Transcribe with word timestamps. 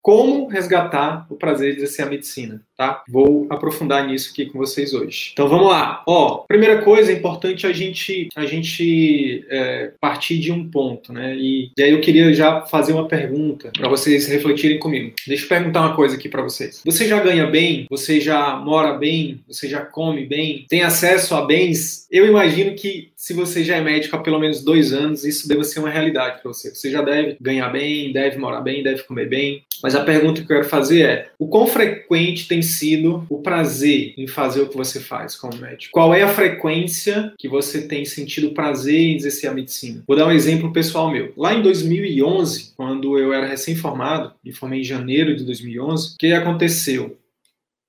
Como 0.00 0.46
resgatar 0.46 1.26
o 1.30 1.36
prazer 1.36 1.72
de 1.72 1.78
exercer 1.78 2.06
a 2.06 2.08
medicina, 2.08 2.62
tá? 2.76 3.02
Vou 3.08 3.46
aprofundar 3.50 4.06
nisso 4.06 4.30
aqui 4.32 4.46
com 4.46 4.58
vocês 4.58 4.92
hoje. 4.92 5.30
Então 5.32 5.48
vamos 5.48 5.68
lá. 5.68 6.02
Ó, 6.06 6.44
primeira 6.48 6.82
coisa, 6.82 7.12
é 7.12 7.14
importante 7.14 7.66
a 7.66 7.72
gente 7.72 8.28
a 8.34 8.46
gente 8.46 9.44
é, 9.48 9.92
partir 10.00 10.38
de 10.38 10.52
um 10.52 10.68
ponto, 10.68 11.12
né? 11.12 11.36
E, 11.36 11.70
e, 11.76 11.82
aí 11.82 11.92
eu 11.92 12.00
queria 12.00 12.32
já 12.32 12.62
fazer 12.62 12.92
uma 12.92 13.08
pergunta 13.08 13.70
para 13.76 13.88
vocês 13.88 14.26
refletirem 14.26 14.78
comigo. 14.78 15.14
Deixa 15.26 15.44
eu 15.44 15.48
perguntar 15.48 15.80
uma 15.80 15.96
coisa 15.96 16.16
aqui 16.16 16.28
para 16.28 16.42
vocês. 16.42 16.82
Você 16.84 17.06
já 17.06 17.20
ganha 17.20 17.46
bem? 17.46 17.86
Você 17.90 18.20
já 18.20 18.56
mora 18.56 18.94
bem? 18.94 19.40
Você 19.46 19.68
já 19.68 19.80
come 19.80 20.24
bem? 20.26 20.66
Tem 20.68 20.82
acesso 20.82 21.34
a 21.34 21.42
bens? 21.42 22.06
Eu 22.10 22.26
imagino 22.26 22.74
que 22.74 23.10
se 23.16 23.32
você 23.32 23.62
já 23.62 23.76
é 23.76 23.80
médico 23.80 24.16
há 24.16 24.18
pelo 24.18 24.38
menos 24.38 24.64
dois 24.64 24.92
anos, 24.92 25.24
isso 25.24 25.46
deve 25.46 25.62
ser 25.64 25.78
uma 25.78 25.90
realidade 25.90 26.42
para 26.42 26.52
você. 26.52 26.74
Você 26.74 26.90
já 26.90 27.02
deve 27.02 27.36
ganhar 27.40 27.68
bem, 27.68 28.12
deve 28.12 28.36
morar 28.36 28.60
bem, 28.60 28.82
deve 28.82 29.04
comer 29.04 29.28
bem. 29.28 29.64
Mas 29.82 29.94
a 29.94 30.04
pergunta 30.04 30.40
que 30.40 30.52
eu 30.52 30.56
quero 30.56 30.68
fazer 30.68 31.02
é: 31.02 31.30
o 31.38 31.46
quão 31.46 31.66
frequente 31.66 32.46
tem 32.46 32.62
sido 32.62 33.26
o 33.28 33.38
prazer 33.38 34.14
em 34.16 34.26
fazer 34.26 34.62
o 34.62 34.68
que 34.68 34.76
você 34.76 35.00
faz 35.00 35.34
como 35.34 35.56
médico? 35.56 35.92
Qual 35.92 36.14
é 36.14 36.22
a 36.22 36.28
frequência 36.28 37.32
que 37.38 37.48
você 37.48 37.82
tem 37.82 38.04
sentido 38.04 38.52
prazer 38.52 38.98
em 38.98 39.16
exercer 39.16 39.50
a 39.50 39.54
medicina? 39.54 40.02
Vou 40.06 40.16
dar 40.16 40.26
um 40.26 40.32
exemplo 40.32 40.72
pessoal 40.72 41.10
meu. 41.10 41.32
Lá 41.36 41.54
em 41.54 41.62
2011, 41.62 42.72
quando 42.76 43.18
eu 43.18 43.32
era 43.32 43.46
recém-formado, 43.46 44.32
me 44.44 44.52
formei 44.52 44.80
em 44.80 44.84
janeiro 44.84 45.34
de 45.34 45.44
2011, 45.44 46.14
o 46.14 46.18
que 46.18 46.32
aconteceu? 46.32 47.16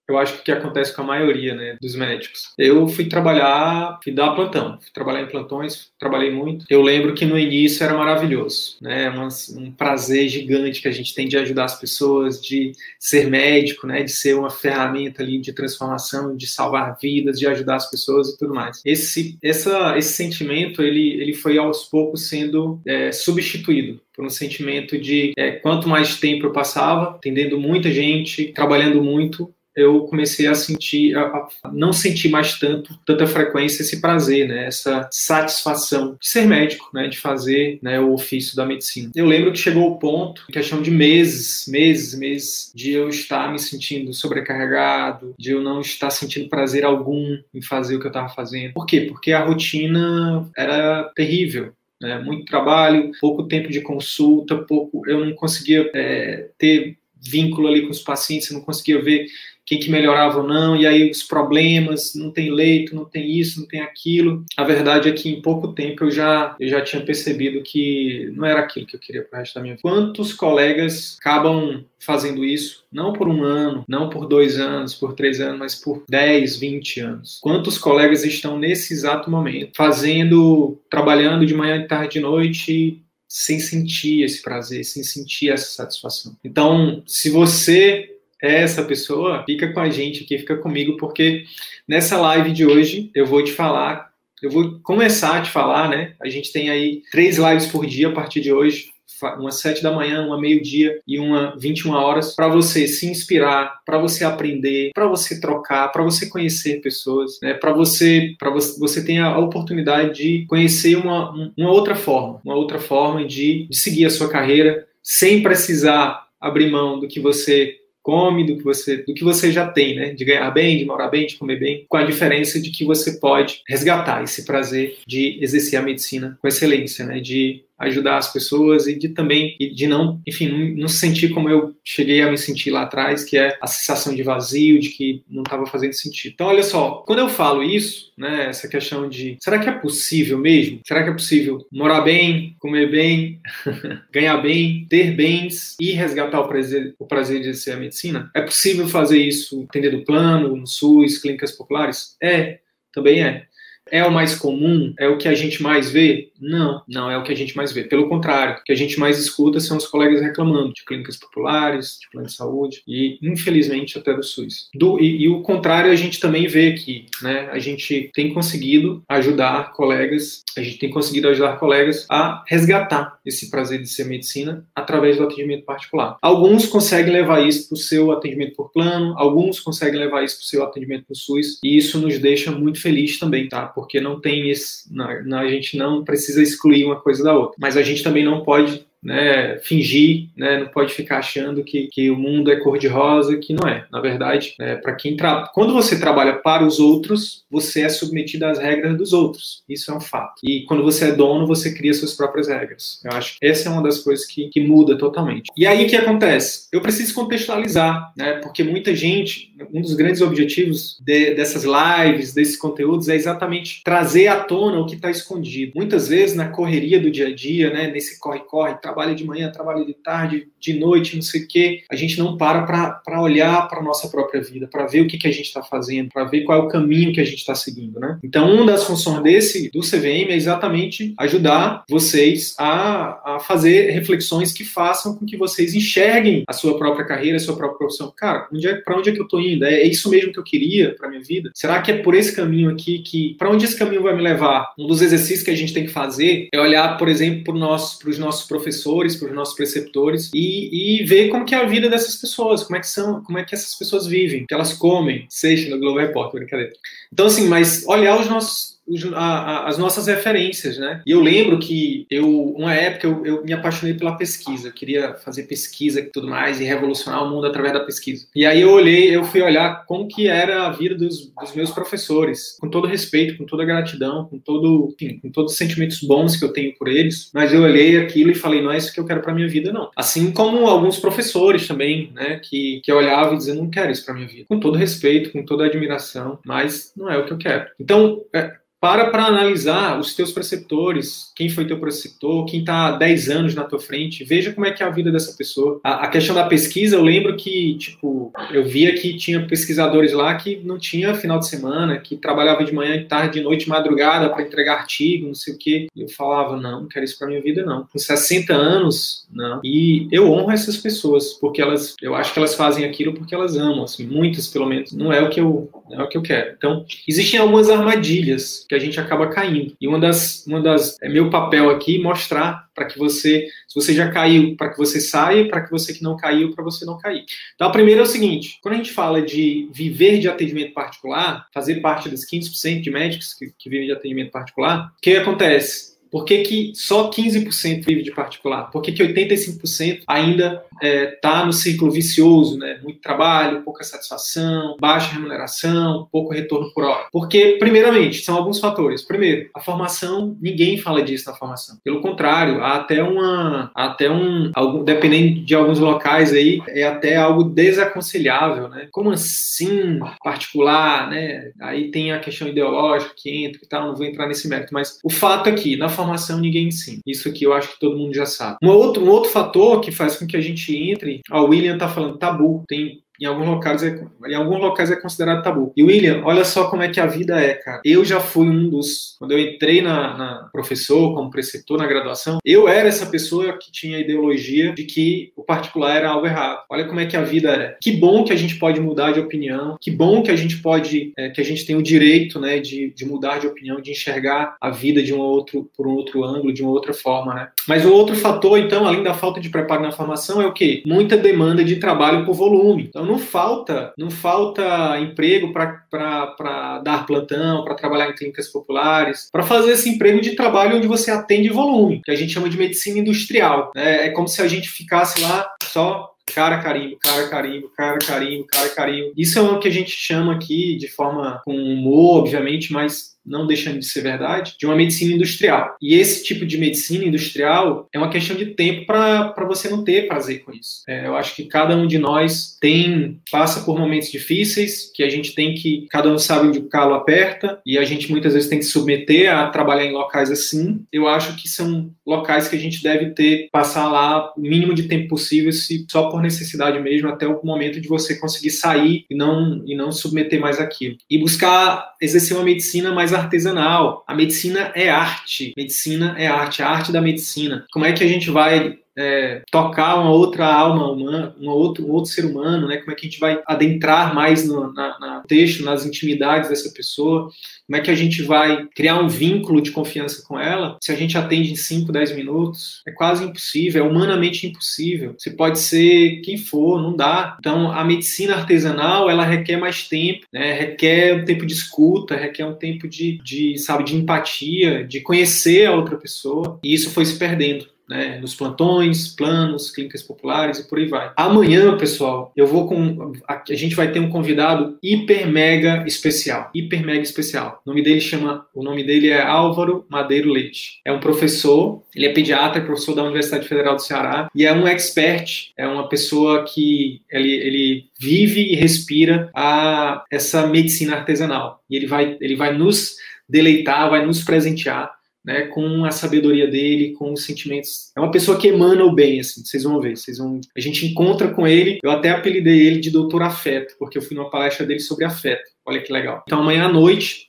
Eu 0.08 0.18
acho 0.18 0.34
que 0.34 0.40
o 0.40 0.44
que 0.44 0.52
acontece 0.52 0.94
com 0.94 1.02
a 1.02 1.06
maioria 1.06 1.56
né, 1.56 1.78
dos 1.82 1.96
médicos. 1.96 2.54
Eu 2.58 2.88
fui 2.88 3.06
trabalhar, 3.06 4.00
fui 4.04 4.12
dar 4.12 4.36
plantão, 4.36 4.78
fui 4.82 4.92
trabalhar 4.94 5.22
em 5.22 5.28
plantões, 5.28 5.92
trabalhei 5.98 6.32
muito. 6.32 6.66
Eu 6.70 6.82
lembro 6.82 7.14
que 7.14 7.26
no 7.26 7.40
início 7.40 7.84
era 7.84 7.98
maravilhoso, 7.98 8.78
né, 8.82 9.10
um, 9.10 9.28
um 9.60 9.72
prazer 9.72 10.28
gigante 10.28 10.82
que 10.82 10.88
a 10.88 10.92
gente 10.92 11.14
tem 11.14 11.28
de 11.28 11.38
ajudar 11.38 11.66
as 11.66 11.80
pessoas, 11.80 12.42
de 12.42 12.74
ser 13.00 13.30
médico, 13.30 13.88
né, 13.88 14.04
de 14.04 14.12
ser 14.12 14.36
uma 14.36 14.50
ferramenta 14.50 15.24
ali 15.24 15.40
de 15.40 15.54
transformação, 15.54 16.36
de 16.36 16.48
salvar 16.48 16.98
vidas, 17.02 17.40
de 17.40 17.48
ajudar 17.48 17.76
as 17.76 17.90
pessoas 17.90 18.30
e 18.30 18.38
tudo 18.38 18.54
mais. 18.54 18.82
Esse, 18.86 19.38
essa, 19.42 19.98
esse 19.98 20.14
sentimento 20.14 20.82
ele, 20.82 21.22
ele 21.22 21.34
foi 21.34 21.58
aos 21.58 21.86
poucos 21.86 22.28
sendo 22.28 22.82
é, 22.86 23.12
substituído 23.12 24.02
por 24.16 24.26
um 24.26 24.30
sentimento 24.30 24.98
de 24.98 25.34
é, 25.38 25.54
quanto 25.54 25.90
mais 25.90 26.20
tempo 26.20 26.46
eu 26.46 26.52
passava, 26.52 27.16
atendendo 27.16 27.60
muita 27.60 27.92
gente, 27.92 28.54
trabalhando 28.54 29.02
muito, 29.02 29.54
eu 29.76 30.02
comecei 30.02 30.48
a 30.48 30.56
sentir, 30.56 31.18
a, 31.18 31.48
não 31.72 31.92
sentir 31.92 32.30
mais 32.30 32.60
tanto, 32.60 32.98
tanta 33.06 33.26
frequência 33.26 33.82
esse 33.82 34.00
prazer, 34.00 34.48
né, 34.48 34.68
essa 34.68 35.08
satisfação 35.12 36.18
de 36.20 36.28
ser 36.28 36.46
médico, 36.46 36.90
né, 36.94 37.08
de 37.08 37.18
fazer 37.18 37.80
né, 37.82 38.00
o 38.00 38.14
ofício 38.14 38.56
da 38.56 38.66
medicina. 38.66 39.12
Eu 39.16 39.26
lembro 39.26 39.52
que 39.52 39.58
chegou 39.58 39.92
o 39.92 39.98
ponto, 39.98 40.44
em 40.50 40.54
questão 40.54 40.82
de 40.82 40.92
meses, 40.92 41.66
meses, 41.68 42.18
meses, 42.18 42.72
de 42.74 42.92
eu 42.92 43.10
estar 43.10 43.52
me 43.52 43.60
sentindo 43.60 44.14
sobrecarregado, 44.14 45.34
de 45.38 45.52
eu 45.52 45.62
não 45.62 45.82
estar 45.82 46.10
sentindo 46.10 46.50
prazer 46.50 46.86
algum 46.86 47.38
em 47.54 47.62
fazer 47.62 47.96
o 47.96 48.00
que 48.00 48.06
eu 48.06 48.12
estava 48.12 48.30
fazendo. 48.30 48.74
Por 48.74 48.86
quê? 48.86 49.02
Porque 49.02 49.32
a 49.32 49.44
rotina 49.44 50.50
era 50.56 51.12
terrível. 51.16 51.74
Né? 52.02 52.20
Muito 52.20 52.46
trabalho, 52.46 53.12
pouco 53.22 53.48
tempo 53.48 53.70
de 53.70 53.82
consulta, 53.82 54.58
pouco, 54.58 55.08
eu 55.08 55.26
não 55.26 55.34
conseguia 55.34 55.90
é, 55.94 56.50
ter 56.58 56.98
vínculo 57.26 57.68
ali 57.68 57.84
com 57.84 57.92
os 57.92 58.02
pacientes, 58.02 58.50
eu 58.50 58.58
não 58.58 58.66
conseguia 58.66 59.02
ver 59.02 59.28
quem 59.66 59.80
que 59.80 59.90
melhorava 59.90 60.40
ou 60.40 60.48
não, 60.48 60.76
e 60.76 60.86
aí 60.86 61.10
os 61.10 61.24
problemas, 61.24 62.14
não 62.16 62.32
tem 62.32 62.52
leito, 62.52 62.96
não 62.96 63.06
tem 63.06 63.32
isso, 63.40 63.62
não 63.62 63.68
tem 63.68 63.82
aquilo. 63.82 64.44
A 64.58 64.64
verdade 64.64 65.10
é 65.10 65.12
que 65.14 65.30
em 65.30 65.42
pouco 65.42 65.70
tempo 65.70 66.04
eu 66.04 66.12
já, 66.12 66.56
eu 66.60 66.68
já 66.68 66.82
tinha 66.82 67.02
percebido 67.02 67.62
que 67.62 68.32
não 68.36 68.46
era 68.46 68.60
aquilo 68.60 68.86
que 68.86 68.96
eu 68.96 69.00
queria 69.00 69.24
para 69.24 69.38
o 69.38 69.40
resto 69.40 69.56
da 69.56 69.62
minha 69.62 69.76
vida. 69.76 69.82
Quantos 69.82 70.34
colegas 70.34 71.18
acabam 71.20 71.84
fazendo 72.00 72.44
isso, 72.44 72.84
não 72.92 73.14
por 73.14 73.30
um 73.30 73.44
ano, 73.44 73.86
não 73.88 74.10
por 74.10 74.28
dois 74.28 74.60
anos, 74.60 74.94
por 74.94 75.14
três 75.14 75.40
anos, 75.40 75.60
mas 75.60 75.76
por 75.76 76.04
10, 76.10 76.58
20 76.58 77.00
anos? 77.00 77.40
Quantos 77.42 77.78
colegas 77.78 78.26
estão 78.26 78.60
nesse 78.60 78.94
exato 78.94 79.32
momento 79.32 79.72
fazendo, 79.76 80.82
trabalhando 80.90 81.46
de 81.46 81.54
manhã, 81.54 81.82
de 81.82 81.88
tarde, 81.88 82.14
de 82.14 82.20
noite, 82.20 83.02
sem 83.28 83.60
sentir 83.60 84.24
esse 84.24 84.42
prazer, 84.42 84.84
sem 84.84 85.04
sentir 85.04 85.50
essa 85.50 85.72
satisfação. 85.72 86.36
Então, 86.44 87.02
se 87.08 87.32
você 87.32 88.13
essa 88.44 88.84
pessoa, 88.84 89.44
fica 89.46 89.72
com 89.72 89.80
a 89.80 89.90
gente 89.90 90.24
aqui, 90.24 90.38
fica 90.38 90.58
comigo, 90.58 90.98
porque 90.98 91.46
nessa 91.88 92.18
live 92.18 92.52
de 92.52 92.66
hoje 92.66 93.10
eu 93.16 93.26
vou 93.26 93.42
te 93.42 93.54
falar, 93.54 94.12
eu 94.42 94.52
vou 94.52 94.80
começar 94.84 95.38
a 95.38 95.42
te 95.42 95.50
falar, 95.50 95.90
né? 95.90 96.14
A 96.22 96.28
gente 96.28 96.52
tem 96.52 96.70
aí 96.70 97.02
três 97.10 97.38
lives 97.38 97.68
por 97.68 97.86
dia 97.86 98.10
a 98.10 98.12
partir 98.12 98.42
de 98.42 98.52
hoje, 98.52 98.92
uma 99.38 99.52
sete 99.52 99.82
da 99.82 99.94
manhã, 99.94 100.26
uma 100.26 100.38
meio-dia 100.38 101.00
e 101.08 101.18
uma 101.18 101.56
21 101.58 101.92
horas, 101.94 102.36
para 102.36 102.50
você 102.50 102.86
se 102.86 103.06
inspirar, 103.06 103.80
para 103.86 103.98
você 103.98 104.26
aprender, 104.26 104.92
para 104.94 105.08
você 105.08 105.40
trocar, 105.40 105.88
para 105.94 106.04
você 106.04 106.28
conhecer 106.28 106.82
pessoas, 106.82 107.40
né? 107.42 107.54
Para 107.54 107.72
você, 107.72 108.36
para 108.38 108.50
você, 108.50 108.78
você 108.78 109.06
ter 109.06 109.20
a 109.20 109.40
oportunidade 109.40 110.16
de 110.16 110.46
conhecer 110.48 110.98
uma, 110.98 111.32
uma 111.58 111.72
outra 111.72 111.96
forma, 111.96 112.42
uma 112.44 112.56
outra 112.56 112.80
forma 112.80 113.26
de, 113.26 113.68
de 113.70 113.78
seguir 113.78 114.06
a 114.06 114.10
sua 114.10 114.28
carreira 114.28 114.86
sem 115.02 115.42
precisar 115.42 116.28
abrir 116.40 116.70
mão 116.70 117.00
do 117.00 117.08
que 117.08 117.22
você 117.22 117.78
come, 118.04 118.46
do 118.46 118.58
que 118.58 118.64
você, 118.64 118.98
do 118.98 119.14
que 119.14 119.24
você 119.24 119.52
já 119.52 119.68
tem, 119.68 119.96
né? 119.96 120.14
De 120.14 120.26
ganhar 120.26 120.52
bem, 120.52 120.78
de 120.78 120.86
morar 120.86 121.08
bem, 121.08 121.26
de 121.26 121.38
comer 121.38 121.58
bem, 121.58 121.86
com 121.88 121.98
a 121.98 122.04
diferença 122.04 122.62
de 122.62 122.70
que 122.70 122.84
você 122.84 123.14
pode 123.14 123.62
resgatar 123.68 124.22
esse 124.22 124.46
prazer 124.46 124.98
de 125.08 125.40
exercer 125.42 125.80
a 125.80 125.82
medicina 125.82 126.38
com 126.42 126.48
excelência, 126.48 127.06
né? 127.06 127.20
De 127.20 127.64
ajudar 127.80 128.18
as 128.18 128.32
pessoas 128.32 128.88
e 128.88 128.98
de 128.98 129.10
também 129.10 129.58
de 129.58 129.88
não, 129.88 130.22
enfim, 130.28 130.76
não 130.76 130.88
se 130.88 131.00
sentir 131.00 131.30
como 131.30 131.50
eu 131.50 131.76
cheguei 131.84 132.22
a 132.22 132.30
me 132.30 132.38
sentir 132.38 132.72
lá 132.72 132.84
atrás, 132.84 133.24
que 133.24 133.38
é 133.38 133.58
a 133.62 133.68
sensação 133.68 134.16
de 134.16 134.24
vazio, 134.24 134.80
de 134.80 134.90
que 134.90 135.24
não 135.30 135.44
estava 135.44 135.66
fazendo 135.66 135.94
sentido. 135.94 136.34
Então, 136.34 136.48
olha 136.48 136.64
só, 136.64 137.04
quando 137.06 137.20
eu 137.20 137.30
falo 137.30 137.64
isso, 137.64 138.12
né, 138.18 138.48
essa 138.50 138.68
questão 138.68 139.10
de 139.10 139.38
será 139.42 139.60
que 139.60 139.70
é 139.70 139.72
possível 139.72 140.38
mesmo? 140.38 140.82
Será 140.86 141.04
que 141.04 141.10
é 141.10 141.14
possível 141.14 141.66
morar 141.72 142.02
bem, 142.02 142.56
comer 142.60 142.90
bem, 142.90 143.42
ganhar 144.12 144.38
bem, 144.38 144.86
ter 144.90 145.12
bens 145.16 145.76
e 145.80 145.92
resgatar 145.92 146.40
o 146.40 146.48
prazer, 146.48 146.96
o 147.00 147.06
prazer 147.06 147.42
de 147.42 147.54
ser 147.54 147.72
a 147.72 147.78
medicina? 147.78 148.32
É 148.36 148.42
possível 148.42 148.88
fazer 148.88 149.20
isso 149.20 149.66
atendendo 149.70 150.04
plano, 150.04 150.56
no 150.56 150.68
SUS, 150.68 151.18
clínicas 151.18 151.52
populares? 151.52 152.16
É, 152.22 152.60
também 152.94 153.24
é. 153.24 153.48
É 153.94 154.04
o 154.04 154.12
mais 154.12 154.34
comum? 154.34 154.92
É 154.98 155.08
o 155.08 155.20
que 155.20 155.28
a 155.28 155.36
gente 155.36 155.62
mais 155.62 155.92
vê? 155.92 156.32
Não, 156.42 156.82
não 156.88 157.12
é 157.12 157.16
o 157.16 157.22
que 157.24 157.32
a 157.32 157.36
gente 157.36 157.56
mais 157.56 157.72
vê. 157.72 157.84
Pelo 157.84 158.10
contrário, 158.10 158.56
o 158.56 158.64
que 158.64 158.72
a 158.72 158.76
gente 158.76 159.00
mais 159.00 159.20
escuta 159.20 159.60
são 159.60 159.78
os 159.78 159.86
colegas 159.86 160.20
reclamando 160.20 160.74
de 160.74 160.84
clínicas 160.84 161.16
populares, 161.16 162.00
de 162.02 162.10
plano 162.10 162.26
de 162.26 162.34
saúde 162.34 162.82
e, 162.88 163.20
infelizmente, 163.22 163.96
até 163.96 164.12
do 164.12 164.24
SUS. 164.24 164.68
Do, 164.74 165.00
e, 165.00 165.22
e, 165.22 165.30
o 165.30 165.44
contrário 165.44 165.92
a 165.92 165.96
gente 165.96 166.20
também 166.20 166.48
vê 166.48 166.70
aqui, 166.70 167.06
né? 167.22 167.48
A 167.52 167.60
gente 167.60 168.10
tem 168.16 168.34
conseguido 168.34 169.04
ajudar 169.08 169.72
colegas, 169.74 170.44
a 170.58 170.64
gente 170.64 170.80
tem 170.80 170.90
conseguido 170.90 171.28
ajudar 171.28 171.58
colegas 171.58 172.08
a 172.10 172.44
resgatar 172.48 173.20
esse 173.24 173.52
prazer 173.52 173.80
de 173.80 173.88
ser 173.88 174.06
medicina 174.06 174.66
através 174.74 175.18
do 175.18 175.24
atendimento 175.24 175.66
particular. 175.66 176.18
Alguns 176.20 176.66
conseguem 176.66 177.14
levar 177.14 177.48
isso 177.48 177.70
para 177.70 177.76
o 177.76 177.80
seu 177.80 178.12
atendimento 178.12 178.56
por 178.56 178.72
plano, 178.72 179.14
alguns 179.20 179.60
conseguem 179.60 180.00
levar 180.00 180.24
isso 180.24 180.38
para 180.38 180.46
o 180.46 180.48
seu 180.48 180.64
atendimento 180.64 181.06
por 181.06 181.16
SUS 181.16 181.60
e 181.64 181.78
isso 181.78 182.00
nos 182.00 182.18
deixa 182.18 182.52
muito 182.52 182.82
felizes 182.82 183.20
também, 183.20 183.48
tá? 183.48 183.68
Não 184.00 184.20
tem 184.20 184.50
esse, 184.50 184.90
a 185.00 185.48
gente 185.48 185.78
não 185.78 186.04
precisa 186.04 186.42
excluir 186.42 186.86
uma 186.86 187.00
coisa 187.00 187.24
da 187.24 187.34
outra. 187.34 187.56
Mas 187.60 187.78
a 187.78 187.84
gente 187.84 188.04
também 188.04 188.24
não 188.24 188.44
pode 188.44 188.86
né, 189.04 189.58
fingir, 189.58 190.30
né, 190.36 190.60
não 190.60 190.68
pode 190.68 190.94
ficar 190.94 191.20
achando 191.20 191.64
que, 191.64 191.88
que 191.92 192.10
o 192.10 192.16
mundo 192.16 192.52
é 192.52 192.56
cor-de-rosa, 192.58 193.38
que 193.38 193.54
não 193.54 193.68
é. 193.68 193.86
Na 193.92 194.00
verdade, 194.00 194.56
né, 194.58 194.76
para 194.76 194.96
quem 194.96 195.18
tra... 195.18 195.50
quando 195.54 195.74
você 195.74 196.00
trabalha 196.00 196.34
para 196.34 196.66
os 196.66 196.80
outros, 196.80 197.44
você 197.50 197.82
é 197.82 197.90
submetido 197.90 198.46
às 198.46 198.58
regras 198.58 198.98
dos 198.98 199.14
outros. 199.14 199.64
Isso 199.68 199.92
é 199.92 199.96
um 199.96 200.02
fato. 200.02 200.36
E 200.44 200.64
quando 200.64 200.84
você 200.84 201.10
é 201.10 201.12
dono, 201.12 201.46
você 201.46 201.74
cria 201.74 201.94
suas 201.94 202.14
próprias 202.14 202.48
regras. 202.48 203.02
Eu 203.04 203.12
acho 203.12 203.38
que 203.38 203.46
essa 203.46 203.70
é 203.70 203.72
uma 203.72 203.84
das 203.84 204.00
coisas 204.00 204.26
que, 204.26 204.50
que 204.50 204.62
muda 204.62 204.98
totalmente. 204.98 205.52
E 205.56 205.68
aí 205.68 205.86
o 205.86 205.90
que 205.90 205.96
acontece? 205.96 206.68
Eu 206.72 206.82
preciso 206.82 207.14
contextualizar, 207.14 208.14
né? 208.16 208.34
Porque 208.34 208.64
muita 208.64 208.96
gente, 208.96 209.54
um 209.74 209.82
dos 209.82 209.94
grandes 209.94 210.22
objetivos 210.22 210.98
de, 211.02 211.34
dessas 211.36 211.64
lives, 211.64 212.34
desses 212.34 212.58
conteúdos, 212.58 213.10
é 213.10 213.16
exatamente 213.16 213.82
trazer 213.84 214.28
à 214.28 214.40
tona 214.40 214.80
o 214.80 214.86
que 214.86 214.96
está 214.96 215.10
escondido. 215.10 215.74
Muitas 215.76 216.08
vezes 216.08 216.36
na 216.36 216.50
correria 216.50 217.00
do 217.00 217.12
dia 217.12 217.28
a 217.28 217.36
dia, 217.36 217.72
né? 217.72 217.88
Nesse 217.88 218.20
corre-corre, 218.20 218.76
de 219.16 219.26
manhã, 219.26 219.52
trabalho 219.52 219.86
de 219.86 219.94
tarde, 219.94 220.48
de 220.60 220.74
noite, 220.74 221.16
não 221.16 221.22
sei 221.22 221.44
o 221.44 221.48
quê, 221.48 221.84
a 221.90 221.96
gente 221.96 222.18
não 222.18 222.38
para 222.38 222.64
para 223.04 223.22
olhar 223.22 223.68
para 223.68 223.80
a 223.80 223.84
nossa 223.84 224.08
própria 224.08 224.42
vida, 224.42 224.68
para 224.68 224.86
ver 224.86 225.02
o 225.02 225.08
que, 225.08 225.18
que 225.18 225.28
a 225.28 225.32
gente 225.32 225.46
está 225.46 225.62
fazendo, 225.62 226.10
para 226.10 226.24
ver 226.26 226.42
qual 226.42 226.60
é 226.60 226.64
o 226.64 226.68
caminho 226.68 227.14
que 227.14 227.20
a 227.20 227.26
gente 227.26 227.40
está 227.40 227.56
seguindo, 227.56 228.00
né? 228.00 228.18
Então, 228.24 228.54
uma 228.54 228.66
das 228.66 228.84
funções 228.86 229.22
desse 229.22 229.70
do 229.72 229.82
CVM 229.82 230.32
é 230.32 230.36
exatamente 230.36 231.14
ajudar 231.18 231.84
vocês 231.90 232.56
a, 232.58 233.36
a 233.36 233.40
fazer 233.40 233.92
reflexões 233.92 234.52
que 234.52 234.64
façam 234.64 235.16
com 235.16 235.26
que 235.26 235.38
vocês 235.38 235.74
enxerguem 235.74 236.44
a 236.48 236.54
sua 236.54 236.78
própria 236.78 237.06
carreira, 237.06 237.38
a 237.38 237.40
sua 237.40 237.56
própria 237.56 237.78
profissão. 237.78 238.14
Cara, 238.16 238.48
onde 238.54 238.68
é, 238.68 238.76
para 238.76 238.98
onde 238.98 239.10
é 239.10 239.14
que 239.14 239.20
eu 239.20 239.26
estou 239.26 239.42
indo? 239.42 239.66
É, 239.66 239.74
é, 239.74 239.88
isso 239.88 240.10
mesmo 240.10 240.32
que 240.32 240.40
eu 240.40 240.44
queria 240.44 240.96
para 240.96 241.10
minha 241.10 241.22
vida? 241.22 241.52
Será 241.54 241.82
que 241.82 241.92
é 241.92 241.98
por 241.98 242.14
esse 242.16 242.36
caminho 242.36 242.70
aqui 242.70 243.00
que 243.00 243.36
para 243.38 243.50
onde 243.50 243.66
esse 243.66 243.78
caminho 243.78 244.04
vai 244.04 244.16
me 244.16 244.22
levar? 244.22 244.74
Um 244.78 244.88
dos 244.88 245.02
exercícios 245.02 245.44
que 245.44 245.52
a 245.52 245.56
gente 245.56 245.74
tem 245.74 245.86
que 245.86 245.92
fazer 245.92 246.48
é 246.54 246.60
olhar, 246.60 246.98
por 246.98 247.08
exemplo, 247.08 247.44
para 247.44 248.10
os 248.10 248.18
nossos 248.20 248.48
professores, 248.48 248.83
para 248.84 249.30
os 249.30 249.36
nossos 249.36 249.56
preceptores 249.56 250.30
e, 250.34 251.02
e, 251.02 251.06
ver 251.06 251.30
como 251.30 251.46
que 251.46 251.56
é 251.56 251.58
a 251.58 251.66
vida 251.66 251.90
dessas 251.90 252.16
pessoas, 252.16 252.64
como 252.64 252.78
é 252.78 252.80
que 252.80 252.88
são, 252.88 253.24
como 253.24 253.38
é 253.38 253.44
que 253.44 253.56
essas 253.56 253.76
pessoas 253.76 254.06
vivem, 254.06 254.46
que 254.46 254.54
elas 254.54 254.74
comem, 254.74 255.26
seja 255.30 255.70
no 255.70 255.80
Globo 255.80 256.00
Repórter, 256.00 256.40
brincadeira. 256.42 256.74
Então 257.12 257.26
assim, 257.26 257.48
mas 257.48 257.86
olhar 257.88 258.20
os 258.20 258.28
nossos 258.30 258.73
as 259.16 259.78
nossas 259.78 260.08
referências, 260.08 260.78
né? 260.78 261.02
E 261.06 261.12
eu 261.12 261.22
lembro 261.22 261.58
que 261.60 262.06
eu, 262.10 262.54
uma 262.56 262.74
época, 262.74 263.08
eu, 263.08 263.26
eu, 263.26 263.44
me 263.44 263.54
apaixonei 263.54 263.94
pela 263.94 264.18
pesquisa, 264.18 264.68
eu 264.68 264.74
queria 264.74 265.14
fazer 265.16 265.44
pesquisa 265.44 266.00
e 266.00 266.04
tudo 266.04 266.28
mais 266.28 266.60
e 266.60 266.66
revolucionar 266.66 267.24
o 267.24 267.30
mundo 267.30 267.48
através 267.48 267.74
da 267.74 267.80
pesquisa. 267.80 268.28
E 268.36 268.46
aí 268.46 268.62
eu 268.62 268.72
olhei, 268.72 269.16
eu 269.16 269.24
fui 269.24 269.42
olhar 269.42 269.86
como 269.86 270.08
que 270.08 270.28
era 270.28 270.68
a 270.68 270.72
vida 270.72 270.96
dos, 270.96 271.32
dos 271.32 271.56
meus 271.56 271.72
professores, 271.72 272.58
com 272.60 272.70
todo 272.70 272.88
respeito, 272.88 273.38
com 273.38 273.46
toda 273.46 273.64
gratidão, 273.66 274.26
com 274.26 274.38
todo, 274.38 274.94
enfim, 274.94 275.20
com 275.20 275.32
todos 275.32 275.54
os 275.54 275.58
sentimentos 275.58 276.02
bons 276.02 276.36
que 276.36 276.44
eu 276.44 276.52
tenho 276.52 276.74
por 276.76 276.88
eles. 276.88 277.32
Mas 277.34 277.54
eu 277.54 277.62
olhei 277.62 277.98
aquilo 277.98 278.32
e 278.32 278.36
falei, 278.36 278.62
não 278.62 278.72
é 278.72 278.78
isso 278.78 278.94
que 278.94 279.00
eu 279.00 279.06
quero 279.06 279.22
para 279.22 279.34
minha 279.34 279.48
vida, 279.48 279.72
não. 279.72 279.90
Assim 279.96 280.32
como 280.32 280.68
alguns 280.68 281.00
professores 281.00 281.68
também, 281.68 282.12
né? 282.14 282.40
Que, 282.44 282.82
que 282.84 282.92
olhavam 282.92 283.36
e 283.36 283.38
diziam, 283.38 283.58
não 283.58 283.70
quero 283.70 283.92
isso 283.92 284.06
para 284.06 284.14
minha 284.14 284.28
vida. 284.28 284.46
Com 284.48 284.60
todo 284.60 284.78
respeito, 284.78 285.32
com 285.32 285.46
toda 285.46 285.66
admiração, 285.66 286.40
mas 286.46 286.92
não 286.98 287.10
é 287.10 287.18
o 287.18 287.26
que 287.26 287.34
eu 287.34 287.38
quero. 287.38 287.66
Então, 287.80 288.22
é, 288.34 288.54
para 288.84 289.10
para 289.10 289.28
analisar 289.28 289.98
os 289.98 290.14
teus 290.14 290.34
preceptores, 290.34 291.32
quem 291.34 291.48
foi 291.48 291.64
teu 291.64 291.80
preceptor, 291.80 292.44
quem 292.44 292.60
está 292.60 292.88
há 292.88 292.92
10 292.98 293.30
anos 293.30 293.56
na 293.56 293.64
tua 293.64 293.80
frente, 293.80 294.26
veja 294.26 294.52
como 294.52 294.66
é 294.66 294.74
que 294.74 294.84
é 294.84 294.86
a 294.86 294.90
vida 294.90 295.10
dessa 295.10 295.38
pessoa. 295.38 295.80
A, 295.82 296.04
a, 296.04 296.08
questão 296.10 296.36
da 296.36 296.48
pesquisa, 296.48 296.98
eu 296.98 297.02
lembro 297.02 297.38
que, 297.38 297.78
tipo, 297.78 298.34
eu 298.52 298.66
via 298.66 298.94
que 298.94 299.16
tinha 299.16 299.48
pesquisadores 299.48 300.12
lá 300.12 300.36
que 300.36 300.60
não 300.66 300.78
tinha 300.78 301.16
final 301.16 301.40
de 301.40 301.48
semana, 301.48 301.98
que 301.98 302.18
trabalhava 302.18 302.66
de 302.66 302.74
manhã, 302.74 302.98
de 302.98 303.06
tarde, 303.06 303.40
de 303.40 303.46
noite, 303.46 303.64
de 303.64 303.70
madrugada 303.70 304.30
para 304.30 304.44
entregar 304.44 304.80
artigo, 304.80 305.28
não 305.28 305.34
sei 305.34 305.54
o 305.54 305.58
quê. 305.58 305.88
E 305.96 306.02
eu 306.02 306.10
falava, 306.10 306.58
não, 306.58 306.82
não 306.82 306.90
quero 306.90 307.06
isso 307.06 307.18
para 307.18 307.30
minha 307.30 307.42
vida, 307.42 307.66
não. 307.66 307.88
Com 307.88 307.98
60 307.98 308.54
anos, 308.54 309.26
não. 309.32 309.62
E 309.64 310.10
eu 310.12 310.30
honro 310.30 310.52
essas 310.52 310.76
pessoas, 310.76 311.32
porque 311.32 311.62
elas, 311.62 311.96
eu 312.02 312.14
acho 312.16 312.34
que 312.34 312.40
elas 312.40 312.54
fazem 312.54 312.84
aquilo 312.84 313.14
porque 313.14 313.34
elas 313.34 313.56
amam, 313.56 313.86
assim, 313.86 314.06
muitas 314.06 314.50
pelo 314.50 314.66
menos. 314.66 314.92
Não 314.92 315.14
é 315.14 315.22
o 315.22 315.30
que 315.30 315.40
eu, 315.40 315.70
não 315.90 316.02
é 316.02 316.04
o 316.04 316.10
que 316.10 316.18
eu 316.18 316.22
quero. 316.22 316.54
Então, 316.58 316.86
existem 317.08 317.40
algumas 317.40 317.70
armadilhas 317.70 318.66
que 318.74 318.78
a 318.78 318.80
gente 318.80 319.00
acaba 319.00 319.28
caindo. 319.28 319.76
E 319.80 319.88
uma 319.88 320.00
das, 320.00 320.46
uma 320.48 320.60
das 320.60 321.00
é 321.02 321.08
meu 321.08 321.30
papel 321.30 321.70
aqui 321.70 322.00
mostrar 322.00 322.68
para 322.74 322.86
que 322.86 322.98
você, 322.98 323.48
se 323.68 323.76
você 323.76 323.94
já 323.94 324.10
caiu, 324.10 324.56
para 324.58 324.70
que 324.70 324.78
você 324.78 325.00
saia, 325.00 325.48
para 325.48 325.62
que 325.62 325.70
você 325.70 325.94
que 325.94 326.02
não 326.02 326.18
caiu, 326.18 326.56
para 326.56 326.64
você 326.64 326.84
não 326.86 326.98
cair. 326.98 327.24
Então, 327.54 327.68
a 327.68 327.72
primeira 327.72 328.02
é 328.02 328.04
o 328.04 328.08
seguinte: 328.08 328.58
quando 328.62 328.74
a 328.74 328.78
gente 328.78 328.92
fala 328.92 329.22
de 329.22 329.70
viver 329.72 330.18
de 330.18 330.28
atendimento 330.28 330.74
particular, 330.74 331.48
fazer 331.54 331.82
parte 331.82 332.10
dos 332.10 332.26
15% 332.26 332.82
de 332.82 332.90
médicos 332.90 333.36
que, 333.36 333.54
que 333.58 333.70
vivem 333.70 333.86
de 333.86 333.94
atendimento 333.94 334.32
particular, 334.32 334.92
o 334.98 335.02
que 335.02 335.16
acontece? 335.16 335.93
Por 336.14 336.26
que, 336.26 336.44
que 336.44 336.72
só 336.76 337.10
15% 337.10 337.84
vive 337.84 338.04
de 338.04 338.12
particular? 338.12 338.70
Por 338.70 338.84
que, 338.84 338.92
que 338.92 339.04
85% 339.04 340.04
ainda 340.06 340.64
está 340.74 340.88
é, 340.88 341.06
tá 341.08 341.44
no 341.44 341.52
ciclo 341.52 341.90
vicioso, 341.90 342.56
né? 342.56 342.80
Muito 342.84 343.02
trabalho, 343.02 343.64
pouca 343.64 343.84
satisfação, 343.84 344.78
baixa 344.80 345.12
remuneração, 345.12 346.08
pouco 346.12 346.32
retorno 346.32 346.72
por 346.72 346.84
hora? 346.84 347.08
Porque, 347.12 347.58
primeiramente, 347.58 348.20
são 348.20 348.36
alguns 348.38 348.60
fatores. 348.60 349.02
Primeiro, 349.02 349.50
a 349.56 349.60
formação, 349.60 350.38
ninguém 350.40 350.78
fala 350.78 351.02
disso 351.02 351.28
na 351.32 351.36
formação. 351.36 351.80
Pelo 351.84 352.00
contrário, 352.00 352.64
há 352.64 352.76
até 352.76 353.02
uma, 353.02 353.72
há 353.74 353.86
até 353.86 354.12
um, 354.12 354.52
algum, 354.54 354.84
dependendo 354.84 355.44
de 355.44 355.56
alguns 355.56 355.80
locais 355.80 356.32
aí, 356.32 356.62
é 356.68 356.84
até 356.84 357.16
algo 357.16 357.44
desaconselhável, 357.44 358.70
né? 358.70 358.88
Como 358.92 359.10
assim 359.10 359.98
particular, 360.24 361.10
né? 361.10 361.54
Aí 361.60 361.90
tem 361.90 362.12
a 362.12 362.20
questão 362.20 362.48
ideológica 362.48 363.16
que 363.18 363.46
entra 363.46 363.60
e 363.64 363.68
tal, 363.68 363.88
não 363.88 363.96
vou 363.96 364.06
entrar 364.06 364.28
nesse 364.28 364.48
mérito, 364.48 364.72
mas 364.72 365.00
o 365.04 365.10
fato 365.10 365.50
é 365.50 365.54
que 365.54 365.76
na 365.76 365.90
formação 365.90 366.03
formação 366.04 366.40
ninguém 366.40 366.68
ensina. 366.68 367.00
Isso 367.06 367.28
aqui 367.28 367.46
eu 367.46 367.54
acho 367.54 367.74
que 367.74 367.80
todo 367.80 367.98
mundo 367.98 368.14
já 368.14 368.26
sabe. 368.26 368.58
Um 368.62 368.70
outro, 368.70 369.04
um 369.04 369.10
outro 369.10 369.30
fator 369.30 369.80
que 369.82 369.92
faz 369.92 370.18
com 370.18 370.28
que 370.28 370.38
a 370.38 370.42
gente 370.42 370.76
entre, 370.76 371.22
a 371.30 371.42
William 371.42 371.74
está 371.74 371.88
falando 371.88 372.18
tabu, 372.18 372.64
tem 372.68 373.03
em 373.20 373.26
alguns 373.26 373.48
locais 373.48 373.84
é, 373.84 374.00
em 374.28 374.36
alguns 374.36 374.60
locais 374.60 374.92
é 374.92 374.96
considerado 374.96 375.44
tabu. 375.44 375.74
E 375.76 375.84
William, 375.84 376.22
olha 376.26 376.44
só 376.44 376.70
como 376.70 376.82
é 376.82 376.90
que 376.90 377.00
a 377.00 377.06
vida 377.06 377.40
é, 377.40 377.54
cara. 377.54 377.82
Eu 377.86 378.04
já 378.04 378.20
fui 378.20 378.48
um 378.48 378.70
dos, 378.70 379.16
quando 379.20 379.32
eu 379.32 379.40
entrei 379.40 379.82
na, 379.82 380.18
na 380.18 380.50
professor, 380.52 381.14
como 381.14 381.30
preceptor 381.30 381.78
na 381.78 381.88
graduação, 381.88 382.40
eu 382.44 382.68
era 382.68 382.88
essa 382.88 383.06
pessoa 383.06 383.58
que 383.58 383.72
tinha 383.72 383.98
a 383.98 384.02
ideologia 384.02 384.74
de 384.74 384.84
que 384.84 385.32
o 385.36 385.44
particular 385.44 385.96
era 385.96 386.10
algo 386.10 386.26
errado. 386.26 386.64
Olha 386.70 386.86
como 386.86 387.00
é 387.00 387.06
que 387.06 387.18
a 387.18 387.24
vida 387.24 387.52
é. 387.52 387.78
Que 387.82 387.92
bom 387.92 388.24
que 388.24 388.34
a 388.34 388.36
gente 388.36 388.56
pode 388.56 388.80
mudar 388.80 389.12
de 389.12 389.20
opinião. 389.20 389.78
Que 389.80 389.92
bom 389.92 390.24
que 390.24 390.32
a 390.32 390.36
gente 390.36 390.58
pode, 390.62 391.14
é, 391.18 391.30
que 391.30 391.42
a 391.42 391.44
gente 391.44 391.66
tem 391.66 391.76
o 391.76 391.84
direito, 391.84 392.40
né, 392.40 392.60
de, 392.60 392.94
de 392.94 393.06
mudar 393.06 393.40
de 393.40 393.48
opinião, 393.48 393.82
de 393.82 393.92
enxergar 393.92 394.56
a 394.60 394.70
vida 394.70 395.02
de 395.02 395.14
um 395.14 395.20
outro, 395.20 395.70
por 395.76 395.88
um 395.88 395.92
outro 395.92 396.24
ângulo, 396.24 396.54
de 396.54 396.62
uma 396.62 396.72
outra 396.72 396.94
forma, 396.94 397.34
né. 397.34 397.48
Mas 397.68 397.86
o 397.86 397.94
outro 397.94 398.16
fator, 398.16 398.58
então, 398.58 398.86
além 398.86 399.04
da 399.04 399.14
falta 399.14 399.40
de 399.40 399.50
preparo 399.50 399.82
na 399.82 399.92
formação, 399.92 400.42
é 400.42 400.48
o 400.48 400.54
quê? 400.54 400.84
Muita 400.86 401.18
demanda 401.18 401.64
de 401.64 401.78
trabalho 401.78 402.26
por 402.26 402.34
volume. 402.34 402.84
Então, 402.84 403.03
não 403.06 403.18
falta, 403.18 403.94
não 403.98 404.10
falta 404.10 405.00
emprego 405.00 405.52
para 405.54 406.80
dar 406.84 407.06
plantão, 407.06 407.64
para 407.64 407.76
trabalhar 407.76 408.10
em 408.10 408.16
clínicas 408.16 408.48
populares, 408.48 409.30
para 409.32 409.44
fazer 409.44 409.72
esse 409.72 409.90
emprego 409.90 410.22
de 410.22 410.36
trabalho 410.36 410.78
onde 410.78 410.88
você 410.88 411.12
atende 411.12 411.50
volume, 411.50 412.02
que 412.04 412.12
a 412.12 412.16
gente 412.16 412.34
chama 412.34 412.50
de 412.50 412.58
medicina 412.58 413.00
industrial. 413.00 413.72
Né? 413.76 414.08
É 414.08 414.10
como 414.10 414.28
se 414.28 414.42
a 414.42 414.48
gente 414.48 414.70
ficasse 414.70 415.22
lá 415.22 415.50
só 415.64 416.10
cara 416.34 416.60
carimbo, 416.60 416.98
cara 417.00 417.28
carimbo, 417.28 417.70
cara 417.76 418.00
carimbo, 418.00 418.48
cara 418.48 418.70
carimbo. 418.70 419.12
Isso 419.18 419.38
é 419.38 419.42
o 419.42 419.60
que 419.60 419.68
a 419.68 419.72
gente 419.72 419.92
chama 419.92 420.34
aqui 420.34 420.78
de 420.78 420.88
forma 420.88 421.42
com 421.44 421.54
humor, 421.54 422.20
obviamente, 422.20 422.72
mas 422.72 423.13
não 423.26 423.48
deixando 423.48 423.80
de 423.80 423.86
ser 423.86 424.02
verdade, 424.02 424.56
de 424.60 424.66
uma 424.66 424.76
medicina 424.76 425.14
industrial. 425.14 425.76
E 425.82 425.96
esse 425.96 426.24
tipo 426.24 426.46
de 426.46 426.58
medicina 426.58 427.06
industrial 427.06 427.88
é 427.94 427.98
uma 427.98 428.10
questão 428.10 428.36
de 428.36 428.48
tempo 428.48 428.86
para 428.86 429.46
você 429.48 429.70
não 429.70 429.84
ter 429.84 430.08
prazer 430.08 430.44
com 430.44 430.52
isso. 430.52 430.84
É, 430.88 431.08
eu 431.08 431.16
acho 431.16 431.36
que 431.36 431.46
cada 431.46 431.76
um 431.76 431.88
de 431.88 431.98
nós 431.98 432.58
tem 432.60 433.20
passa 433.32 433.62
por 433.62 433.78
momentos 433.80 434.12
difíceis, 434.12 434.92
que 434.94 435.04
a 435.04 435.10
gente 435.10 435.34
tem 435.34 435.54
que, 435.54 435.88
cada 435.90 436.10
um 436.10 436.18
sabe 436.18 436.48
onde 436.48 436.60
o 436.60 436.68
calo 436.68 436.94
aperta, 436.94 437.60
e 437.66 437.78
a 437.78 437.84
gente 437.84 438.12
muitas 438.12 438.34
vezes 438.34 438.50
tem 438.50 438.60
que 438.60 438.66
se 438.66 438.72
submeter 438.72 439.34
a 439.34 439.48
trabalhar 439.48 439.86
em 439.86 439.94
locais 439.94 440.32
assim. 440.32 440.84
Eu 440.92 441.08
acho 441.08 441.36
que 441.36 441.48
são 441.48 441.92
locais 442.06 442.48
que 442.48 442.56
a 442.56 442.60
gente 442.60 442.84
deve 442.84 443.12
ter, 443.12 443.48
passar 443.52 443.90
lá 443.90 444.34
o 444.36 444.42
mínimo 444.42 444.74
de 444.74 444.84
tempo 444.84 445.10
possível, 445.10 445.52
se 445.52 445.86
só 445.90 446.10
por 446.10 446.22
necessidade 446.22 446.80
mesmo, 446.80 447.10
até 447.10 447.28
o 447.28 447.44
momento 447.44 447.80
de 447.80 447.88
você 447.88 448.16
conseguir 448.16 448.52
sair 448.52 449.06
e 449.10 449.16
não, 449.16 449.64
e 449.66 449.76
não 449.76 449.92
submeter 449.92 450.40
mais 450.40 450.60
aquilo. 450.60 450.96
E 451.10 451.18
buscar 451.18 451.94
exercer 452.02 452.36
uma 452.36 452.44
medicina 452.44 452.92
mais 452.92 453.13
artesanal. 453.16 454.04
A 454.08 454.14
medicina 454.14 454.72
é 454.76 454.90
arte. 454.90 455.54
Medicina 455.58 456.16
é 456.18 456.28
arte, 456.28 456.62
a 456.62 456.70
arte 456.70 456.92
da 456.92 457.02
medicina. 457.02 457.66
Como 457.72 457.86
é 457.86 457.92
que 457.92 458.04
a 458.04 458.08
gente 458.08 458.30
vai 458.30 458.80
é, 458.98 459.42
tocar 459.52 460.00
uma 460.00 460.12
outra 460.12 460.46
alma 460.46 460.92
humana, 460.92 461.36
um 461.40 461.50
outro, 461.50 461.86
um 461.86 461.92
outro 461.92 462.12
ser 462.12 462.26
humano, 462.26 462.68
né? 462.68 462.78
Como 462.78 462.92
é 462.92 462.96
que 462.96 463.06
a 463.06 463.10
gente 463.10 463.20
vai 463.20 463.42
adentrar 463.48 464.14
mais 464.14 464.48
no 464.48 464.72
na, 464.74 465.00
na 465.00 465.24
texto, 465.28 465.64
nas 465.64 465.86
intimidades 465.86 466.50
dessa 466.50 466.70
pessoa? 466.72 467.30
Como 467.66 467.78
é 467.78 467.82
que 467.82 467.92
a 467.92 467.96
gente 467.96 468.22
vai 468.22 468.68
criar 468.76 469.00
um 469.00 469.08
vínculo 469.08 469.62
de 469.62 469.72
confiança 469.72 470.24
com 470.28 470.40
ela 470.40 470.78
se 470.82 470.92
a 470.92 470.96
gente 470.96 471.18
atende 471.18 471.52
em 471.52 471.56
5, 471.56 471.92
10 471.92 472.16
minutos? 472.16 472.82
É 472.86 472.92
quase 472.92 473.24
impossível, 473.24 473.86
é 473.86 473.88
humanamente 473.88 474.46
impossível. 474.46 475.16
Você 475.18 475.32
pode 475.32 475.60
ser 475.60 476.22
quem 476.22 476.38
for, 476.38 476.82
não 476.82 476.96
dá. 476.96 477.36
Então, 477.40 477.72
a 477.72 477.84
medicina 477.84 478.36
artesanal, 478.36 479.10
ela 479.10 479.26
requer 479.26 479.58
mais 479.58 479.88
tempo, 479.88 480.26
né? 480.32 480.54
requer 480.54 481.16
um 481.16 481.26
tempo 481.26 481.46
de 481.46 481.54
escuta, 481.54 482.16
requer 482.16 482.46
um 482.46 482.56
tempo 482.56 482.88
de, 482.88 483.20
de, 483.24 483.58
sabe, 483.58 483.84
de 483.84 483.96
empatia, 483.96 484.84
de 484.86 485.02
conhecer 485.02 485.66
a 485.66 485.76
outra 485.76 485.98
pessoa. 485.98 486.60
E 486.64 486.74
isso 486.74 486.92
foi 486.92 487.06
se 487.06 487.18
perdendo 487.18 487.73
né, 487.88 488.18
nos 488.20 488.36
plantões, 488.36 489.08
planos, 489.08 489.72
clínicas 489.72 490.02
populares 490.02 490.60
e 490.60 490.68
por 490.68 490.78
aí 490.78 490.88
vai. 490.88 491.12
Amanhã, 491.16 491.78
pessoal, 491.78 492.32
eu 492.36 492.48
vou 492.48 492.68
com 492.68 493.14
a, 493.28 493.44
a 493.50 493.56
gente 493.56 493.76
vai 493.76 493.92
ter 493.92 494.00
um 494.00 494.10
convidado 494.10 494.78
hiper 494.82 495.28
mega 495.28 495.84
especial, 495.86 496.50
hiper 496.54 496.86
mega 496.86 497.02
especial. 497.02 497.62
O 497.66 497.70
nome 497.70 497.84
dele 497.84 498.02
chama, 498.02 498.46
o 498.54 498.64
nome 498.64 498.84
dele 498.84 499.10
é 499.10 499.22
Álvaro 499.22 499.86
Madeiro 499.90 500.32
Leite. 500.32 500.80
É 500.86 500.92
um 500.92 501.00
professor, 501.00 501.84
ele 501.96 502.06
é 502.06 502.14
pediatra, 502.14 502.62
professor 502.62 502.96
da 502.96 503.04
Universidade 503.04 503.48
Federal 503.48 503.76
do 503.76 503.82
Ceará 503.82 504.30
e 504.34 504.46
é 504.46 504.54
um 504.54 504.68
expert, 504.68 505.52
é 505.58 505.68
uma 505.68 505.90
pessoa 505.90 506.44
que 506.44 507.02
ele, 507.12 507.32
ele 507.32 507.86
vive 508.00 508.42
e 508.42 508.56
respira 508.56 509.30
a 509.36 510.04
essa 510.12 510.48
medicina 510.48 510.96
artesanal. 510.96 511.62
E 511.70 511.76
ele 511.76 511.88
vai 511.88 512.18
ele 512.20 512.36
vai 512.36 512.56
nos 512.56 512.96
deleitar, 513.28 513.90
vai 513.90 514.06
nos 514.06 514.24
presentear 514.24 514.92
né, 515.24 515.44
com 515.44 515.86
a 515.86 515.92
sabedoria 515.92 516.48
dele, 516.48 516.94
com 516.94 517.14
os 517.14 517.24
sentimentos. 517.24 517.92
É 517.96 518.00
uma 518.00 518.12
pessoa 518.12 518.38
que 518.38 518.48
emana 518.48 518.84
o 518.84 518.94
bem, 518.94 519.20
assim, 519.20 519.44
vocês 519.44 519.64
vão 519.64 519.80
ver. 519.80 519.96
Vocês 519.96 520.18
vão... 520.18 520.42
A 520.56 520.60
gente 520.60 520.86
encontra 520.86 521.30
com 521.30 521.48
ele, 521.48 521.80
eu 521.84 521.92
até 521.92 522.10
apelidei 522.10 522.68
ele 522.68 522.80
de 522.80 522.92
Doutor 522.92 523.24
Afeto, 523.24 523.76
porque 523.80 523.98
eu 523.98 524.02
fui 524.02 524.16
numa 524.16 524.30
palestra 524.30 524.66
dele 524.66 524.80
sobre 524.80 525.06
afeto. 525.06 525.50
Olha 525.66 525.82
que 525.82 525.94
legal. 525.94 526.24
Então, 526.26 526.40
amanhã 526.40 526.66
à 526.66 526.72
noite, 526.72 527.28